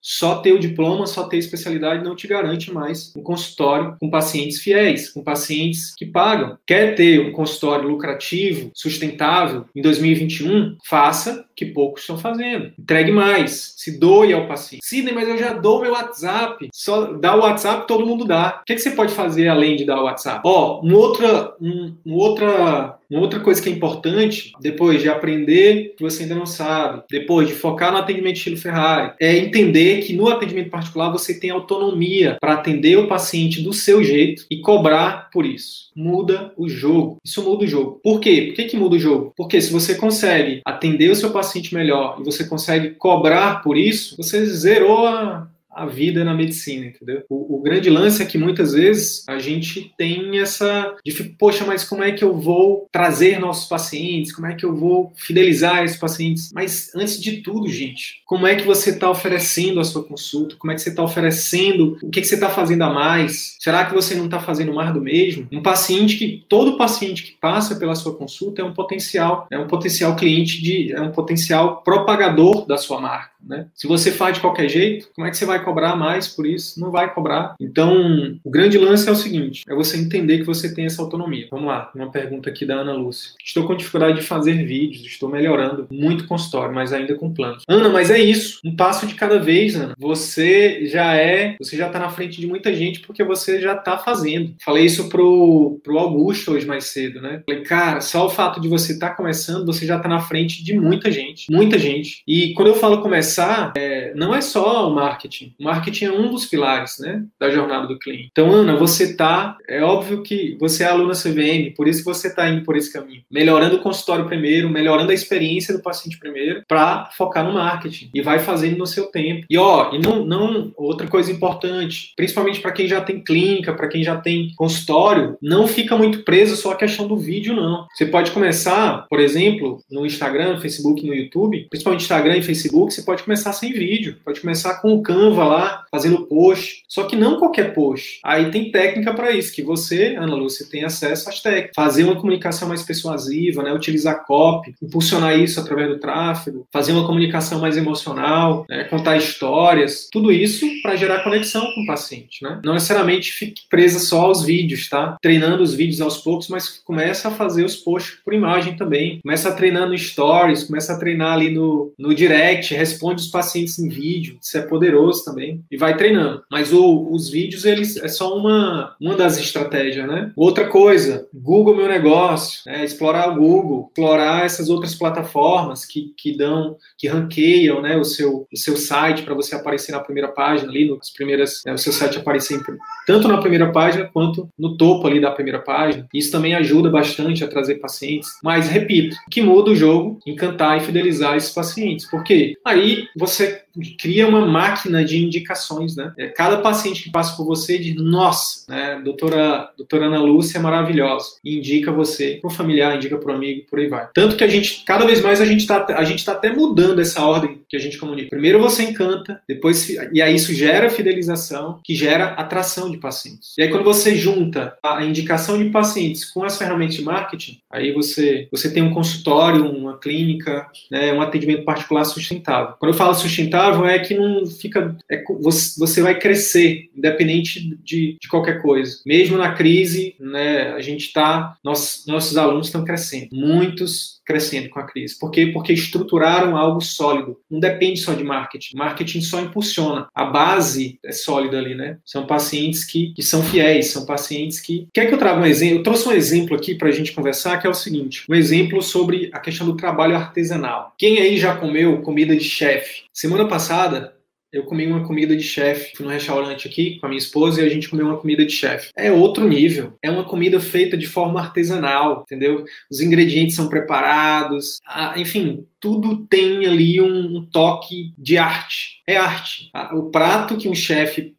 Só 0.00 0.36
ter 0.36 0.52
o 0.52 0.58
diploma, 0.58 1.06
só 1.06 1.24
ter 1.24 1.38
especialidade 1.38 2.04
não 2.04 2.14
te 2.14 2.26
garante 2.26 2.72
mais 2.72 3.12
um 3.16 3.22
consultório 3.22 3.96
com 4.00 4.10
pacientes 4.10 4.60
fiéis, 4.60 5.10
com 5.10 5.22
pacientes 5.22 5.94
que 5.94 6.06
pagam. 6.06 6.56
Quer 6.66 6.94
ter 6.94 7.20
um 7.20 7.32
consultório 7.32 7.88
lucrativo, 7.88 8.70
sustentável 8.74 9.66
em 9.74 9.82
2021? 9.82 10.76
Faça 10.84 11.44
que 11.54 11.66
poucos 11.66 12.02
estão 12.02 12.16
fazendo. 12.16 12.72
Entregue 12.78 13.10
mais, 13.10 13.74
se 13.76 13.98
doe 13.98 14.32
ao 14.32 14.46
paciente. 14.46 14.84
Sidney, 14.84 15.12
mas 15.12 15.28
eu 15.28 15.36
já 15.36 15.52
dou 15.52 15.80
meu 15.80 15.92
WhatsApp. 15.92 16.68
Só 16.72 17.12
dá 17.12 17.34
o 17.34 17.40
WhatsApp, 17.40 17.86
todo 17.86 18.06
mundo 18.06 18.24
dá. 18.24 18.60
O 18.62 18.64
que, 18.64 18.74
que 18.74 18.80
você 18.80 18.92
pode 18.92 19.12
fazer 19.12 19.48
além 19.48 19.76
de 19.76 19.84
dar 19.84 20.00
o 20.00 20.04
WhatsApp? 20.04 20.40
Ó, 20.44 20.80
um 20.84 20.94
outra, 20.94 21.54
um, 21.60 21.96
um 22.06 22.14
outra 22.14 22.97
uma 23.10 23.20
outra 23.20 23.40
coisa 23.40 23.62
que 23.62 23.68
é 23.68 23.72
importante, 23.72 24.52
depois 24.60 25.00
de 25.00 25.08
aprender 25.08 25.94
que 25.96 26.02
você 26.02 26.22
ainda 26.22 26.34
não 26.34 26.46
sabe, 26.46 27.02
depois 27.10 27.48
de 27.48 27.54
focar 27.54 27.90
no 27.90 27.98
atendimento 27.98 28.36
estilo 28.36 28.56
Ferrari, 28.56 29.12
é 29.18 29.36
entender 29.36 30.02
que 30.02 30.12
no 30.12 30.28
atendimento 30.28 30.70
particular 30.70 31.10
você 31.10 31.38
tem 31.38 31.50
autonomia 31.50 32.36
para 32.40 32.54
atender 32.54 32.96
o 32.96 33.08
paciente 33.08 33.62
do 33.62 33.72
seu 33.72 34.04
jeito 34.04 34.44
e 34.50 34.60
cobrar 34.60 35.30
por 35.32 35.46
isso. 35.46 35.88
Muda 35.96 36.52
o 36.56 36.68
jogo. 36.68 37.16
Isso 37.24 37.42
muda 37.42 37.64
o 37.64 37.68
jogo. 37.68 38.00
Por 38.02 38.20
quê? 38.20 38.46
Por 38.48 38.54
que, 38.56 38.64
que 38.64 38.76
muda 38.76 38.96
o 38.96 39.00
jogo? 39.00 39.32
Porque 39.36 39.60
se 39.60 39.72
você 39.72 39.94
consegue 39.94 40.60
atender 40.64 41.10
o 41.10 41.16
seu 41.16 41.30
paciente 41.30 41.74
melhor 41.74 42.18
e 42.20 42.24
você 42.24 42.44
consegue 42.44 42.90
cobrar 42.90 43.62
por 43.62 43.76
isso, 43.76 44.16
você 44.16 44.44
zerou 44.46 45.06
a, 45.06 45.48
a 45.78 45.86
vida 45.86 46.24
na 46.24 46.34
medicina, 46.34 46.86
entendeu? 46.86 47.22
O, 47.28 47.56
o, 47.56 47.62
grande 47.62 47.88
lance 47.88 48.22
é 48.22 48.26
que 48.26 48.36
muitas 48.36 48.72
vezes 48.72 49.24
a 49.28 49.38
gente 49.38 49.92
tem 49.96 50.40
essa 50.40 50.96
de, 51.04 51.12
poxa, 51.38 51.64
mas 51.64 51.84
como 51.84 52.02
é 52.02 52.10
que 52.10 52.24
eu 52.24 52.36
vou 52.36 52.88
trazer 52.90 53.38
nossos 53.38 53.68
pacientes? 53.68 54.32
Como 54.32 54.46
é 54.46 54.54
que 54.54 54.64
eu 54.64 54.74
vou 54.74 55.12
fidelizar 55.14 55.84
esses 55.84 55.96
pacientes? 55.96 56.50
Mas 56.52 56.92
antes 56.94 57.20
de 57.20 57.42
tudo, 57.42 57.68
gente, 57.68 58.22
como 58.26 58.46
é 58.46 58.56
que 58.56 58.66
você 58.66 58.90
está 58.90 59.08
oferecendo 59.08 59.78
a 59.78 59.84
sua 59.84 60.02
consulta? 60.02 60.56
Como 60.56 60.72
é 60.72 60.74
que 60.74 60.80
você 60.80 60.90
está 60.90 61.02
oferecendo? 61.02 61.96
O 62.02 62.10
que, 62.10 62.20
que 62.20 62.26
você 62.26 62.34
está 62.34 62.50
fazendo 62.50 62.82
a 62.82 62.90
mais? 62.92 63.56
Será 63.60 63.84
que 63.84 63.94
você 63.94 64.14
não 64.14 64.24
está 64.24 64.40
fazendo 64.40 64.74
mais 64.74 64.92
do 64.92 65.00
mesmo? 65.00 65.46
Um 65.52 65.62
paciente 65.62 66.16
que 66.16 66.44
todo 66.48 66.76
paciente 66.76 67.22
que 67.22 67.32
passa 67.32 67.76
pela 67.76 67.94
sua 67.94 68.16
consulta 68.16 68.62
é 68.62 68.64
um 68.64 68.74
potencial, 68.74 69.46
é 69.50 69.58
um 69.58 69.68
potencial 69.68 70.16
cliente 70.16 70.60
de, 70.60 70.92
é 70.92 71.00
um 71.00 71.12
potencial 71.12 71.82
propagador 71.82 72.66
da 72.66 72.76
sua 72.76 73.00
marca. 73.00 73.37
Né? 73.44 73.66
Se 73.74 73.86
você 73.86 74.10
faz 74.10 74.34
de 74.34 74.40
qualquer 74.40 74.68
jeito, 74.68 75.08
como 75.14 75.26
é 75.26 75.30
que 75.30 75.36
você 75.36 75.46
vai 75.46 75.62
cobrar 75.64 75.96
mais 75.96 76.28
por 76.28 76.46
isso? 76.46 76.80
Não 76.80 76.90
vai 76.90 77.12
cobrar. 77.12 77.54
Então, 77.60 78.38
o 78.44 78.50
grande 78.50 78.76
lance 78.78 79.08
é 79.08 79.12
o 79.12 79.16
seguinte: 79.16 79.62
é 79.68 79.74
você 79.74 79.96
entender 79.96 80.38
que 80.38 80.44
você 80.44 80.74
tem 80.74 80.86
essa 80.86 81.02
autonomia. 81.02 81.48
Vamos 81.50 81.66
lá, 81.66 81.90
uma 81.94 82.10
pergunta 82.10 82.50
aqui 82.50 82.66
da 82.66 82.76
Ana 82.76 82.92
Lúcia. 82.92 83.32
Estou 83.42 83.66
com 83.66 83.76
dificuldade 83.76 84.20
de 84.20 84.26
fazer 84.26 84.64
vídeos, 84.64 85.04
estou 85.04 85.28
melhorando 85.28 85.86
muito 85.90 86.26
consultório, 86.26 86.74
mas 86.74 86.92
ainda 86.92 87.14
com 87.14 87.32
planos. 87.32 87.62
Ana, 87.68 87.88
mas 87.88 88.10
é 88.10 88.18
isso. 88.18 88.60
Um 88.64 88.74
passo 88.74 89.06
de 89.06 89.14
cada 89.14 89.38
vez, 89.38 89.76
Ana. 89.76 89.94
Você 89.98 90.86
já 90.86 91.14
é, 91.14 91.56
você 91.60 91.76
já 91.76 91.86
está 91.86 91.98
na 91.98 92.10
frente 92.10 92.40
de 92.40 92.46
muita 92.46 92.74
gente 92.74 93.00
porque 93.00 93.22
você 93.22 93.60
já 93.60 93.74
está 93.74 93.98
fazendo. 93.98 94.54
Falei 94.62 94.84
isso 94.84 95.08
pro, 95.08 95.80
pro 95.82 95.98
Augusto 95.98 96.52
hoje 96.52 96.66
mais 96.66 96.86
cedo, 96.86 97.20
né? 97.20 97.42
Falei, 97.48 97.62
cara, 97.62 98.00
só 98.00 98.26
o 98.26 98.30
fato 98.30 98.60
de 98.60 98.68
você 98.68 98.92
estar 98.92 99.10
tá 99.10 99.14
começando, 99.14 99.66
você 99.66 99.86
já 99.86 99.96
está 99.96 100.08
na 100.08 100.20
frente 100.20 100.62
de 100.62 100.78
muita 100.78 101.10
gente. 101.10 101.50
Muita 101.50 101.78
gente. 101.78 102.22
E 102.26 102.52
quando 102.54 102.68
eu 102.68 102.74
falo 102.74 103.00
começar, 103.00 103.27
começar, 103.28 103.72
é, 103.76 104.12
não 104.14 104.34
é 104.34 104.40
só 104.40 104.88
o 104.88 104.94
marketing. 104.94 105.54
O 105.60 105.64
marketing 105.64 106.04
é 106.06 106.12
um 106.12 106.30
dos 106.30 106.46
pilares 106.46 106.98
né, 106.98 107.22
da 107.38 107.50
jornada 107.50 107.86
do 107.86 107.98
cliente. 107.98 108.28
Então, 108.32 108.50
Ana, 108.50 108.76
você 108.76 109.14
tá. 109.14 109.56
É 109.68 109.82
óbvio 109.82 110.22
que 110.22 110.56
você 110.58 110.84
é 110.84 110.86
aluna 110.86 111.12
CVM, 111.12 111.74
por 111.76 111.86
isso 111.86 112.00
que 112.00 112.06
você 112.06 112.28
está 112.28 112.48
indo 112.48 112.64
por 112.64 112.76
esse 112.76 112.92
caminho. 112.92 113.22
Melhorando 113.30 113.76
o 113.76 113.80
consultório 113.80 114.24
primeiro, 114.24 114.70
melhorando 114.70 115.10
a 115.10 115.14
experiência 115.14 115.76
do 115.76 115.82
paciente 115.82 116.18
primeiro, 116.18 116.62
para 116.66 117.10
focar 117.16 117.44
no 117.44 117.52
marketing. 117.52 118.10
E 118.14 118.22
vai 118.22 118.38
fazendo 118.38 118.78
no 118.78 118.86
seu 118.86 119.06
tempo. 119.06 119.46
E 119.48 119.58
ó, 119.58 119.92
e 119.92 119.98
não, 119.98 120.24
não 120.24 120.72
outra 120.76 121.06
coisa 121.06 121.30
importante, 121.30 122.12
principalmente 122.16 122.60
para 122.60 122.72
quem 122.72 122.88
já 122.88 123.00
tem 123.00 123.22
clínica, 123.22 123.74
para 123.74 123.88
quem 123.88 124.02
já 124.02 124.16
tem 124.16 124.52
consultório, 124.56 125.36
não 125.42 125.66
fica 125.66 125.96
muito 125.96 126.24
preso 126.24 126.56
só 126.56 126.72
a 126.72 126.76
questão 126.76 127.06
do 127.06 127.16
vídeo, 127.16 127.54
não. 127.54 127.86
Você 127.94 128.06
pode 128.06 128.30
começar, 128.30 129.06
por 129.08 129.20
exemplo, 129.20 129.82
no 129.90 130.06
Instagram, 130.06 130.58
Facebook, 130.58 131.06
no 131.06 131.14
YouTube, 131.14 131.66
principalmente 131.68 132.02
Instagram 132.02 132.38
e 132.38 132.42
Facebook, 132.42 132.94
você 132.94 133.02
pode 133.02 133.17
começar 133.22 133.52
sem 133.52 133.72
vídeo, 133.72 134.16
pode 134.24 134.40
começar 134.40 134.74
com 134.76 134.94
o 134.94 135.02
Canva 135.02 135.44
lá, 135.44 135.84
fazendo 135.90 136.26
post, 136.26 136.84
só 136.88 137.04
que 137.04 137.16
não 137.16 137.38
qualquer 137.38 137.74
post. 137.74 138.20
Aí 138.24 138.50
tem 138.50 138.70
técnica 138.70 139.12
para 139.14 139.32
isso, 139.32 139.54
que 139.54 139.62
você, 139.62 140.16
Ana 140.16 140.34
Lúcia, 140.34 140.66
tem 140.70 140.84
acesso 140.84 141.28
às 141.28 141.40
técnicas. 141.40 141.72
Fazer 141.74 142.04
uma 142.04 142.16
comunicação 142.16 142.68
mais 142.68 142.82
persuasiva, 142.82 143.62
né? 143.62 143.72
utilizar 143.72 144.24
copy, 144.26 144.74
impulsionar 144.82 145.38
isso 145.38 145.60
através 145.60 145.88
do 145.88 145.98
tráfego, 145.98 146.66
fazer 146.72 146.92
uma 146.92 147.06
comunicação 147.06 147.60
mais 147.60 147.76
emocional, 147.76 148.66
né? 148.68 148.84
contar 148.84 149.16
histórias, 149.16 150.08
tudo 150.10 150.32
isso 150.32 150.66
para 150.82 150.96
gerar 150.96 151.22
conexão 151.22 151.72
com 151.74 151.82
o 151.82 151.86
paciente. 151.86 152.42
Né? 152.42 152.60
Não 152.64 152.74
necessariamente 152.74 153.32
fique 153.32 153.62
presa 153.68 153.98
só 153.98 154.22
aos 154.22 154.44
vídeos, 154.44 154.88
tá? 154.88 155.16
Treinando 155.20 155.62
os 155.62 155.74
vídeos 155.74 156.00
aos 156.00 156.18
poucos, 156.18 156.48
mas 156.48 156.68
começa 156.84 157.28
a 157.28 157.30
fazer 157.30 157.64
os 157.64 157.76
posts 157.76 158.18
por 158.24 158.34
imagem 158.34 158.76
também. 158.76 159.20
Começa 159.20 159.48
a 159.48 159.52
treinar 159.52 159.88
no 159.88 159.96
stories, 159.96 160.64
começa 160.64 160.92
a 160.92 160.98
treinar 160.98 161.32
ali 161.32 161.50
no, 161.50 161.92
no 161.98 162.14
direct, 162.14 162.74
responde 162.74 163.07
os 163.16 163.28
pacientes 163.28 163.78
em 163.78 163.88
vídeo, 163.88 164.38
isso 164.40 164.56
é 164.58 164.62
poderoso 164.62 165.24
também, 165.24 165.62
e 165.70 165.76
vai 165.76 165.96
treinando. 165.96 166.42
Mas 166.50 166.72
o, 166.72 167.08
os 167.10 167.28
vídeos, 167.28 167.64
eles 167.64 167.96
é 167.96 168.08
só 168.08 168.36
uma, 168.36 168.94
uma 169.00 169.16
das 169.16 169.38
estratégias, 169.38 170.06
né? 170.06 170.32
Outra 170.36 170.66
coisa, 170.68 171.26
Google 171.32 171.76
Meu 171.76 171.88
Negócio, 171.88 172.60
né? 172.66 172.84
explorar 172.84 173.30
o 173.30 173.36
Google, 173.36 173.86
explorar 173.88 174.44
essas 174.44 174.68
outras 174.68 174.94
plataformas 174.94 175.84
que, 175.84 176.12
que 176.16 176.36
dão, 176.36 176.76
que 176.96 177.08
ranqueiam 177.08 177.80
né, 177.80 177.96
o, 177.96 178.04
seu, 178.04 178.46
o 178.52 178.56
seu 178.56 178.76
site 178.76 179.22
para 179.22 179.34
você 179.34 179.54
aparecer 179.54 179.92
na 179.92 180.00
primeira 180.00 180.28
página 180.28 180.70
ali, 180.70 180.88
nas 180.88 181.10
primeiras, 181.10 181.62
né, 181.64 181.72
o 181.72 181.78
seu 181.78 181.92
site 181.92 182.18
aparecer 182.18 182.58
tanto 183.06 183.28
na 183.28 183.38
primeira 183.38 183.70
página 183.70 184.08
quanto 184.12 184.48
no 184.58 184.76
topo 184.76 185.06
ali 185.06 185.20
da 185.20 185.30
primeira 185.30 185.60
página. 185.60 186.06
Isso 186.12 186.30
também 186.30 186.54
ajuda 186.54 186.90
bastante 186.90 187.44
a 187.44 187.48
trazer 187.48 187.76
pacientes. 187.76 188.30
Mas, 188.42 188.68
repito, 188.68 189.16
que 189.30 189.40
muda 189.40 189.70
o 189.70 189.76
jogo, 189.76 190.18
encantar 190.26 190.78
e 190.78 190.80
fidelizar 190.80 191.36
esses 191.36 191.50
pacientes. 191.50 192.06
Porque 192.10 192.54
aí 192.64 192.97
você 193.16 193.62
cria 193.98 194.26
uma 194.26 194.46
máquina 194.46 195.04
de 195.04 195.22
indicações, 195.22 195.96
né? 195.96 196.12
É, 196.18 196.28
cada 196.28 196.58
paciente 196.58 197.02
que 197.02 197.10
passa 197.10 197.36
por 197.36 197.44
você 197.44 197.78
diz, 197.78 197.94
nossa, 197.96 198.64
né, 198.68 199.00
doutora, 199.04 199.70
doutora 199.76 200.06
Ana 200.06 200.20
Lúcia 200.20 200.58
é 200.58 200.60
maravilhosa, 200.60 201.36
e 201.44 201.58
indica 201.58 201.92
você 201.92 202.38
para 202.40 202.48
o 202.48 202.52
familiar, 202.52 202.96
indica 202.96 203.16
para 203.16 203.32
o 203.32 203.34
amigo, 203.34 203.66
por 203.68 203.78
aí 203.78 203.88
vai. 203.88 204.08
Tanto 204.14 204.36
que 204.36 204.44
a 204.44 204.48
gente, 204.48 204.84
cada 204.84 205.06
vez 205.06 205.20
mais 205.20 205.40
a 205.40 205.44
gente 205.44 205.60
está 205.60 205.86
a 205.88 206.04
gente 206.04 206.24
tá 206.24 206.32
até 206.32 206.52
mudando 206.52 207.00
essa 207.00 207.22
ordem 207.22 207.60
que 207.68 207.76
a 207.76 207.80
gente 207.80 207.98
comunica. 207.98 208.30
Primeiro 208.30 208.60
você 208.60 208.82
encanta, 208.82 209.40
depois 209.48 209.88
e 209.88 210.20
aí 210.20 210.34
isso 210.34 210.52
gera 210.52 210.90
fidelização, 210.90 211.80
que 211.84 211.94
gera 211.94 212.26
atração 212.26 212.90
de 212.90 212.98
pacientes. 212.98 213.54
E 213.56 213.62
aí 213.62 213.68
quando 213.68 213.84
você 213.84 214.14
junta 214.16 214.76
a 214.82 215.04
indicação 215.04 215.58
de 215.58 215.70
pacientes 215.70 216.24
com 216.24 216.42
as 216.44 216.58
ferramentas 216.58 216.96
de 216.96 217.02
marketing, 217.02 217.60
aí 217.70 217.92
você 217.92 218.48
você 218.50 218.72
tem 218.72 218.82
um 218.82 218.92
consultório, 218.92 219.64
uma 219.64 219.98
clínica, 219.98 220.66
né, 220.90 221.12
um 221.12 221.20
atendimento 221.20 221.64
particular 221.64 222.04
sustentável. 222.04 222.74
Quando 222.78 222.87
eu 222.88 222.94
falo 222.94 223.14
sustentável 223.14 223.86
é 223.86 223.98
que 223.98 224.14
não 224.14 224.46
fica 224.46 224.96
é, 225.10 225.22
você, 225.40 225.78
você 225.78 226.02
vai 226.02 226.18
crescer 226.18 226.90
independente 226.96 227.76
de, 227.82 228.16
de 228.20 228.28
qualquer 228.28 228.60
coisa. 228.60 228.98
Mesmo 229.06 229.36
na 229.36 229.52
crise, 229.52 230.14
né, 230.18 230.72
a 230.72 230.80
gente 230.80 231.06
está 231.06 231.56
nossos 231.62 232.06
nossos 232.06 232.36
alunos 232.36 232.66
estão 232.66 232.84
crescendo. 232.84 233.28
Muitos 233.32 234.18
crescendo 234.28 234.68
com 234.68 234.78
a 234.78 234.86
crise. 234.86 235.18
Por 235.18 235.30
quê? 235.30 235.46
Porque 235.46 235.72
estruturaram 235.72 236.54
algo 236.54 236.82
sólido. 236.82 237.38
Não 237.50 237.58
depende 237.58 237.98
só 237.98 238.12
de 238.12 238.22
marketing. 238.22 238.76
Marketing 238.76 239.22
só 239.22 239.40
impulsiona. 239.40 240.06
A 240.14 240.26
base 240.26 240.98
é 241.02 241.12
sólida 241.12 241.56
ali, 241.56 241.74
né? 241.74 241.96
São 242.04 242.26
pacientes 242.26 242.84
que, 242.84 243.14
que 243.14 243.22
são 243.22 243.42
fiéis, 243.42 243.90
são 243.90 244.04
pacientes 244.04 244.60
que. 244.60 244.86
Quer 244.92 245.06
que 245.06 245.14
eu 245.14 245.18
traga 245.18 245.40
um 245.40 245.46
exemplo? 245.46 245.78
Eu 245.78 245.82
trouxe 245.82 246.06
um 246.06 246.12
exemplo 246.12 246.54
aqui 246.54 246.74
para 246.74 246.88
a 246.88 246.92
gente 246.92 247.12
conversar, 247.12 247.56
que 247.58 247.66
é 247.66 247.70
o 247.70 247.74
seguinte: 247.74 248.24
um 248.28 248.34
exemplo 248.34 248.82
sobre 248.82 249.30
a 249.32 249.40
questão 249.40 249.66
do 249.66 249.76
trabalho 249.76 250.14
artesanal. 250.14 250.92
Quem 250.98 251.18
aí 251.18 251.38
já 251.38 251.56
comeu 251.56 252.02
comida 252.02 252.36
de 252.36 252.44
chefe? 252.44 252.77
Semana 253.12 253.46
passada, 253.46 254.18
eu 254.52 254.64
comi 254.64 254.86
uma 254.86 255.06
comida 255.06 255.36
de 255.36 255.42
chefe. 255.42 255.94
Fui 255.96 256.06
num 256.06 256.12
restaurante 256.12 256.66
aqui 256.66 256.98
com 256.98 257.06
a 257.06 257.08
minha 257.08 257.18
esposa 257.18 257.60
e 257.60 257.66
a 257.66 257.68
gente 257.68 257.88
comeu 257.88 258.06
uma 258.06 258.18
comida 258.18 258.44
de 258.44 258.52
chefe. 258.52 258.90
É 258.96 259.12
outro 259.12 259.46
nível. 259.46 259.98
É 260.02 260.10
uma 260.10 260.24
comida 260.24 260.58
feita 260.58 260.96
de 260.96 261.06
forma 261.06 261.40
artesanal, 261.40 262.22
entendeu? 262.22 262.64
Os 262.90 263.00
ingredientes 263.00 263.56
são 263.56 263.68
preparados. 263.68 264.78
Ah, 264.86 265.14
enfim, 265.16 265.66
tudo 265.78 266.26
tem 266.26 266.66
ali 266.66 267.00
um, 267.00 267.46
toque 267.52 268.14
de 268.16 268.38
arte. 268.38 269.02
É 269.06 269.16
arte. 269.16 269.70
Ah, 269.74 269.94
o 269.94 270.10
prato 270.10 270.56
que 270.56 270.68
um 270.68 270.74
chefe 270.74 271.34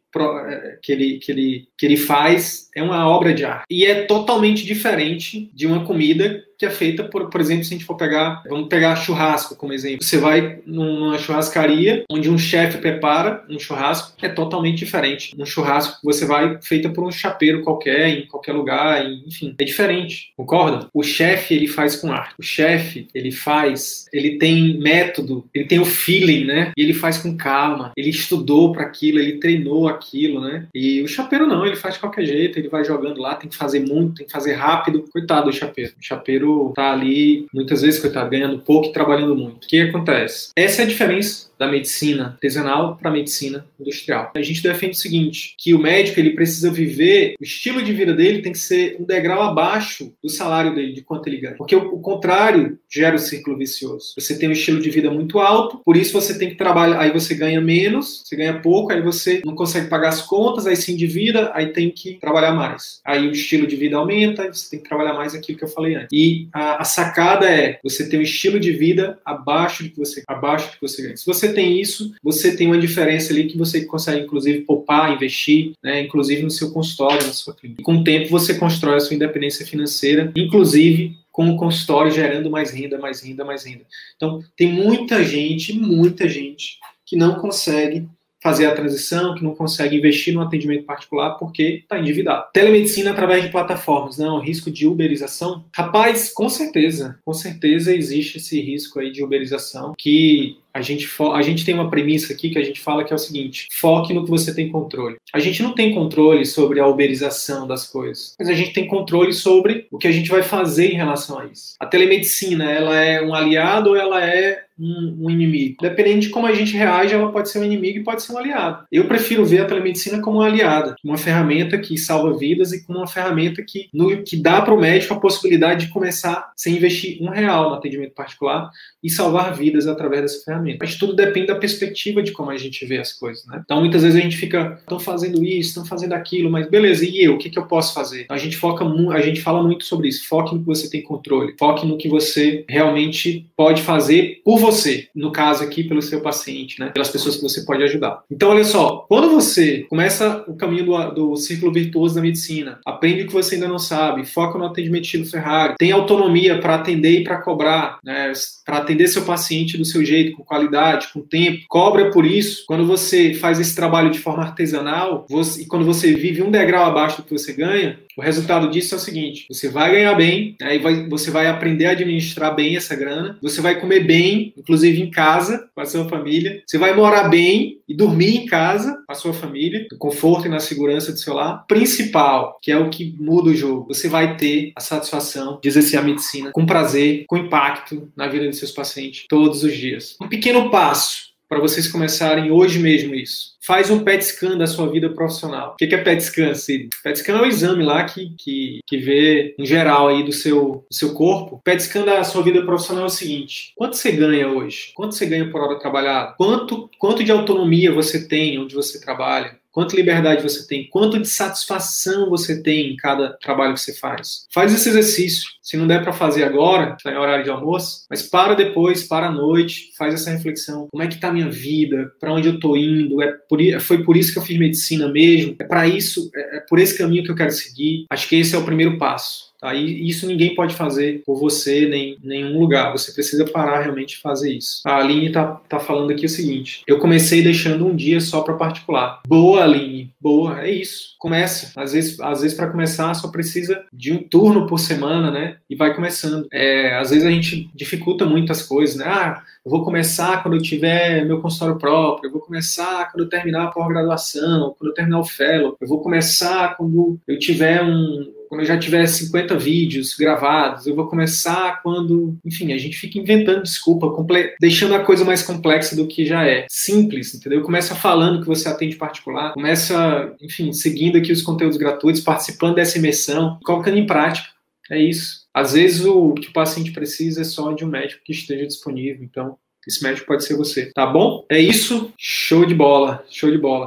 é, 0.48 0.78
que 0.82 0.92
ele, 0.92 1.18
que, 1.18 1.30
ele, 1.30 1.68
que 1.78 1.86
ele 1.86 1.96
faz 1.96 2.68
é 2.74 2.82
uma 2.82 3.08
obra 3.08 3.32
de 3.32 3.44
arte. 3.44 3.64
E 3.68 3.84
é 3.84 4.02
totalmente 4.06 4.64
diferente 4.64 5.50
de 5.52 5.66
uma 5.66 5.84
comida 5.84 6.44
que 6.60 6.66
é 6.66 6.70
feita, 6.70 7.04
por, 7.04 7.30
por 7.30 7.40
exemplo, 7.40 7.64
se 7.64 7.72
a 7.72 7.78
gente 7.78 7.86
for 7.86 7.96
pegar, 7.96 8.42
vamos 8.46 8.68
pegar 8.68 8.94
churrasco 8.94 9.56
como 9.56 9.72
exemplo. 9.72 10.04
Você 10.04 10.18
vai 10.18 10.58
numa 10.66 11.16
churrascaria 11.16 12.04
onde 12.10 12.28
um 12.28 12.36
chefe 12.36 12.76
prepara 12.76 13.42
um 13.48 13.58
churrasco, 13.58 14.12
é 14.20 14.28
totalmente 14.28 14.80
diferente. 14.80 15.34
Um 15.38 15.46
churrasco 15.46 15.98
que 15.98 16.04
você 16.04 16.26
vai 16.26 16.58
feita 16.60 16.90
por 16.90 17.02
um 17.02 17.10
chapeiro 17.10 17.62
qualquer, 17.62 18.10
em 18.10 18.26
qualquer 18.26 18.52
lugar, 18.52 19.02
enfim, 19.26 19.54
é 19.58 19.64
diferente, 19.64 20.34
concorda? 20.36 20.86
O 20.92 21.02
chefe, 21.02 21.54
ele 21.54 21.66
faz 21.66 21.96
com 21.96 22.12
arte. 22.12 22.34
O 22.38 22.42
chefe, 22.42 23.08
ele 23.14 23.32
faz, 23.32 24.04
ele 24.12 24.36
tem 24.36 24.78
método, 24.78 25.48
ele 25.54 25.64
tem 25.64 25.80
o 25.80 25.86
feeling, 25.86 26.44
né? 26.44 26.72
E 26.76 26.82
ele 26.82 26.92
faz 26.92 27.16
com 27.16 27.38
calma. 27.38 27.90
Ele 27.96 28.10
estudou 28.10 28.70
para 28.70 28.82
aquilo, 28.82 29.18
ele 29.18 29.38
treinou 29.38 29.88
aquilo, 29.88 30.42
né? 30.42 30.66
E 30.74 31.00
o 31.00 31.08
chapeiro 31.08 31.46
não, 31.46 31.64
ele 31.64 31.76
faz 31.76 31.94
de 31.94 32.00
qualquer 32.00 32.26
jeito, 32.26 32.58
ele 32.58 32.68
vai 32.68 32.84
jogando 32.84 33.18
lá, 33.18 33.34
tem 33.34 33.48
que 33.48 33.56
fazer 33.56 33.80
muito, 33.80 34.16
tem 34.16 34.26
que 34.26 34.32
fazer 34.32 34.52
rápido. 34.52 35.06
Coitado 35.10 35.46
do 35.46 35.56
chapeiro. 35.56 35.94
O 35.98 36.04
chapeiro 36.04 36.49
tá 36.74 36.92
ali, 36.92 37.46
muitas 37.52 37.82
vezes, 37.82 38.00
coitado, 38.00 38.30
ganhando 38.30 38.58
pouco 38.58 38.88
e 38.88 38.92
trabalhando 38.92 39.36
muito. 39.36 39.64
O 39.64 39.68
que 39.68 39.80
acontece? 39.80 40.50
Essa 40.56 40.82
é 40.82 40.84
a 40.84 40.88
diferença 40.88 41.49
da 41.60 41.68
medicina 41.68 42.28
artesanal 42.28 42.96
para 42.96 43.10
a 43.10 43.12
medicina 43.12 43.66
industrial. 43.78 44.32
A 44.34 44.40
gente 44.40 44.62
defende 44.62 44.96
o 44.96 44.98
seguinte, 44.98 45.54
que 45.58 45.74
o 45.74 45.78
médico 45.78 46.18
ele 46.18 46.30
precisa 46.30 46.70
viver, 46.70 47.34
o 47.38 47.44
estilo 47.44 47.82
de 47.82 47.92
vida 47.92 48.14
dele 48.14 48.40
tem 48.40 48.50
que 48.50 48.58
ser 48.58 48.96
um 48.98 49.04
degrau 49.04 49.42
abaixo 49.42 50.10
do 50.22 50.30
salário 50.30 50.74
dele, 50.74 50.94
de 50.94 51.02
quanto 51.02 51.28
ele 51.28 51.36
ganha. 51.36 51.56
Porque 51.56 51.76
o, 51.76 51.96
o 51.96 52.00
contrário 52.00 52.78
gera 52.90 53.14
o 53.14 53.18
círculo 53.18 53.58
vicioso. 53.58 54.14
Você 54.16 54.38
tem 54.38 54.48
um 54.48 54.52
estilo 54.52 54.80
de 54.80 54.88
vida 54.88 55.10
muito 55.10 55.38
alto, 55.38 55.82
por 55.84 55.98
isso 55.98 56.18
você 56.18 56.38
tem 56.38 56.48
que 56.48 56.54
trabalhar, 56.54 56.98
aí 56.98 57.12
você 57.12 57.34
ganha 57.34 57.60
menos, 57.60 58.22
você 58.24 58.36
ganha 58.36 58.58
pouco, 58.60 58.90
aí 58.94 59.02
você 59.02 59.42
não 59.44 59.54
consegue 59.54 59.88
pagar 59.90 60.08
as 60.08 60.22
contas, 60.22 60.66
aí 60.66 60.76
se 60.76 60.90
endivida, 60.90 61.50
aí 61.52 61.74
tem 61.74 61.90
que 61.90 62.14
trabalhar 62.14 62.52
mais. 62.52 63.02
Aí 63.04 63.28
o 63.28 63.32
estilo 63.32 63.66
de 63.66 63.76
vida 63.76 63.98
aumenta, 63.98 64.50
você 64.50 64.70
tem 64.70 64.80
que 64.80 64.88
trabalhar 64.88 65.12
mais 65.12 65.34
aquilo 65.34 65.58
que 65.58 65.64
eu 65.64 65.68
falei 65.68 65.94
antes. 65.94 66.08
E 66.10 66.48
a, 66.54 66.80
a 66.80 66.84
sacada 66.84 67.46
é 67.46 67.78
você 67.84 68.08
ter 68.08 68.16
um 68.16 68.22
estilo 68.22 68.58
de 68.58 68.72
vida 68.72 69.18
abaixo 69.26 69.82
do 69.82 69.90
que 69.90 69.98
você 69.98 70.22
abaixo 70.26 70.68
do 70.68 70.72
que 70.72 70.80
você 70.80 71.02
ganha. 71.02 71.16
Se 71.18 71.26
você 71.26 71.49
tem 71.52 71.80
isso, 71.80 72.14
você 72.22 72.56
tem 72.56 72.66
uma 72.66 72.78
diferença 72.78 73.32
ali 73.32 73.46
que 73.46 73.58
você 73.58 73.84
consegue, 73.84 74.24
inclusive, 74.24 74.62
poupar, 74.62 75.12
investir, 75.12 75.72
né, 75.82 76.02
inclusive 76.02 76.42
no 76.42 76.50
seu 76.50 76.70
consultório, 76.70 77.26
na 77.26 77.32
sua 77.32 77.54
clínica. 77.54 77.80
E 77.80 77.84
com 77.84 77.96
o 77.96 78.04
tempo, 78.04 78.28
você 78.28 78.54
constrói 78.54 78.96
a 78.96 79.00
sua 79.00 79.14
independência 79.14 79.66
financeira, 79.66 80.32
inclusive 80.36 81.16
com 81.30 81.48
o 81.48 81.56
consultório 81.56 82.10
gerando 82.10 82.50
mais 82.50 82.70
renda, 82.70 82.98
mais 82.98 83.22
renda, 83.22 83.44
mais 83.44 83.64
renda. 83.64 83.84
Então, 84.16 84.42
tem 84.56 84.72
muita 84.72 85.22
gente, 85.24 85.72
muita 85.72 86.28
gente 86.28 86.78
que 87.06 87.16
não 87.16 87.36
consegue 87.36 88.06
fazer 88.42 88.66
a 88.66 88.74
transição, 88.74 89.34
que 89.34 89.44
não 89.44 89.54
consegue 89.54 89.96
investir 89.96 90.32
no 90.32 90.40
atendimento 90.40 90.84
particular 90.84 91.32
porque 91.32 91.80
está 91.82 91.98
endividado. 91.98 92.46
Telemedicina 92.52 93.10
através 93.10 93.44
de 93.44 93.50
plataformas, 93.50 94.18
não? 94.18 94.38
Né? 94.38 94.46
risco 94.46 94.70
de 94.70 94.86
uberização? 94.86 95.64
Rapaz, 95.74 96.32
com 96.32 96.48
certeza, 96.48 97.18
com 97.24 97.34
certeza 97.34 97.94
existe 97.94 98.38
esse 98.38 98.60
risco 98.60 98.98
aí 98.98 99.12
de 99.12 99.22
uberização 99.22 99.92
que 99.96 100.56
a 100.72 100.80
gente, 100.80 101.08
a 101.32 101.42
gente 101.42 101.64
tem 101.64 101.74
uma 101.74 101.90
premissa 101.90 102.32
aqui 102.32 102.50
que 102.50 102.58
a 102.58 102.64
gente 102.64 102.80
fala 102.80 103.04
que 103.04 103.12
é 103.12 103.16
o 103.16 103.18
seguinte: 103.18 103.66
foque 103.72 104.12
no 104.12 104.24
que 104.24 104.30
você 104.30 104.54
tem 104.54 104.70
controle. 104.70 105.16
A 105.32 105.38
gente 105.38 105.62
não 105.62 105.74
tem 105.74 105.94
controle 105.94 106.44
sobre 106.46 106.80
a 106.80 106.86
uberização 106.86 107.66
das 107.66 107.86
coisas, 107.86 108.34
mas 108.38 108.48
a 108.48 108.54
gente 108.54 108.72
tem 108.72 108.86
controle 108.86 109.32
sobre 109.32 109.86
o 109.90 109.98
que 109.98 110.08
a 110.08 110.12
gente 110.12 110.30
vai 110.30 110.42
fazer 110.42 110.92
em 110.92 110.96
relação 110.96 111.38
a 111.38 111.46
isso. 111.46 111.74
A 111.78 111.86
telemedicina, 111.86 112.70
ela 112.70 112.96
é 112.96 113.22
um 113.22 113.34
aliado 113.34 113.90
ou 113.90 113.96
ela 113.96 114.24
é 114.24 114.64
um, 114.80 115.26
um, 115.26 115.30
inimigo. 115.30 115.76
Dependendo 115.80 116.20
de 116.20 116.28
como 116.30 116.46
a 116.46 116.54
gente 116.54 116.74
reage, 116.74 117.14
ela 117.14 117.30
pode 117.30 117.50
ser 117.50 117.58
um 117.58 117.64
inimigo 117.64 117.98
e 117.98 118.02
pode 118.02 118.22
ser 118.22 118.32
um 118.32 118.38
aliado. 118.38 118.86
Eu 118.90 119.06
prefiro 119.06 119.44
ver 119.44 119.60
a 119.60 119.66
telemedicina 119.66 120.22
como 120.22 120.38
uma 120.38 120.46
aliada, 120.46 120.94
uma 121.04 121.18
ferramenta 121.18 121.78
que 121.78 121.98
salva 121.98 122.36
vidas 122.36 122.72
e 122.72 122.84
como 122.86 122.98
uma 122.98 123.06
ferramenta 123.06 123.62
que, 123.62 123.90
no, 123.92 124.22
que 124.22 124.36
dá 124.36 124.62
para 124.62 124.72
o 124.72 124.80
médico 124.80 125.12
a 125.12 125.20
possibilidade 125.20 125.86
de 125.86 125.92
começar 125.92 126.50
sem 126.56 126.76
investir 126.76 127.18
um 127.20 127.28
real 127.28 127.68
no 127.68 127.76
atendimento 127.76 128.14
particular 128.14 128.70
e 129.02 129.10
salvar 129.10 129.54
vidas 129.54 129.86
através 129.86 130.22
dessa 130.22 130.44
ferramenta. 130.44 130.59
Mas 130.80 130.96
tudo 130.96 131.14
depende 131.14 131.48
da 131.48 131.54
perspectiva 131.54 132.22
de 132.22 132.32
como 132.32 132.50
a 132.50 132.56
gente 132.56 132.84
vê 132.84 132.98
as 132.98 133.12
coisas, 133.12 133.46
né? 133.46 133.62
Então 133.64 133.80
muitas 133.80 134.02
vezes 134.02 134.18
a 134.18 134.22
gente 134.22 134.36
fica, 134.36 134.78
estão 134.80 134.98
fazendo 134.98 135.44
isso, 135.44 135.70
estão 135.70 135.84
fazendo 135.84 136.12
aquilo, 136.12 136.50
mas 136.50 136.68
beleza, 136.68 137.04
e 137.04 137.24
eu? 137.24 137.34
O 137.34 137.38
que, 137.38 137.50
que 137.50 137.58
eu 137.58 137.66
posso 137.66 137.94
fazer? 137.94 138.26
A 138.28 138.38
gente 138.38 138.56
foca, 138.56 138.84
a 138.84 139.20
gente 139.20 139.40
fala 139.40 139.62
muito 139.62 139.84
sobre 139.84 140.08
isso. 140.08 140.28
Foque 140.28 140.54
no 140.54 140.60
que 140.60 140.66
você 140.66 140.90
tem 140.90 141.02
controle. 141.02 141.54
Foque 141.58 141.86
no 141.86 141.96
que 141.96 142.08
você 142.08 142.64
realmente 142.68 143.46
pode 143.56 143.82
fazer 143.82 144.40
por 144.44 144.58
você. 144.58 145.08
No 145.14 145.32
caso 145.32 145.62
aqui, 145.62 145.84
pelo 145.84 146.02
seu 146.02 146.20
paciente, 146.20 146.78
né? 146.80 146.90
Pelas 146.90 147.08
pessoas 147.08 147.36
que 147.36 147.42
você 147.42 147.62
pode 147.62 147.82
ajudar. 147.82 148.22
Então, 148.30 148.50
olha 148.50 148.64
só, 148.64 149.04
quando 149.08 149.30
você 149.30 149.86
começa 149.88 150.44
o 150.46 150.54
caminho 150.54 150.84
do, 150.84 151.10
do 151.10 151.36
círculo 151.36 151.72
virtuoso 151.72 152.14
da 152.14 152.20
medicina, 152.20 152.80
aprende 152.84 153.22
o 153.22 153.26
que 153.26 153.32
você 153.32 153.54
ainda 153.54 153.68
não 153.68 153.78
sabe, 153.78 154.24
foca 154.24 154.58
no 154.58 154.66
atendimento 154.66 155.04
estilo 155.04 155.26
Ferrari, 155.26 155.74
tem 155.78 155.92
autonomia 155.92 156.58
para 156.60 156.76
atender 156.76 157.20
e 157.20 157.24
para 157.24 157.40
cobrar, 157.40 157.98
né? 158.04 158.32
Para 158.64 158.78
atender 158.78 159.08
seu 159.08 159.22
paciente 159.22 159.76
do 159.76 159.84
seu 159.84 160.04
jeito, 160.04 160.36
com 160.36 160.44
qualidade, 160.50 161.12
com 161.12 161.20
tempo, 161.20 161.64
cobra 161.68 162.10
por 162.10 162.26
isso. 162.26 162.64
Quando 162.66 162.84
você 162.84 163.34
faz 163.34 163.60
esse 163.60 163.72
trabalho 163.76 164.10
de 164.10 164.18
forma 164.18 164.42
artesanal 164.42 165.24
você, 165.30 165.62
e 165.62 165.66
quando 165.66 165.84
você 165.84 166.12
vive 166.12 166.42
um 166.42 166.50
degrau 166.50 166.84
abaixo 166.84 167.18
do 167.18 167.22
que 167.22 167.32
você 167.32 167.52
ganha, 167.52 168.00
o 168.20 168.22
resultado 168.22 168.70
disso 168.70 168.94
é 168.94 168.98
o 168.98 169.00
seguinte: 169.00 169.46
você 169.48 169.68
vai 169.68 169.90
ganhar 169.92 170.14
bem, 170.14 170.54
aí 170.60 170.78
vai, 170.78 171.08
você 171.08 171.30
vai 171.30 171.46
aprender 171.46 171.86
a 171.86 171.92
administrar 171.92 172.54
bem 172.54 172.76
essa 172.76 172.94
grana, 172.94 173.38
você 173.40 173.62
vai 173.62 173.80
comer 173.80 174.00
bem, 174.00 174.52
inclusive 174.56 175.00
em 175.00 175.10
casa, 175.10 175.68
com 175.74 175.80
a 175.80 175.86
sua 175.86 176.06
família, 176.08 176.62
você 176.66 176.76
vai 176.76 176.94
morar 176.94 177.28
bem 177.28 177.78
e 177.88 177.94
dormir 177.94 178.36
em 178.36 178.46
casa 178.46 179.02
com 179.06 179.12
a 179.12 179.14
sua 179.14 179.32
família, 179.32 179.86
no 179.90 179.96
conforto 179.96 180.46
e 180.46 180.50
na 180.50 180.60
segurança 180.60 181.12
do 181.12 181.18
seu 181.18 181.34
lar. 181.34 181.64
Principal, 181.66 182.58
que 182.62 182.70
é 182.70 182.76
o 182.76 182.90
que 182.90 183.16
muda 183.18 183.50
o 183.50 183.56
jogo, 183.56 183.88
você 183.88 184.08
vai 184.08 184.36
ter 184.36 184.72
a 184.76 184.80
satisfação 184.80 185.58
de 185.62 185.68
exercer 185.68 185.98
a 185.98 186.02
medicina 186.02 186.50
com 186.52 186.66
prazer, 186.66 187.24
com 187.26 187.38
impacto 187.38 188.10
na 188.14 188.28
vida 188.28 188.48
de 188.48 188.54
seus 188.54 188.70
pacientes 188.70 189.24
todos 189.28 189.64
os 189.64 189.74
dias. 189.74 190.16
Um 190.20 190.28
pequeno 190.28 190.70
passo 190.70 191.29
para 191.50 191.58
vocês 191.58 191.88
começarem 191.88 192.52
hoje 192.52 192.78
mesmo 192.78 193.12
isso. 193.12 193.56
Faz 193.60 193.90
um 193.90 194.04
PET 194.04 194.24
scan 194.24 194.56
da 194.56 194.68
sua 194.68 194.88
vida 194.88 195.10
profissional. 195.10 195.72
O 195.72 195.76
que 195.76 195.92
é 195.92 195.98
PET 195.98 196.22
scan, 196.22 196.54
Cid? 196.54 196.90
PET 197.02 197.18
scan 197.18 197.38
é 197.38 197.42
o 197.42 197.46
exame 197.46 197.84
lá 197.84 198.04
que, 198.04 198.32
que, 198.38 198.78
que 198.86 198.96
vê 198.98 199.56
em 199.58 199.66
geral 199.66 200.06
aí 200.06 200.22
do 200.22 200.32
seu, 200.32 200.86
do 200.88 200.94
seu 200.94 201.12
corpo. 201.12 201.60
PET 201.64 201.82
scan 201.82 202.04
da 202.04 202.22
sua 202.22 202.44
vida 202.44 202.64
profissional 202.64 203.02
é 203.02 203.06
o 203.06 203.10
seguinte: 203.10 203.72
quanto 203.74 203.96
você 203.96 204.12
ganha 204.12 204.46
hoje? 204.46 204.92
Quanto 204.94 205.16
você 205.16 205.26
ganha 205.26 205.50
por 205.50 205.60
hora 205.60 205.80
trabalhada? 205.80 206.34
Quanto, 206.38 206.88
quanto 206.96 207.24
de 207.24 207.32
autonomia 207.32 207.92
você 207.92 208.28
tem 208.28 208.56
onde 208.60 208.76
você 208.76 209.00
trabalha? 209.00 209.58
Quanta 209.70 209.96
liberdade 209.96 210.42
você 210.42 210.66
tem, 210.66 210.88
quanto 210.88 211.18
de 211.18 211.28
satisfação 211.28 212.28
você 212.28 212.62
tem 212.62 212.92
em 212.92 212.96
cada 212.96 213.34
trabalho 213.34 213.74
que 213.74 213.80
você 213.80 213.94
faz. 213.94 214.46
Faz 214.52 214.72
esse 214.74 214.88
exercício. 214.88 215.48
Se 215.62 215.76
não 215.76 215.86
der 215.86 216.02
para 216.02 216.12
fazer 216.12 216.42
agora, 216.44 216.94
está 216.96 217.12
em 217.12 217.16
horário 217.16 217.44
de 217.44 217.50
almoço, 217.50 218.04
mas 218.10 218.22
para 218.22 218.54
depois, 218.54 219.04
para 219.04 219.28
a 219.28 219.32
noite, 219.32 219.92
faz 219.96 220.14
essa 220.14 220.30
reflexão. 220.30 220.88
Como 220.90 221.02
é 221.02 221.06
que 221.06 221.14
está 221.14 221.28
a 221.28 221.32
minha 221.32 221.48
vida? 221.48 222.10
Para 222.18 222.32
onde 222.32 222.48
eu 222.48 222.54
estou 222.54 222.76
indo? 222.76 223.22
É 223.22 223.32
por, 223.48 223.60
foi 223.80 224.02
por 224.02 224.16
isso 224.16 224.32
que 224.32 224.38
eu 224.38 224.42
fiz 224.42 224.58
medicina 224.58 225.08
mesmo? 225.08 225.54
É 225.58 225.64
para 225.64 225.86
isso? 225.86 226.30
É, 226.34 226.56
é 226.56 226.60
por 226.60 226.78
esse 226.78 226.96
caminho 226.98 227.22
que 227.22 227.30
eu 227.30 227.36
quero 227.36 227.52
seguir? 227.52 228.06
Acho 228.10 228.28
que 228.28 228.36
esse 228.36 228.54
é 228.54 228.58
o 228.58 228.64
primeiro 228.64 228.98
passo. 228.98 229.49
Tá? 229.60 229.74
E 229.74 230.08
isso 230.08 230.26
ninguém 230.26 230.54
pode 230.54 230.74
fazer 230.74 231.22
por 231.24 231.38
você, 231.38 231.86
nem 231.86 232.16
nenhum 232.22 232.58
lugar. 232.58 232.92
Você 232.92 233.12
precisa 233.12 233.44
parar 233.44 233.82
realmente 233.82 234.16
de 234.16 234.22
fazer 234.22 234.52
isso. 234.52 234.80
A 234.84 234.96
Aline 234.96 235.26
está 235.26 235.60
tá 235.68 235.78
falando 235.78 236.10
aqui 236.10 236.24
o 236.26 236.28
seguinte: 236.28 236.82
eu 236.86 236.98
comecei 236.98 237.42
deixando 237.42 237.86
um 237.86 237.94
dia 237.94 238.20
só 238.20 238.40
para 238.40 238.54
particular. 238.54 239.20
Boa, 239.26 239.64
Aline, 239.64 240.12
boa, 240.20 240.62
é 240.62 240.70
isso. 240.70 241.14
Comece. 241.18 241.72
Às 241.76 241.92
vezes, 241.92 242.18
às 242.20 242.40
vezes 242.40 242.56
para 242.56 242.70
começar, 242.70 243.12
só 243.14 243.28
precisa 243.28 243.84
de 243.92 244.12
um 244.12 244.22
turno 244.22 244.66
por 244.66 244.78
semana, 244.78 245.30
né? 245.30 245.56
E 245.68 245.76
vai 245.76 245.94
começando. 245.94 246.46
É, 246.52 246.96
às 246.96 247.10
vezes 247.10 247.26
a 247.26 247.30
gente 247.30 247.70
dificulta 247.74 248.24
muitas 248.24 248.62
coisas, 248.62 248.96
né? 248.96 249.04
Ah, 249.06 249.42
eu 249.64 249.70
vou 249.70 249.84
começar 249.84 250.42
quando 250.42 250.54
eu 250.54 250.62
tiver 250.62 251.24
meu 251.26 251.40
consultório 251.40 251.78
próprio, 251.78 252.28
eu 252.28 252.32
vou 252.32 252.40
começar 252.40 253.10
quando 253.10 253.24
eu 253.24 253.28
terminar 253.28 253.64
a 253.64 253.70
pós-graduação, 253.70 254.74
quando 254.78 254.90
eu 254.90 254.94
terminar 254.94 255.20
o 255.20 255.24
fellow, 255.24 255.76
eu 255.80 255.86
vou 255.86 256.00
começar 256.00 256.76
quando 256.76 257.18
eu 257.28 257.38
tiver 257.38 257.82
um 257.82 258.39
quando 258.50 258.62
eu 258.62 258.66
já 258.66 258.76
tiver 258.76 259.06
50 259.06 259.56
vídeos 259.56 260.16
gravados, 260.16 260.84
eu 260.84 260.94
vou 260.96 261.06
começar 261.06 261.80
quando. 261.84 262.36
Enfim, 262.44 262.72
a 262.72 262.78
gente 262.78 262.96
fica 262.96 263.16
inventando 263.16 263.62
desculpa, 263.62 264.12
deixando 264.60 264.96
a 264.96 265.04
coisa 265.04 265.24
mais 265.24 265.40
complexa 265.40 265.94
do 265.94 266.08
que 266.08 266.26
já 266.26 266.44
é. 266.44 266.66
Simples, 266.68 267.32
entendeu? 267.32 267.62
Começa 267.62 267.94
falando 267.94 268.40
que 268.40 268.48
você 268.48 268.68
atende 268.68 268.96
particular, 268.96 269.54
começa, 269.54 270.34
enfim, 270.42 270.72
seguindo 270.72 271.16
aqui 271.16 271.30
os 271.30 271.42
conteúdos 271.42 271.78
gratuitos, 271.78 272.22
participando 272.22 272.74
dessa 272.74 272.98
imersão, 272.98 273.56
colocando 273.64 273.98
em 273.98 274.06
prática. 274.06 274.48
É 274.90 275.00
isso. 275.00 275.46
Às 275.54 275.74
vezes 275.74 276.04
o 276.04 276.34
que 276.34 276.48
o 276.48 276.52
paciente 276.52 276.90
precisa 276.90 277.42
é 277.42 277.44
só 277.44 277.72
de 277.72 277.84
um 277.84 277.88
médico 277.88 278.22
que 278.24 278.32
esteja 278.32 278.66
disponível. 278.66 279.22
Então, 279.22 279.56
esse 279.86 280.02
médico 280.02 280.26
pode 280.26 280.44
ser 280.44 280.56
você. 280.56 280.90
Tá 280.92 281.06
bom? 281.06 281.46
É 281.48 281.60
isso. 281.60 282.12
Show 282.18 282.66
de 282.66 282.74
bola. 282.74 283.24
Show 283.30 283.50
de 283.52 283.58
bola. 283.58 283.86